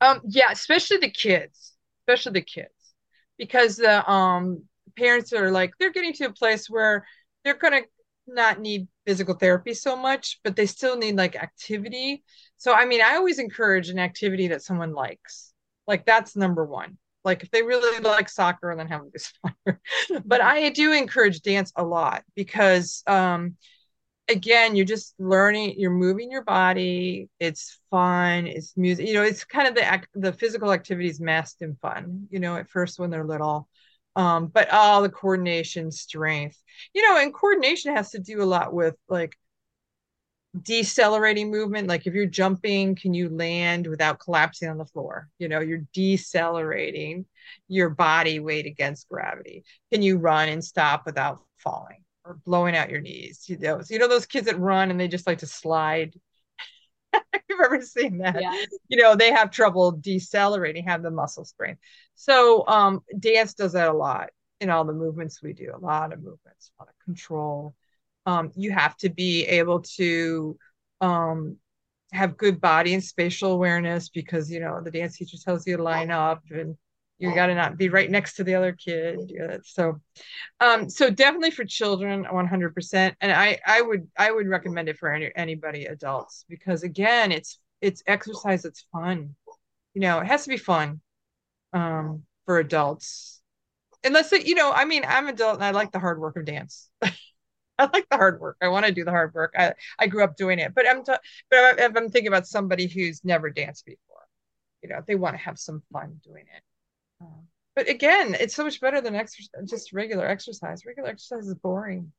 um 0.00 0.20
yeah, 0.26 0.50
especially 0.50 0.96
the 0.96 1.10
kids, 1.10 1.74
especially 2.02 2.32
the 2.32 2.42
kids. 2.42 2.70
Because 3.38 3.76
the 3.76 4.10
um 4.10 4.64
parents 4.98 5.32
are 5.32 5.50
like 5.52 5.72
they're 5.78 5.92
getting 5.92 6.14
to 6.14 6.24
a 6.24 6.32
place 6.32 6.68
where 6.68 7.06
they're 7.44 7.54
gonna 7.54 7.82
not 8.26 8.58
need 8.60 8.88
physical 9.06 9.34
therapy 9.34 9.72
so 9.74 9.96
much, 9.96 10.40
but 10.42 10.56
they 10.56 10.66
still 10.66 10.96
need 10.96 11.16
like 11.16 11.36
activity. 11.36 12.24
So 12.56 12.72
I 12.72 12.84
mean, 12.84 13.00
I 13.00 13.16
always 13.16 13.38
encourage 13.38 13.88
an 13.88 13.98
activity 13.98 14.48
that 14.48 14.62
someone 14.62 14.92
likes. 14.92 15.52
Like 15.86 16.04
that's 16.04 16.36
number 16.36 16.64
one. 16.64 16.98
Like 17.24 17.42
if 17.42 17.50
they 17.50 17.62
really 17.62 18.00
like 18.00 18.28
soccer 18.28 18.74
then 18.76 18.88
have 18.88 19.00
them 19.02 19.10
do 19.12 19.18
soccer. 19.18 19.80
But 20.24 20.40
i 20.40 20.68
do 20.70 20.92
encourage 20.92 21.42
dance 21.42 21.72
a 21.76 21.84
lot 21.84 22.24
because 22.34 23.02
um 23.06 23.56
again 24.28 24.74
you're 24.74 24.84
just 24.84 25.14
learning 25.18 25.74
you're 25.78 25.90
moving 25.90 26.30
your 26.30 26.44
body. 26.44 27.28
It's 27.40 27.78
fun. 27.90 28.46
It's 28.46 28.76
music 28.76 29.06
you 29.06 29.14
know 29.14 29.22
it's 29.22 29.44
kind 29.44 29.68
of 29.68 29.74
the 29.74 30.02
the 30.14 30.32
physical 30.32 30.72
activities 30.72 31.20
masked 31.20 31.62
in 31.62 31.76
fun 31.76 32.26
you 32.30 32.40
know 32.40 32.56
at 32.56 32.68
first 32.68 32.98
when 32.98 33.10
they're 33.10 33.24
little 33.24 33.68
um 34.16 34.48
but 34.48 34.70
all 34.70 35.02
the 35.02 35.08
coordination 35.08 35.90
strength 35.92 36.60
you 36.94 37.02
know 37.02 37.18
and 37.18 37.32
coordination 37.32 37.94
has 37.94 38.10
to 38.10 38.18
do 38.18 38.42
a 38.42 38.44
lot 38.44 38.72
with 38.72 38.96
like 39.08 39.36
decelerating 40.62 41.50
movement. 41.50 41.88
Like 41.88 42.06
if 42.06 42.14
you're 42.14 42.26
jumping 42.26 42.94
can 42.94 43.14
you 43.14 43.28
land 43.28 43.86
without 43.86 44.18
collapsing 44.18 44.68
on 44.68 44.78
the 44.78 44.84
floor? 44.84 45.28
You 45.38 45.48
know 45.48 45.60
you're 45.60 45.84
decelerating 45.92 47.26
your 47.68 47.90
body 47.90 48.40
weight 48.40 48.66
against 48.66 49.08
gravity. 49.08 49.64
Can 49.92 50.02
you 50.02 50.18
run 50.18 50.48
and 50.48 50.64
stop 50.64 51.04
without 51.06 51.42
falling 51.58 52.04
or 52.24 52.38
blowing 52.44 52.76
out 52.76 52.90
your 52.90 53.00
knees? 53.00 53.44
You 53.46 53.58
know 53.58 53.80
so 53.80 53.92
you 53.92 53.98
know 53.98 54.08
those 54.08 54.26
kids 54.26 54.46
that 54.46 54.58
run 54.58 54.90
and 54.90 54.98
they 54.98 55.08
just 55.08 55.26
like 55.26 55.38
to 55.38 55.46
slide. 55.46 56.14
You've 57.48 57.60
ever 57.64 57.80
seen 57.82 58.18
that? 58.18 58.40
Yeah. 58.40 58.64
you 58.88 59.02
know 59.02 59.14
they 59.14 59.32
have 59.32 59.50
trouble 59.50 59.92
decelerating 59.92 60.84
have 60.84 61.02
the 61.02 61.10
muscle 61.10 61.44
strength 61.44 61.80
so 62.16 62.66
um 62.66 63.02
dance 63.18 63.54
does 63.54 63.72
that 63.72 63.88
a 63.88 63.92
lot 63.92 64.30
in 64.60 64.70
all 64.70 64.84
the 64.84 64.92
movements 64.92 65.42
we 65.42 65.52
do 65.52 65.72
a 65.74 65.78
lot 65.78 66.12
of 66.12 66.18
movements 66.22 66.72
a 66.78 66.82
lot 66.82 66.88
of 66.88 66.94
control. 67.04 67.74
Um, 68.26 68.50
you 68.56 68.72
have 68.72 68.96
to 68.98 69.08
be 69.08 69.44
able 69.44 69.82
to 69.96 70.58
um, 71.00 71.58
have 72.12 72.36
good 72.36 72.60
body 72.60 72.92
and 72.92 73.02
spatial 73.02 73.52
awareness 73.52 74.08
because 74.08 74.50
you 74.50 74.60
know 74.60 74.80
the 74.82 74.90
dance 74.90 75.16
teacher 75.16 75.36
tells 75.42 75.66
you 75.66 75.76
to 75.76 75.82
line 75.82 76.10
up 76.10 76.42
and 76.50 76.76
you 77.18 77.34
got 77.34 77.46
to 77.46 77.54
not 77.54 77.78
be 77.78 77.88
right 77.88 78.10
next 78.10 78.34
to 78.34 78.44
the 78.44 78.54
other 78.54 78.72
kid 78.72 79.18
so 79.64 80.00
um 80.60 80.88
so 80.88 81.10
definitely 81.10 81.50
for 81.50 81.64
children 81.64 82.24
100% 82.24 83.14
and 83.20 83.32
i 83.32 83.58
i 83.66 83.80
would 83.80 84.06
i 84.18 84.30
would 84.30 84.46
recommend 84.46 84.88
it 84.88 84.98
for 84.98 85.12
any, 85.12 85.30
anybody 85.34 85.86
adults 85.86 86.44
because 86.48 86.82
again 86.82 87.32
it's 87.32 87.58
it's 87.80 88.02
exercise 88.06 88.64
it's 88.64 88.86
fun. 88.92 89.34
You 89.94 90.02
know 90.02 90.20
it 90.20 90.26
has 90.26 90.44
to 90.44 90.50
be 90.50 90.58
fun 90.58 91.00
um 91.76 92.22
for 92.46 92.58
adults 92.58 93.40
unless 94.04 94.32
it, 94.32 94.46
you 94.46 94.54
know 94.54 94.72
i 94.72 94.84
mean 94.84 95.04
i'm 95.06 95.28
adult 95.28 95.56
and 95.56 95.64
i 95.64 95.70
like 95.70 95.92
the 95.92 95.98
hard 95.98 96.20
work 96.20 96.36
of 96.36 96.44
dance 96.44 96.90
I 97.78 97.90
like 97.92 98.08
the 98.08 98.16
hard 98.16 98.40
work. 98.40 98.56
I 98.62 98.68
want 98.68 98.86
to 98.86 98.92
do 98.92 99.04
the 99.04 99.10
hard 99.10 99.34
work. 99.34 99.54
I, 99.58 99.74
I 99.98 100.06
grew 100.06 100.24
up 100.24 100.36
doing 100.36 100.58
it, 100.58 100.74
but 100.74 100.88
I'm 100.88 101.04
t- 101.04 101.12
but 101.50 101.78
if 101.78 101.96
I'm 101.96 102.08
thinking 102.08 102.28
about 102.28 102.46
somebody 102.46 102.86
who's 102.86 103.24
never 103.24 103.50
danced 103.50 103.84
before, 103.84 104.22
you 104.82 104.88
know, 104.88 105.02
they 105.06 105.14
want 105.14 105.34
to 105.36 105.42
have 105.42 105.58
some 105.58 105.82
fun 105.92 106.20
doing 106.24 106.44
it. 106.54 106.62
Um, 107.20 107.48
but 107.74 107.88
again, 107.88 108.36
it's 108.40 108.54
so 108.54 108.64
much 108.64 108.80
better 108.80 109.00
than 109.00 109.14
exercise, 109.14 109.68
just 109.68 109.92
regular 109.92 110.26
exercise. 110.26 110.86
Regular 110.86 111.10
exercise 111.10 111.46
is 111.48 111.54
boring. 111.54 112.12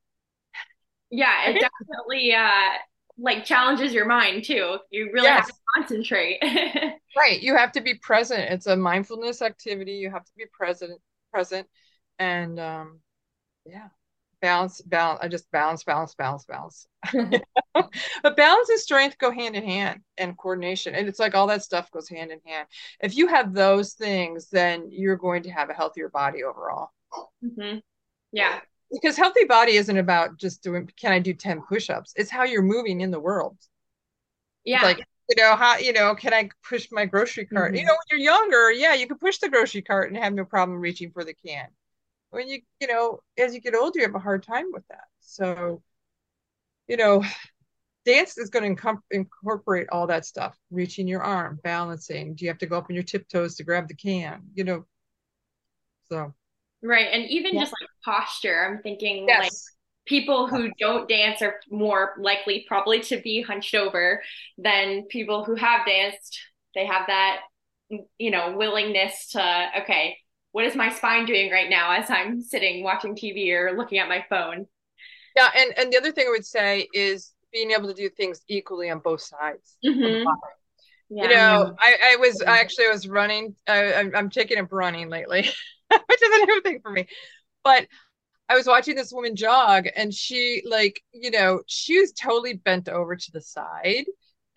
Yeah, 1.09 1.49
it 1.49 1.53
definitely 1.59 2.34
uh 2.34 2.77
like 3.18 3.45
challenges 3.45 3.93
your 3.93 4.05
mind 4.05 4.43
too. 4.43 4.78
You 4.91 5.11
really 5.11 5.28
yes. 5.28 5.39
have 5.39 5.47
to 5.47 5.53
concentrate. 5.76 6.39
right. 7.18 7.41
You 7.41 7.55
have 7.55 7.72
to 7.74 7.82
be 7.82 7.95
present. 7.95 8.51
It's 8.51 8.68
a 8.68 8.76
mindfulness 8.76 9.41
activity. 9.41 9.93
You 9.93 10.09
have 10.11 10.24
to 10.24 10.32
be 10.38 10.45
present 10.51 10.99
present 11.32 11.68
and 12.20 12.59
um 12.59 12.99
yeah 13.65 13.88
balance 14.41 14.82
balance 14.82 15.20
i 15.22 15.28
just 15.28 15.49
balance 15.51 15.84
balance 15.84 16.13
balance 16.15 16.45
balance 16.45 16.88
but 18.24 18.38
balance 18.38 18.70
and 18.70 18.80
strength 18.80 19.18
go 19.18 19.32
hand 19.32 19.55
in 19.55 19.63
hand 19.63 20.01
and 20.18 20.38
coordination 20.38 20.93
and 20.95 21.07
it's 21.07 21.20
like 21.20 21.36
all 21.36 21.47
that 21.47 21.63
stuff 21.63 21.91
goes 21.91 22.07
hand 22.07 22.32
in 22.32 22.39
hand 22.45 22.68
if 23.01 23.15
you 23.15 23.28
have 23.28 23.53
those 23.53 23.93
things 23.93 24.49
then 24.49 24.88
you're 24.91 25.15
going 25.15 25.43
to 25.43 25.49
have 25.49 25.70
a 25.70 25.74
healthier 25.74 26.09
body 26.09 26.43
overall 26.43 26.89
mm-hmm. 27.43 27.80
yeah 28.32 28.59
because 28.91 29.17
healthy 29.17 29.45
body 29.45 29.73
isn't 29.73 29.97
about 29.97 30.38
just 30.38 30.63
doing 30.63 30.89
can 30.99 31.11
i 31.11 31.19
do 31.19 31.33
10 31.33 31.61
push-ups? 31.61 32.13
It's 32.15 32.31
how 32.31 32.43
you're 32.43 32.61
moving 32.61 33.01
in 33.01 33.11
the 33.11 33.19
world. 33.19 33.57
Yeah. 34.63 34.77
It's 34.77 34.83
like 34.83 35.07
you 35.29 35.35
know 35.43 35.55
how 35.55 35.77
you 35.77 35.93
know 35.93 36.15
can 36.15 36.33
i 36.33 36.49
push 36.67 36.88
my 36.91 37.05
grocery 37.05 37.45
cart? 37.45 37.73
Mm-hmm. 37.73 37.79
you 37.79 37.85
know 37.85 37.93
when 37.93 38.19
you're 38.19 38.33
younger 38.33 38.71
yeah 38.71 38.93
you 38.93 39.07
can 39.07 39.17
push 39.17 39.39
the 39.39 39.49
grocery 39.49 39.81
cart 39.81 40.09
and 40.09 40.17
have 40.21 40.33
no 40.33 40.45
problem 40.45 40.79
reaching 40.79 41.11
for 41.11 41.23
the 41.23 41.33
can. 41.33 41.67
When 42.29 42.47
you 42.47 42.61
you 42.79 42.88
know 42.88 43.19
as 43.38 43.53
you 43.53 43.61
get 43.61 43.75
older 43.75 43.99
you 43.99 44.05
have 44.05 44.15
a 44.15 44.19
hard 44.19 44.43
time 44.43 44.67
with 44.71 44.88
that. 44.89 45.05
So 45.19 45.81
you 46.88 46.97
know 46.97 47.23
dance 48.07 48.38
is 48.38 48.49
going 48.49 48.73
to 48.73 48.99
incorporate 49.11 49.88
all 49.91 50.07
that 50.07 50.25
stuff. 50.25 50.57
Reaching 50.71 51.09
your 51.09 51.21
arm 51.21 51.59
balancing. 51.61 52.35
Do 52.35 52.45
you 52.45 52.49
have 52.49 52.57
to 52.59 52.65
go 52.65 52.77
up 52.77 52.88
on 52.89 52.95
your 52.95 53.03
tiptoes 53.03 53.55
to 53.57 53.63
grab 53.63 53.89
the 53.89 53.95
can? 53.95 54.43
You 54.55 54.63
know. 54.63 54.85
So 56.09 56.33
right 56.84 57.07
and 57.11 57.25
even 57.30 57.53
yeah. 57.53 57.61
just 57.61 57.73
like 57.82 57.89
posture 58.03 58.65
i'm 58.69 58.82
thinking 58.82 59.25
yes. 59.28 59.43
like 59.43 59.51
people 60.05 60.47
who 60.47 60.69
don't 60.80 61.09
dance 61.09 61.41
are 61.41 61.55
more 61.69 62.13
likely 62.19 62.65
probably 62.67 62.99
to 62.99 63.19
be 63.21 63.41
hunched 63.41 63.75
over 63.75 64.21
than 64.57 65.03
people 65.09 65.43
who 65.43 65.55
have 65.55 65.86
danced 65.86 66.39
they 66.75 66.86
have 66.86 67.07
that 67.07 67.41
you 68.17 68.32
know 68.32 68.55
willingness 68.57 69.30
to 69.30 69.69
okay 69.82 70.17
what 70.57 70.65
is 70.65 70.75
my 70.75 70.89
spine 70.89 71.28
doing 71.28 71.51
right 71.51 71.69
now 71.69 71.91
as 71.91 72.09
I'm 72.09 72.41
sitting 72.41 72.84
watching 72.84 73.15
TV 73.15 73.51
or 73.51 73.78
looking 73.78 73.99
at 73.99 74.09
my 74.09 74.25
phone? 74.28 74.65
Yeah, 75.36 75.49
and 75.55 75.71
and 75.78 75.93
the 75.93 75.97
other 75.97 76.11
thing 76.11 76.25
I 76.28 76.32
would 76.32 76.47
say 76.47 76.88
is 76.95 77.32
being 77.53 77.69
able 77.69 77.88
to 77.88 77.93
do 77.93 78.09
things 78.09 78.41
equally 78.47 78.89
on 78.89 78.97
both 78.97 79.21
sides. 79.21 79.78
Mm-hmm. 79.86 80.28
Yeah. 81.09 81.23
You 81.23 81.30
know, 81.30 81.75
I, 81.80 81.97
I 82.13 82.15
was 82.15 82.41
I 82.41 82.59
actually 82.59 82.89
was 82.89 83.07
running. 83.07 83.55
I, 83.67 84.09
I'm 84.15 84.32
taking 84.32 84.57
up 84.57 84.71
running 84.71 85.09
lately, 85.09 85.47
which 86.07 86.23
is 86.23 86.41
a 86.41 86.45
new 86.45 86.61
thing 86.61 86.79
for 86.81 86.91
me. 86.91 87.07
But 87.63 87.88
I 88.49 88.55
was 88.55 88.67
watching 88.67 88.95
this 88.95 89.11
woman 89.11 89.35
jog, 89.35 89.88
and 89.95 90.13
she 90.13 90.63
like 90.65 91.01
you 91.13 91.31
know 91.31 91.61
she 91.67 91.99
was 91.99 92.11
totally 92.13 92.53
bent 92.53 92.89
over 92.89 93.15
to 93.15 93.31
the 93.31 93.41
side, 93.41 94.05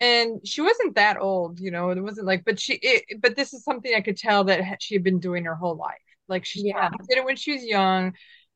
and 0.01 0.45
she 0.45 0.61
wasn't 0.61 0.95
that 0.95 1.17
old 1.21 1.59
you 1.59 1.71
know 1.71 1.91
it 1.91 2.01
wasn't 2.01 2.25
like 2.27 2.43
but 2.43 2.59
she 2.59 2.73
it, 2.81 3.21
but 3.21 3.35
this 3.35 3.53
is 3.53 3.63
something 3.63 3.93
i 3.95 4.01
could 4.01 4.17
tell 4.17 4.43
that 4.43 4.81
she 4.81 4.95
had 4.95 5.03
been 5.03 5.19
doing 5.19 5.45
her 5.45 5.55
whole 5.55 5.77
life 5.77 5.95
like 6.27 6.43
she 6.43 6.63
yeah. 6.63 6.89
did 7.07 7.19
it 7.19 7.25
when 7.25 7.35
she 7.35 7.53
was 7.53 7.63
young 7.63 8.13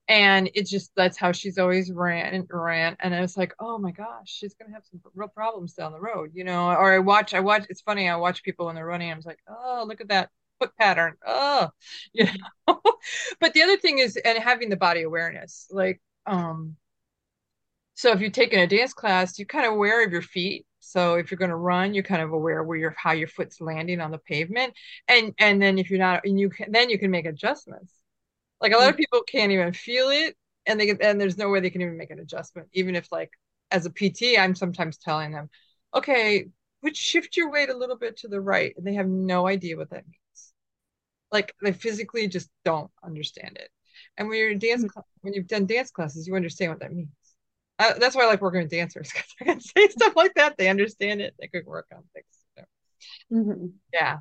and 0.08 0.50
it 0.54 0.68
just 0.68 0.92
that's 0.96 1.18
how 1.18 1.32
she's 1.32 1.58
always 1.58 1.92
ran 1.92 2.34
and 2.34 2.48
ran 2.50 2.98
and 3.00 3.16
i 3.16 3.22
was 3.22 3.38
like 3.38 3.54
oh 3.60 3.78
my 3.78 3.92
gosh 3.92 4.26
she's 4.26 4.56
gonna 4.56 4.74
have 4.74 4.84
some 4.90 5.00
real 5.14 5.30
problems 5.30 5.74
down 5.74 5.92
the 5.92 6.00
road 6.00 6.32
you 6.34 6.44
know 6.44 6.68
or 6.70 6.94
i 6.94 7.00
watch 7.00 7.34
i 7.34 7.40
watch 7.40 7.66
it's 7.70 7.82
funny 7.82 8.10
i 8.10 8.16
watch 8.16 8.44
people 8.44 8.66
when 8.66 8.76
they're 8.76 8.86
running 8.86 9.12
i 9.12 9.16
was 9.16 9.26
like 9.26 9.40
oh 9.48 9.86
look 9.88 10.02
at 10.02 10.10
that 10.10 10.30
foot 10.60 10.72
pattern 10.80 11.14
oh 11.26 11.70
you 12.14 12.26
know 12.68 12.82
but 13.40 13.54
the 13.54 13.62
other 13.62 13.78
thing 13.78 14.00
is 14.00 14.18
and 14.18 14.38
having 14.38 14.70
the 14.70 14.78
body 14.78 15.02
awareness 15.02 15.68
like 15.72 16.02
um 16.26 16.76
so 17.94 18.12
if 18.12 18.20
you're 18.20 18.30
taking 18.30 18.60
a 18.60 18.68
dance 18.68 18.94
class 18.94 19.38
you're 19.40 19.46
kind 19.46 19.66
of 19.66 19.74
aware 19.74 20.06
of 20.06 20.12
your 20.12 20.22
feet 20.22 20.66
so 20.86 21.16
if 21.16 21.32
you're 21.32 21.40
going 21.40 21.50
to 21.50 21.56
run, 21.56 21.96
you're 21.96 22.04
kind 22.04 22.22
of 22.22 22.32
aware 22.32 22.64
where 22.64 22.78
your 22.78 22.96
how 22.96 23.14
your 23.14 23.28
foot's 23.28 23.60
landing 23.60 24.00
on 24.00 24.12
the 24.12 24.20
pavement, 24.20 24.74
and 25.08 25.34
and 25.40 25.60
then 25.60 25.80
if 25.80 25.90
you're 25.90 26.00
not, 26.00 26.22
and 26.26 26.40
you 26.40 26.50
can 26.50 26.72
then 26.72 26.90
you 26.92 27.00
can 27.00 27.10
make 27.10 27.26
adjustments. 27.26 27.92
Like 28.62 28.72
a 28.72 28.78
lot 28.78 28.90
of 28.90 28.96
mm. 28.96 29.00
people 29.00 29.22
can't 29.24 29.52
even 29.52 29.74
feel 29.74 30.10
it, 30.10 30.38
and 30.66 30.80
they 30.80 30.92
and 31.02 31.20
there's 31.20 31.38
no 31.38 31.50
way 31.50 31.60
they 31.60 31.72
can 31.72 31.82
even 31.82 31.98
make 31.98 32.12
an 32.12 32.20
adjustment. 32.20 32.68
Even 32.74 32.96
if 32.96 33.12
like 33.12 33.32
as 33.72 33.88
a 33.88 33.90
PT, 33.90 34.38
I'm 34.40 34.54
sometimes 34.56 34.98
telling 34.98 35.32
them, 35.32 35.50
okay, 35.94 36.46
would 36.84 36.96
shift 36.96 37.36
your 37.36 37.52
weight 37.52 37.70
a 37.70 37.78
little 37.78 37.98
bit 37.98 38.18
to 38.18 38.28
the 38.28 38.40
right, 38.40 38.74
and 38.78 38.86
they 38.86 38.94
have 38.94 39.08
no 39.08 39.48
idea 39.48 39.78
what 39.78 39.90
that 39.90 40.06
means. 40.06 40.20
Like 41.36 41.54
they 41.62 41.74
physically 41.74 42.28
just 42.28 42.50
don't 42.64 42.92
understand 43.04 43.58
it. 43.58 43.70
And 44.18 44.28
when 44.28 44.38
you're 44.40 44.52
in 44.52 44.60
dance, 44.60 44.84
mm-hmm. 44.84 45.00
when 45.22 45.34
you've 45.34 45.48
done 45.48 45.66
dance 45.66 45.92
classes, 45.92 46.28
you 46.28 46.36
understand 46.36 46.72
what 46.72 46.80
that 46.80 46.94
means 46.94 47.10
that's 47.78 48.16
why 48.16 48.24
I 48.24 48.28
like 48.28 48.42
working 48.42 48.62
with 48.62 48.72
dancers 48.72 49.12
because 49.14 49.30
I 49.42 49.46
can 49.46 49.60
say 49.60 49.88
stuff 49.90 50.16
like 50.16 50.34
that. 50.36 50.58
They 50.58 50.70
understand 50.70 51.22
it. 51.22 51.36
They 51.40 51.48
could 51.48 51.66
work 51.66 51.88
on 51.94 52.04
things. 52.14 52.68
mm-hmm. 53.32 53.68
Yeah. 53.94 54.18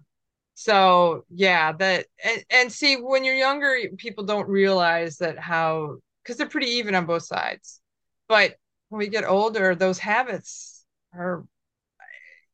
So 0.54 1.24
yeah, 1.30 1.72
that 1.72 2.06
and, 2.24 2.44
and 2.50 2.72
see 2.72 2.94
when 2.96 3.24
you're 3.24 3.34
younger, 3.34 3.76
people 3.96 4.24
don't 4.24 4.48
realize 4.48 5.18
that 5.18 5.38
how 5.38 5.96
because 6.22 6.36
they're 6.36 6.48
pretty 6.48 6.68
even 6.68 6.94
on 6.94 7.06
both 7.06 7.24
sides. 7.24 7.80
But 8.28 8.54
when 8.88 9.00
we 9.00 9.08
get 9.08 9.24
older, 9.24 9.74
those 9.74 9.98
habits 9.98 10.84
are, 11.12 11.44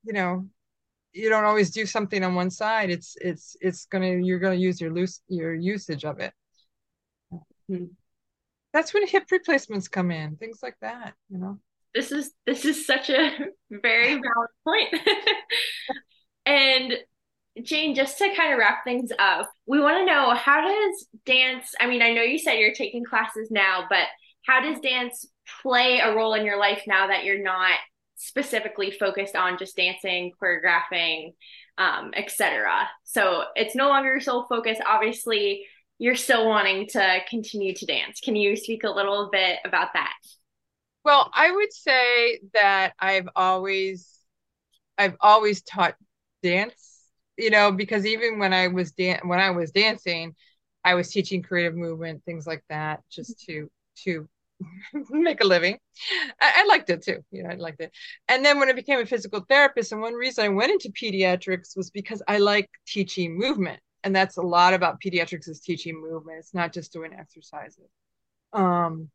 you 0.02 0.14
know, 0.14 0.46
you 1.12 1.28
don't 1.28 1.44
always 1.44 1.70
do 1.70 1.86
something 1.86 2.22
on 2.22 2.34
one 2.34 2.50
side. 2.50 2.90
It's 2.90 3.16
it's 3.20 3.56
it's 3.61 3.86
gonna 3.86 4.16
you're 4.16 4.38
gonna 4.38 4.54
use 4.54 4.80
your 4.80 4.92
loose 4.92 5.20
your 5.28 5.54
usage 5.54 6.04
of 6.04 6.20
it. 6.20 6.32
Mm-hmm 7.32 7.84
that's 8.72 8.94
when 8.94 9.06
hip 9.06 9.24
replacements 9.30 9.88
come 9.88 10.11
in, 10.11 10.36
things 10.36 10.61
like 10.62 10.76
that, 10.80 11.14
you 11.28 11.38
know. 11.38 11.58
This 11.94 12.12
is 12.12 12.32
this 12.46 12.64
is 12.64 12.86
such 12.86 13.11
a 13.11 13.30
very 13.70 14.14
valid 14.14 14.50
point. 14.64 14.94
and 16.46 16.94
Jane, 17.62 17.94
just 17.96 18.18
to 18.18 18.32
kind 18.36 18.52
of 18.52 18.58
wrap 18.58 18.84
things 18.84 19.11
up, 19.18 19.50
we 19.66 19.80
want 19.80 19.98
to 19.98 20.06
know 20.06 20.34
how 20.34 20.66
does 20.66 21.06
dance, 21.26 21.74
I 21.80 21.88
mean, 21.88 22.00
I 22.00 22.12
know 22.12 22.22
you 22.22 22.38
said 22.38 22.54
you're 22.54 22.72
taking 22.72 23.04
classes 23.04 23.50
now, 23.50 23.86
but 23.90 24.06
how 24.46 24.61
does 24.61 24.80
dance 24.80 25.26
play 25.62 25.98
a 25.98 26.14
role 26.14 26.34
in 26.34 26.46
your 26.46 26.58
life 26.58 26.82
now 26.86 27.08
that 27.08 27.24
you're 27.24 27.42
not 27.42 27.72
specifically 28.21 28.91
focused 28.91 29.35
on 29.35 29.57
just 29.59 29.77
dancing, 29.77 30.33
choreographing, 30.41 31.33
um, 31.79 32.12
etc. 32.14 32.87
So 33.05 33.45
it's 33.57 33.75
no 33.75 33.89
longer 33.89 34.11
your 34.11 34.21
sole 34.21 34.47
focus. 34.47 34.79
Obviously, 34.87 35.64
you're 35.99 36.16
still 36.16 36.47
wanting 36.47 36.87
to 36.89 37.18
continue 37.29 37.75
to 37.75 37.87
dance. 37.87 38.21
Can 38.21 38.37
you 38.37 38.57
speak 38.57 38.85
a 38.85 38.91
little 38.91 39.31
bit 39.33 39.59
about 39.64 39.95
that? 39.95 40.12
Well, 41.03 41.31
I 41.35 41.51
would 41.51 41.73
say 41.73 42.41
that 42.53 42.93
I've 42.99 43.29
always 43.35 44.18
I've 44.99 45.16
always 45.21 45.62
taught 45.62 45.97
dance, 46.43 47.01
you 47.39 47.49
know, 47.49 47.73
because 47.73 48.05
even 48.05 48.39
when 48.39 48.53
I 48.53 48.68
was 48.68 48.93
dan- 48.93 49.21
when 49.25 49.41
I 49.41 49.51
was 49.51 49.71
dancing, 49.71 50.35
I 50.85 50.93
was 50.93 51.11
teaching 51.11 51.43
creative 51.43 51.75
movement, 51.75 52.23
things 52.25 52.47
like 52.47 52.64
that, 52.68 53.01
just 53.11 53.41
to 53.47 53.71
to 54.05 54.29
make 55.11 55.40
a 55.42 55.46
living. 55.46 55.78
I, 56.40 56.52
I, 56.56 56.66
liked 56.66 56.90
it 56.90 57.02
too. 57.02 57.24
You 57.30 57.42
know, 57.42 57.50
I 57.50 57.54
liked 57.54 57.80
it. 57.80 57.92
And 58.28 58.44
then 58.44 58.58
when 58.58 58.68
I 58.68 58.72
became 58.72 58.98
a 58.98 59.06
physical 59.06 59.44
therapist, 59.48 59.92
and 59.92 60.00
one 60.00 60.14
reason 60.14 60.44
I 60.44 60.48
went 60.48 60.72
into 60.72 60.90
pediatrics 60.90 61.76
was 61.76 61.90
because 61.90 62.22
I 62.28 62.38
like 62.38 62.68
teaching 62.86 63.38
movement 63.38 63.80
and 64.04 64.14
that's 64.14 64.36
a 64.36 64.42
lot 64.42 64.74
about 64.74 65.00
pediatrics 65.00 65.48
is 65.48 65.61
teaching 65.61 66.00
movement 66.00 66.38
it's 66.38 66.54
not 66.54 66.72
just 66.72 66.92
doing 66.92 67.12
exercises 67.12 67.88
um 68.52 69.08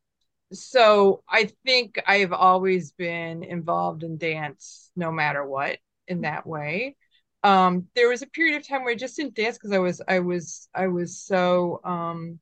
so 0.52 1.22
i 1.28 1.50
think 1.64 2.00
i've 2.06 2.32
always 2.32 2.92
been 2.92 3.42
involved 3.42 4.02
in 4.02 4.16
dance 4.16 4.90
no 4.96 5.10
matter 5.10 5.44
what 5.44 5.78
in 6.08 6.22
that 6.22 6.46
way 6.46 6.96
um 7.42 7.86
there 7.94 8.08
was 8.08 8.22
a 8.22 8.26
period 8.28 8.56
of 8.56 8.66
time 8.66 8.84
where 8.84 8.92
i 8.92 8.96
just 8.96 9.16
didn't 9.16 9.34
dance 9.34 9.56
because 9.56 9.72
i 9.72 9.78
was 9.78 10.00
i 10.08 10.18
was 10.20 10.68
i 10.74 10.86
was 10.86 11.20
so 11.20 11.80
um 11.84 12.38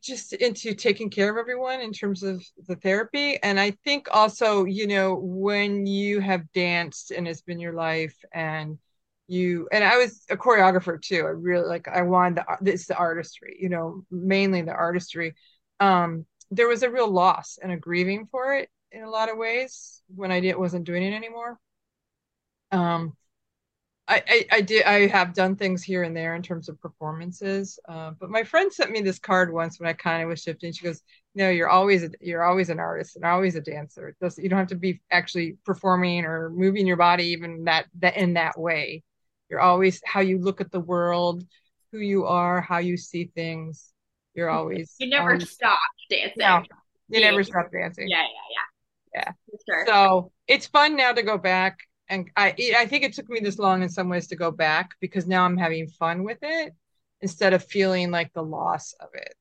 just 0.00 0.32
into 0.34 0.74
taking 0.74 1.10
care 1.10 1.30
of 1.30 1.36
everyone 1.36 1.80
in 1.80 1.92
terms 1.92 2.22
of 2.22 2.44
the 2.66 2.76
therapy 2.76 3.38
and 3.42 3.58
i 3.58 3.70
think 3.84 4.08
also 4.12 4.64
you 4.64 4.86
know 4.86 5.14
when 5.14 5.86
you 5.86 6.20
have 6.20 6.50
danced 6.52 7.10
and 7.10 7.26
it's 7.26 7.42
been 7.42 7.60
your 7.60 7.74
life 7.74 8.16
and 8.32 8.78
you 9.26 9.68
and 9.72 9.82
I 9.82 9.96
was 9.96 10.24
a 10.30 10.36
choreographer 10.36 11.00
too. 11.00 11.24
I 11.24 11.30
really 11.30 11.66
like 11.66 11.88
I 11.88 12.02
wanted 12.02 12.36
the 12.36 12.44
this 12.60 12.86
the 12.86 12.96
artistry, 12.96 13.56
you 13.58 13.68
know, 13.68 14.04
mainly 14.10 14.62
the 14.62 14.72
artistry. 14.72 15.34
Um, 15.80 16.26
there 16.50 16.68
was 16.68 16.82
a 16.82 16.90
real 16.90 17.10
loss 17.10 17.58
and 17.62 17.72
a 17.72 17.76
grieving 17.76 18.26
for 18.26 18.54
it 18.54 18.68
in 18.92 19.02
a 19.02 19.10
lot 19.10 19.30
of 19.30 19.38
ways 19.38 20.02
when 20.14 20.30
I 20.30 20.40
did 20.40 20.56
wasn't 20.56 20.84
doing 20.84 21.02
it 21.02 21.14
anymore. 21.14 21.58
Um, 22.70 23.16
I, 24.06 24.22
I, 24.28 24.46
I 24.52 24.60
did 24.60 24.84
I 24.84 25.06
have 25.06 25.32
done 25.32 25.56
things 25.56 25.82
here 25.82 26.02
and 26.02 26.14
there 26.14 26.34
in 26.34 26.42
terms 26.42 26.68
of 26.68 26.80
performances, 26.80 27.78
uh, 27.88 28.12
but 28.20 28.28
my 28.28 28.42
friend 28.42 28.72
sent 28.72 28.90
me 28.90 29.00
this 29.00 29.18
card 29.18 29.52
once 29.52 29.80
when 29.80 29.88
I 29.88 29.94
kind 29.94 30.22
of 30.22 30.28
was 30.28 30.42
shifting. 30.42 30.72
She 30.72 30.84
goes, 30.84 31.00
"No, 31.34 31.48
you're 31.48 31.70
always 31.70 32.04
a, 32.04 32.10
you're 32.20 32.42
always 32.42 32.68
an 32.68 32.78
artist 32.78 33.16
and 33.16 33.24
always 33.24 33.54
a 33.54 33.62
dancer. 33.62 34.08
It 34.08 34.16
does 34.20 34.36
you 34.36 34.50
don't 34.50 34.58
have 34.58 34.68
to 34.68 34.74
be 34.74 35.00
actually 35.10 35.56
performing 35.64 36.26
or 36.26 36.50
moving 36.50 36.86
your 36.86 36.98
body 36.98 37.28
even 37.28 37.64
that 37.64 37.86
that 38.00 38.16
in 38.16 38.34
that 38.34 38.58
way 38.58 39.02
you're 39.54 39.60
always 39.60 40.00
how 40.04 40.20
you 40.20 40.38
look 40.38 40.60
at 40.60 40.72
the 40.72 40.80
world, 40.80 41.44
who 41.92 41.98
you 41.98 42.24
are, 42.24 42.60
how 42.60 42.78
you 42.78 42.96
see 42.96 43.30
things. 43.34 43.92
You're 44.34 44.50
always 44.50 44.94
you 44.98 45.08
never 45.08 45.32
always, 45.32 45.48
stop 45.50 45.78
dancing. 46.10 46.32
No, 46.38 46.62
you 47.08 47.20
yeah. 47.20 47.30
never 47.30 47.44
stop 47.44 47.70
dancing. 47.70 48.08
Yeah, 48.08 48.22
yeah, 48.22 48.26
yeah. 49.14 49.22
Yeah. 49.26 49.32
Sure. 49.68 49.86
So 49.86 50.32
it's 50.48 50.66
fun 50.66 50.96
now 50.96 51.12
to 51.12 51.22
go 51.22 51.38
back. 51.38 51.78
And 52.08 52.30
I 52.36 52.54
I 52.76 52.86
think 52.86 53.04
it 53.04 53.14
took 53.14 53.28
me 53.28 53.40
this 53.40 53.58
long 53.58 53.82
in 53.82 53.88
some 53.88 54.08
ways 54.08 54.26
to 54.28 54.36
go 54.36 54.50
back 54.50 54.90
because 55.00 55.26
now 55.26 55.44
I'm 55.44 55.56
having 55.56 55.88
fun 55.88 56.24
with 56.24 56.38
it 56.42 56.74
instead 57.20 57.54
of 57.54 57.64
feeling 57.64 58.10
like 58.10 58.32
the 58.32 58.42
loss 58.42 58.94
of 59.00 59.08
it. 59.14 59.34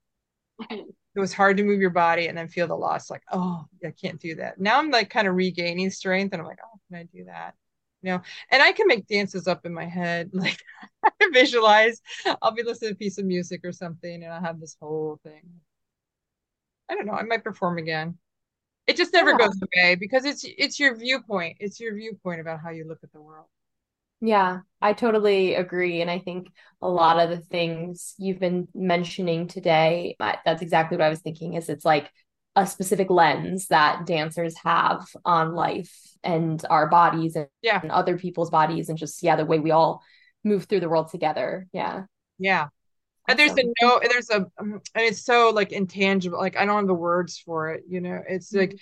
it 1.16 1.20
was 1.20 1.34
hard 1.34 1.58
to 1.58 1.64
move 1.64 1.82
your 1.82 1.90
body 1.90 2.28
and 2.28 2.38
then 2.38 2.48
feel 2.48 2.68
the 2.68 2.76
loss 2.76 3.10
like 3.10 3.24
oh 3.32 3.66
i 3.86 3.92
can't 3.92 4.20
do 4.20 4.36
that. 4.36 4.60
Now 4.60 4.80
i'm 4.80 4.92
like 4.92 5.10
kind 5.10 5.28
of 5.28 5.36
regaining 5.36 5.90
strength 5.90 6.34
and 6.34 6.42
i'm 6.42 6.48
like 6.48 6.60
oh 6.64 6.80
can 6.88 6.98
i 6.98 7.04
do 7.04 7.26
that? 7.26 7.56
You 8.02 8.12
know 8.12 8.22
and 8.52 8.62
i 8.62 8.72
can 8.72 8.88
make 8.88 9.08
dances 9.08 9.48
up 9.48 9.66
in 9.66 9.74
my 9.74 9.86
head 9.86 10.30
like 10.34 10.58
i 11.06 11.30
visualize 11.32 12.02
i'll 12.42 12.52
be 12.52 12.64
listening 12.64 12.92
to 12.92 12.96
a 12.96 12.98
piece 12.98 13.18
of 13.18 13.26
music 13.26 13.62
or 13.64 13.72
something 13.72 14.24
and 14.24 14.34
i'll 14.34 14.42
have 14.42 14.60
this 14.60 14.76
whole 14.82 15.20
thing. 15.24 15.42
I 16.90 16.96
don't 16.96 17.06
know 17.06 17.14
i 17.14 17.24
might 17.24 17.44
perform 17.44 17.78
again 17.78 18.18
it 18.88 18.98
just 18.98 19.14
never 19.14 19.32
yeah. 19.32 19.38
goes 19.38 19.60
away 19.62 19.96
because 19.96 20.26
it's 20.26 20.46
it's 20.46 20.80
your 20.80 20.96
viewpoint 20.96 21.58
it's 21.60 21.80
your 21.80 21.96
viewpoint 21.96 22.42
about 22.42 22.60
how 22.60 22.70
you 22.70 22.86
look 22.88 23.00
at 23.04 23.12
the 23.12 23.22
world 23.22 23.48
yeah, 24.26 24.60
I 24.82 24.94
totally 24.94 25.56
agree. 25.56 26.00
And 26.00 26.10
I 26.10 26.18
think 26.18 26.48
a 26.82 26.88
lot 26.88 27.20
of 27.20 27.30
the 27.30 27.44
things 27.44 28.16
you've 28.18 28.40
been 28.40 28.70
mentioning 28.74 29.48
today, 29.48 30.16
that's 30.18 30.62
exactly 30.62 30.96
what 30.96 31.04
I 31.04 31.10
was 31.10 31.20
thinking 31.20 31.56
is 31.56 31.68
it's 31.68 31.84
like 31.84 32.10
a 32.56 32.66
specific 32.66 33.10
lens 33.10 33.68
that 33.68 34.06
dancers 34.06 34.56
have 34.64 35.06
on 35.26 35.56
life 35.56 35.94
and 36.24 36.64
our 36.70 36.88
bodies 36.88 37.36
and, 37.36 37.48
yeah. 37.62 37.82
and 37.82 37.92
other 37.92 38.18
people's 38.18 38.50
bodies 38.50 38.88
and 38.88 38.98
just 38.98 39.22
yeah, 39.24 39.36
the 39.36 39.44
way 39.44 39.60
we 39.60 39.72
all 39.72 40.02
move 40.46 40.66
through 40.66 40.80
the 40.80 40.88
world 40.88 41.10
together. 41.12 41.68
Yeah. 41.74 42.04
Yeah. 42.40 42.68
And 43.28 43.40
there's 43.40 43.52
a 43.52 43.64
no, 43.82 44.02
there's 44.10 44.30
a, 44.30 44.46
um, 44.58 44.82
and 44.96 45.06
it's 45.06 45.24
so 45.24 45.50
like 45.50 45.72
intangible. 45.72 46.38
Like 46.38 46.58
I 46.58 46.66
don't 46.66 46.78
have 46.78 46.88
the 46.88 46.94
words 46.94 47.38
for 47.38 47.72
it. 47.72 47.84
You 47.88 48.02
know, 48.02 48.22
it's 48.28 48.50
mm-hmm. 48.50 48.60
like 48.60 48.74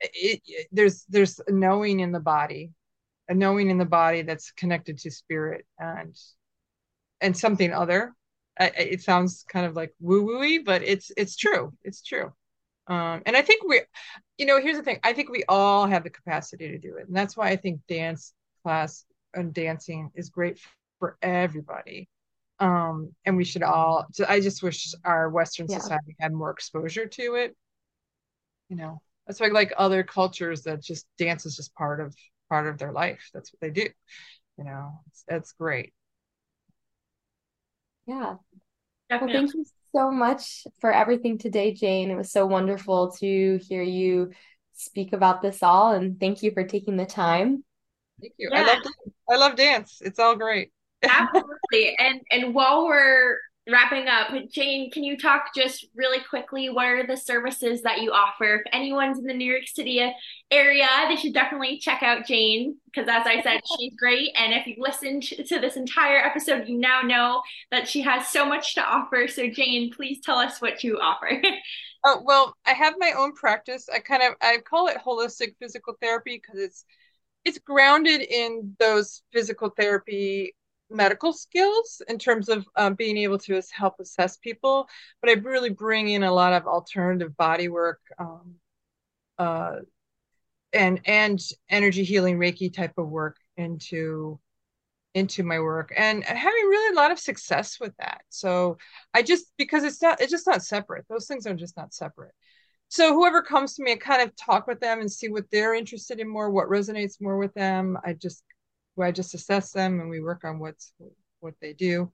it, 0.00 0.40
it, 0.46 0.66
there's 0.72 1.04
there's 1.08 1.40
knowing 1.48 2.00
in 2.00 2.12
the 2.12 2.20
body 2.20 2.70
a 3.30 3.34
knowing 3.34 3.70
in 3.70 3.78
the 3.78 3.84
body 3.84 4.22
that's 4.22 4.50
connected 4.52 4.98
to 4.98 5.10
spirit 5.10 5.64
and 5.78 6.14
and 7.20 7.34
something 7.36 7.72
other 7.72 8.12
it 8.58 9.00
sounds 9.00 9.44
kind 9.50 9.64
of 9.64 9.74
like 9.74 9.94
woo 10.00 10.26
wooey 10.26 10.62
but 10.62 10.82
it's 10.82 11.10
it's 11.16 11.36
true 11.36 11.72
it's 11.82 12.02
true 12.02 12.32
um, 12.88 13.22
and 13.24 13.36
i 13.36 13.40
think 13.40 13.62
we 13.66 13.80
you 14.36 14.44
know 14.44 14.60
here's 14.60 14.76
the 14.76 14.82
thing 14.82 14.98
i 15.04 15.12
think 15.12 15.30
we 15.30 15.44
all 15.48 15.86
have 15.86 16.02
the 16.02 16.10
capacity 16.10 16.68
to 16.68 16.78
do 16.78 16.96
it 16.96 17.06
and 17.06 17.16
that's 17.16 17.36
why 17.36 17.48
i 17.48 17.56
think 17.56 17.80
dance 17.88 18.34
class 18.62 19.04
and 19.32 19.54
dancing 19.54 20.10
is 20.14 20.28
great 20.28 20.58
for 20.98 21.16
everybody 21.22 22.08
um, 22.60 23.14
and 23.24 23.36
we 23.36 23.44
should 23.44 23.62
all 23.62 24.06
i 24.28 24.40
just 24.40 24.62
wish 24.62 24.94
our 25.04 25.28
western 25.30 25.66
yeah. 25.68 25.78
society 25.78 26.16
had 26.20 26.32
more 26.32 26.50
exposure 26.50 27.06
to 27.06 27.34
it 27.34 27.56
you 28.68 28.76
know 28.76 29.00
that's 29.26 29.40
why 29.40 29.46
like 29.46 29.72
other 29.76 30.02
cultures 30.02 30.62
that 30.62 30.82
just 30.82 31.06
dance 31.16 31.46
is 31.46 31.56
just 31.56 31.74
part 31.74 32.00
of 32.00 32.14
part 32.50 32.66
of 32.66 32.76
their 32.76 32.92
life. 32.92 33.30
That's 33.32 33.50
what 33.52 33.60
they 33.60 33.70
do. 33.70 33.88
You 34.58 34.64
know, 34.64 35.00
it's, 35.06 35.24
it's 35.28 35.52
great. 35.52 35.94
Yeah. 38.06 38.34
Definitely. 39.08 39.34
Well, 39.34 39.42
thank 39.42 39.54
you 39.54 39.64
so 39.94 40.10
much 40.10 40.66
for 40.80 40.92
everything 40.92 41.38
today, 41.38 41.72
Jane. 41.72 42.10
It 42.10 42.16
was 42.16 42.30
so 42.30 42.44
wonderful 42.44 43.12
to 43.12 43.58
hear 43.62 43.82
you 43.82 44.32
speak 44.74 45.12
about 45.12 45.42
this 45.42 45.62
all, 45.62 45.92
and 45.92 46.18
thank 46.18 46.42
you 46.42 46.50
for 46.50 46.64
taking 46.64 46.96
the 46.96 47.06
time. 47.06 47.64
Thank 48.20 48.34
you. 48.36 48.50
Yeah. 48.52 48.62
I 48.62 48.66
love 48.66 48.84
I 49.30 49.36
love 49.36 49.56
dance. 49.56 50.00
It's 50.04 50.18
all 50.18 50.36
great. 50.36 50.72
Absolutely. 51.02 51.96
And 51.98 52.20
and 52.30 52.54
while 52.54 52.86
we're 52.86 53.38
wrapping 53.68 54.08
up, 54.08 54.28
Jane, 54.50 54.90
can 54.90 55.04
you 55.04 55.16
talk 55.16 55.54
just 55.54 55.86
really 55.94 56.22
quickly? 56.28 56.68
What 56.70 56.86
are 56.86 57.06
the 57.06 57.16
services 57.16 57.82
that 57.82 58.00
you 58.00 58.10
offer? 58.12 58.56
If 58.56 58.62
anyone's 58.72 59.18
in 59.18 59.24
the 59.24 59.34
New 59.34 59.50
York 59.50 59.66
City 59.66 60.12
area, 60.50 60.86
they 61.08 61.16
should 61.16 61.34
definitely 61.34 61.78
check 61.78 62.02
out 62.02 62.26
Jane 62.26 62.76
because, 62.86 63.08
as 63.08 63.26
I 63.26 63.42
said, 63.42 63.60
she's 63.78 63.94
great. 63.96 64.30
And 64.36 64.52
if 64.52 64.66
you've 64.66 64.78
listened 64.78 65.22
to 65.22 65.58
this 65.58 65.76
entire 65.76 66.18
episode, 66.18 66.68
you 66.68 66.78
now 66.78 67.02
know 67.02 67.42
that 67.70 67.88
she 67.88 68.00
has 68.02 68.28
so 68.28 68.46
much 68.46 68.74
to 68.74 68.82
offer. 68.82 69.28
So, 69.28 69.48
Jane, 69.48 69.92
please 69.92 70.20
tell 70.22 70.38
us 70.38 70.60
what 70.60 70.82
you 70.82 70.98
offer. 70.98 71.30
oh, 72.04 72.22
well, 72.24 72.54
I 72.66 72.72
have 72.72 72.94
my 72.98 73.12
own 73.16 73.32
practice. 73.34 73.88
I 73.92 74.00
kind 74.00 74.22
of 74.22 74.34
I 74.40 74.58
call 74.58 74.88
it 74.88 74.98
holistic 75.04 75.54
physical 75.60 75.94
therapy 76.00 76.40
because 76.42 76.60
it's 76.60 76.84
it's 77.44 77.58
grounded 77.58 78.20
in 78.20 78.76
those 78.78 79.22
physical 79.32 79.70
therapy 79.70 80.54
medical 80.90 81.32
skills 81.32 82.02
in 82.08 82.18
terms 82.18 82.48
of 82.48 82.66
um, 82.76 82.94
being 82.94 83.16
able 83.16 83.38
to 83.38 83.62
help 83.72 83.94
assess 84.00 84.36
people, 84.36 84.88
but 85.20 85.30
I 85.30 85.34
really 85.34 85.70
bring 85.70 86.08
in 86.08 86.22
a 86.22 86.32
lot 86.32 86.52
of 86.52 86.66
alternative 86.66 87.36
body 87.36 87.68
work 87.68 88.00
um, 88.18 88.54
uh, 89.38 89.76
and 90.72 91.00
and 91.04 91.40
energy 91.68 92.04
healing 92.04 92.38
Reiki 92.38 92.72
type 92.72 92.94
of 92.98 93.08
work 93.08 93.36
into 93.56 94.38
into 95.14 95.42
my 95.42 95.58
work 95.58 95.92
and 95.96 96.22
having 96.22 96.64
really 96.68 96.94
a 96.94 96.96
lot 96.96 97.10
of 97.10 97.18
success 97.18 97.80
with 97.80 97.92
that. 97.98 98.20
So 98.28 98.78
I 99.12 99.22
just 99.22 99.46
because 99.58 99.82
it's 99.82 100.00
not 100.00 100.20
it's 100.20 100.30
just 100.30 100.46
not 100.46 100.62
separate. 100.62 101.04
Those 101.08 101.26
things 101.26 101.46
are 101.46 101.54
just 101.54 101.76
not 101.76 101.92
separate. 101.92 102.32
So 102.88 103.14
whoever 103.14 103.40
comes 103.40 103.74
to 103.74 103.84
me, 103.84 103.92
I 103.92 103.96
kind 103.96 104.20
of 104.22 104.34
talk 104.34 104.66
with 104.66 104.80
them 104.80 105.00
and 105.00 105.10
see 105.10 105.28
what 105.28 105.44
they're 105.52 105.74
interested 105.74 106.18
in 106.18 106.28
more, 106.28 106.50
what 106.50 106.68
resonates 106.68 107.20
more 107.20 107.38
with 107.38 107.54
them. 107.54 107.96
I 108.04 108.14
just 108.14 108.42
where 108.94 109.08
I 109.08 109.12
just 109.12 109.34
assess 109.34 109.72
them 109.72 110.00
and 110.00 110.10
we 110.10 110.20
work 110.20 110.44
on 110.44 110.58
what's 110.58 110.92
what 111.40 111.54
they 111.60 111.72
do. 111.72 112.12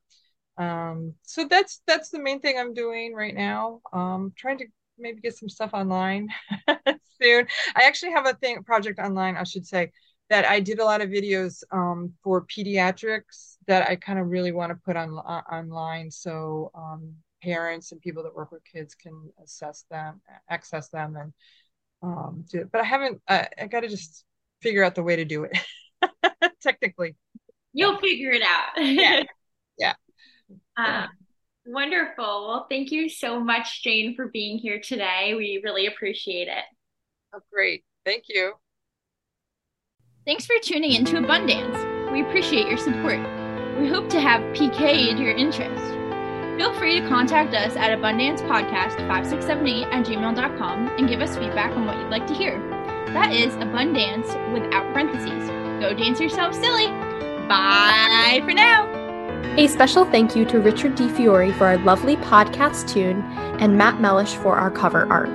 Um, 0.58 1.14
so 1.22 1.46
that's 1.48 1.82
that's 1.86 2.10
the 2.10 2.20
main 2.20 2.40
thing 2.40 2.58
I'm 2.58 2.74
doing 2.74 3.14
right 3.14 3.34
now. 3.34 3.80
Um, 3.92 4.32
trying 4.36 4.58
to 4.58 4.66
maybe 4.98 5.20
get 5.20 5.36
some 5.36 5.48
stuff 5.48 5.70
online 5.74 6.28
soon. 7.22 7.46
I 7.74 7.82
actually 7.84 8.12
have 8.12 8.26
a 8.26 8.34
thing 8.34 8.62
project 8.62 8.98
online, 8.98 9.36
I 9.36 9.44
should 9.44 9.66
say, 9.66 9.92
that 10.30 10.46
I 10.48 10.60
did 10.60 10.78
a 10.78 10.84
lot 10.84 11.00
of 11.02 11.10
videos 11.10 11.62
um, 11.70 12.12
for 12.22 12.46
pediatrics 12.46 13.56
that 13.66 13.88
I 13.88 13.96
kind 13.96 14.18
of 14.18 14.28
really 14.28 14.52
want 14.52 14.70
to 14.70 14.76
put 14.76 14.96
on 14.96 15.18
uh, 15.18 15.42
online 15.52 16.10
so 16.10 16.70
um, 16.74 17.14
parents 17.42 17.92
and 17.92 18.00
people 18.00 18.22
that 18.22 18.34
work 18.34 18.50
with 18.50 18.64
kids 18.64 18.94
can 18.94 19.30
assess 19.42 19.84
them, 19.90 20.20
access 20.48 20.88
them, 20.88 21.16
and 21.16 21.32
um, 22.02 22.44
do 22.50 22.60
it. 22.60 22.72
But 22.72 22.80
I 22.80 22.84
haven't. 22.84 23.20
I, 23.28 23.48
I 23.60 23.66
got 23.66 23.80
to 23.80 23.88
just 23.88 24.24
figure 24.62 24.84
out 24.84 24.94
the 24.94 25.02
way 25.02 25.16
to 25.16 25.24
do 25.24 25.44
it. 25.44 25.56
technically. 26.66 27.14
You'll 27.72 27.98
figure 27.98 28.30
it 28.30 28.42
out. 28.42 28.70
yeah. 28.76 29.22
Yeah. 29.78 29.94
Uh, 30.76 31.06
wonderful. 31.66 32.48
Well, 32.48 32.66
thank 32.68 32.90
you 32.90 33.08
so 33.08 33.38
much, 33.38 33.82
Jane, 33.82 34.14
for 34.16 34.26
being 34.28 34.58
here 34.58 34.80
today. 34.80 35.34
We 35.36 35.60
really 35.62 35.86
appreciate 35.86 36.48
it. 36.48 36.64
Oh, 37.34 37.40
great. 37.52 37.84
Thank 38.04 38.24
you. 38.28 38.54
Thanks 40.26 40.46
for 40.46 40.56
tuning 40.62 40.92
in 40.92 41.04
to 41.06 41.18
Abundance. 41.18 42.12
We 42.12 42.22
appreciate 42.22 42.66
your 42.66 42.78
support. 42.78 43.20
We 43.78 43.88
hope 43.88 44.08
to 44.10 44.20
have 44.20 44.40
PK 44.54 45.08
in 45.08 45.18
your 45.18 45.36
interest. 45.36 45.84
Feel 46.58 46.72
free 46.74 47.00
to 47.00 47.08
contact 47.08 47.54
us 47.54 47.76
at 47.76 47.96
abundancepodcast5678 47.98 49.92
at 49.92 50.06
gmail.com 50.06 50.88
and 50.98 51.08
give 51.08 51.20
us 51.20 51.36
feedback 51.36 51.76
on 51.76 51.84
what 51.84 51.98
you'd 51.98 52.08
like 52.08 52.26
to 52.26 52.34
hear. 52.34 52.58
That 53.12 53.32
is 53.32 53.54
abundance 53.56 54.28
without 54.52 54.90
parentheses. 54.94 55.65
Go 55.80 55.94
dance 55.94 56.20
yourself 56.20 56.54
silly. 56.54 56.86
Bye 57.48 58.40
for 58.44 58.52
now. 58.52 58.86
A 59.56 59.66
special 59.68 60.04
thank 60.04 60.36
you 60.36 60.44
to 60.46 60.58
Richard 60.58 60.96
DiFiore 60.96 61.56
for 61.56 61.66
our 61.66 61.78
lovely 61.78 62.16
podcast 62.16 62.88
tune 62.88 63.22
and 63.60 63.78
Matt 63.78 64.00
Mellish 64.00 64.34
for 64.34 64.56
our 64.56 64.70
cover 64.70 65.06
art. 65.10 65.28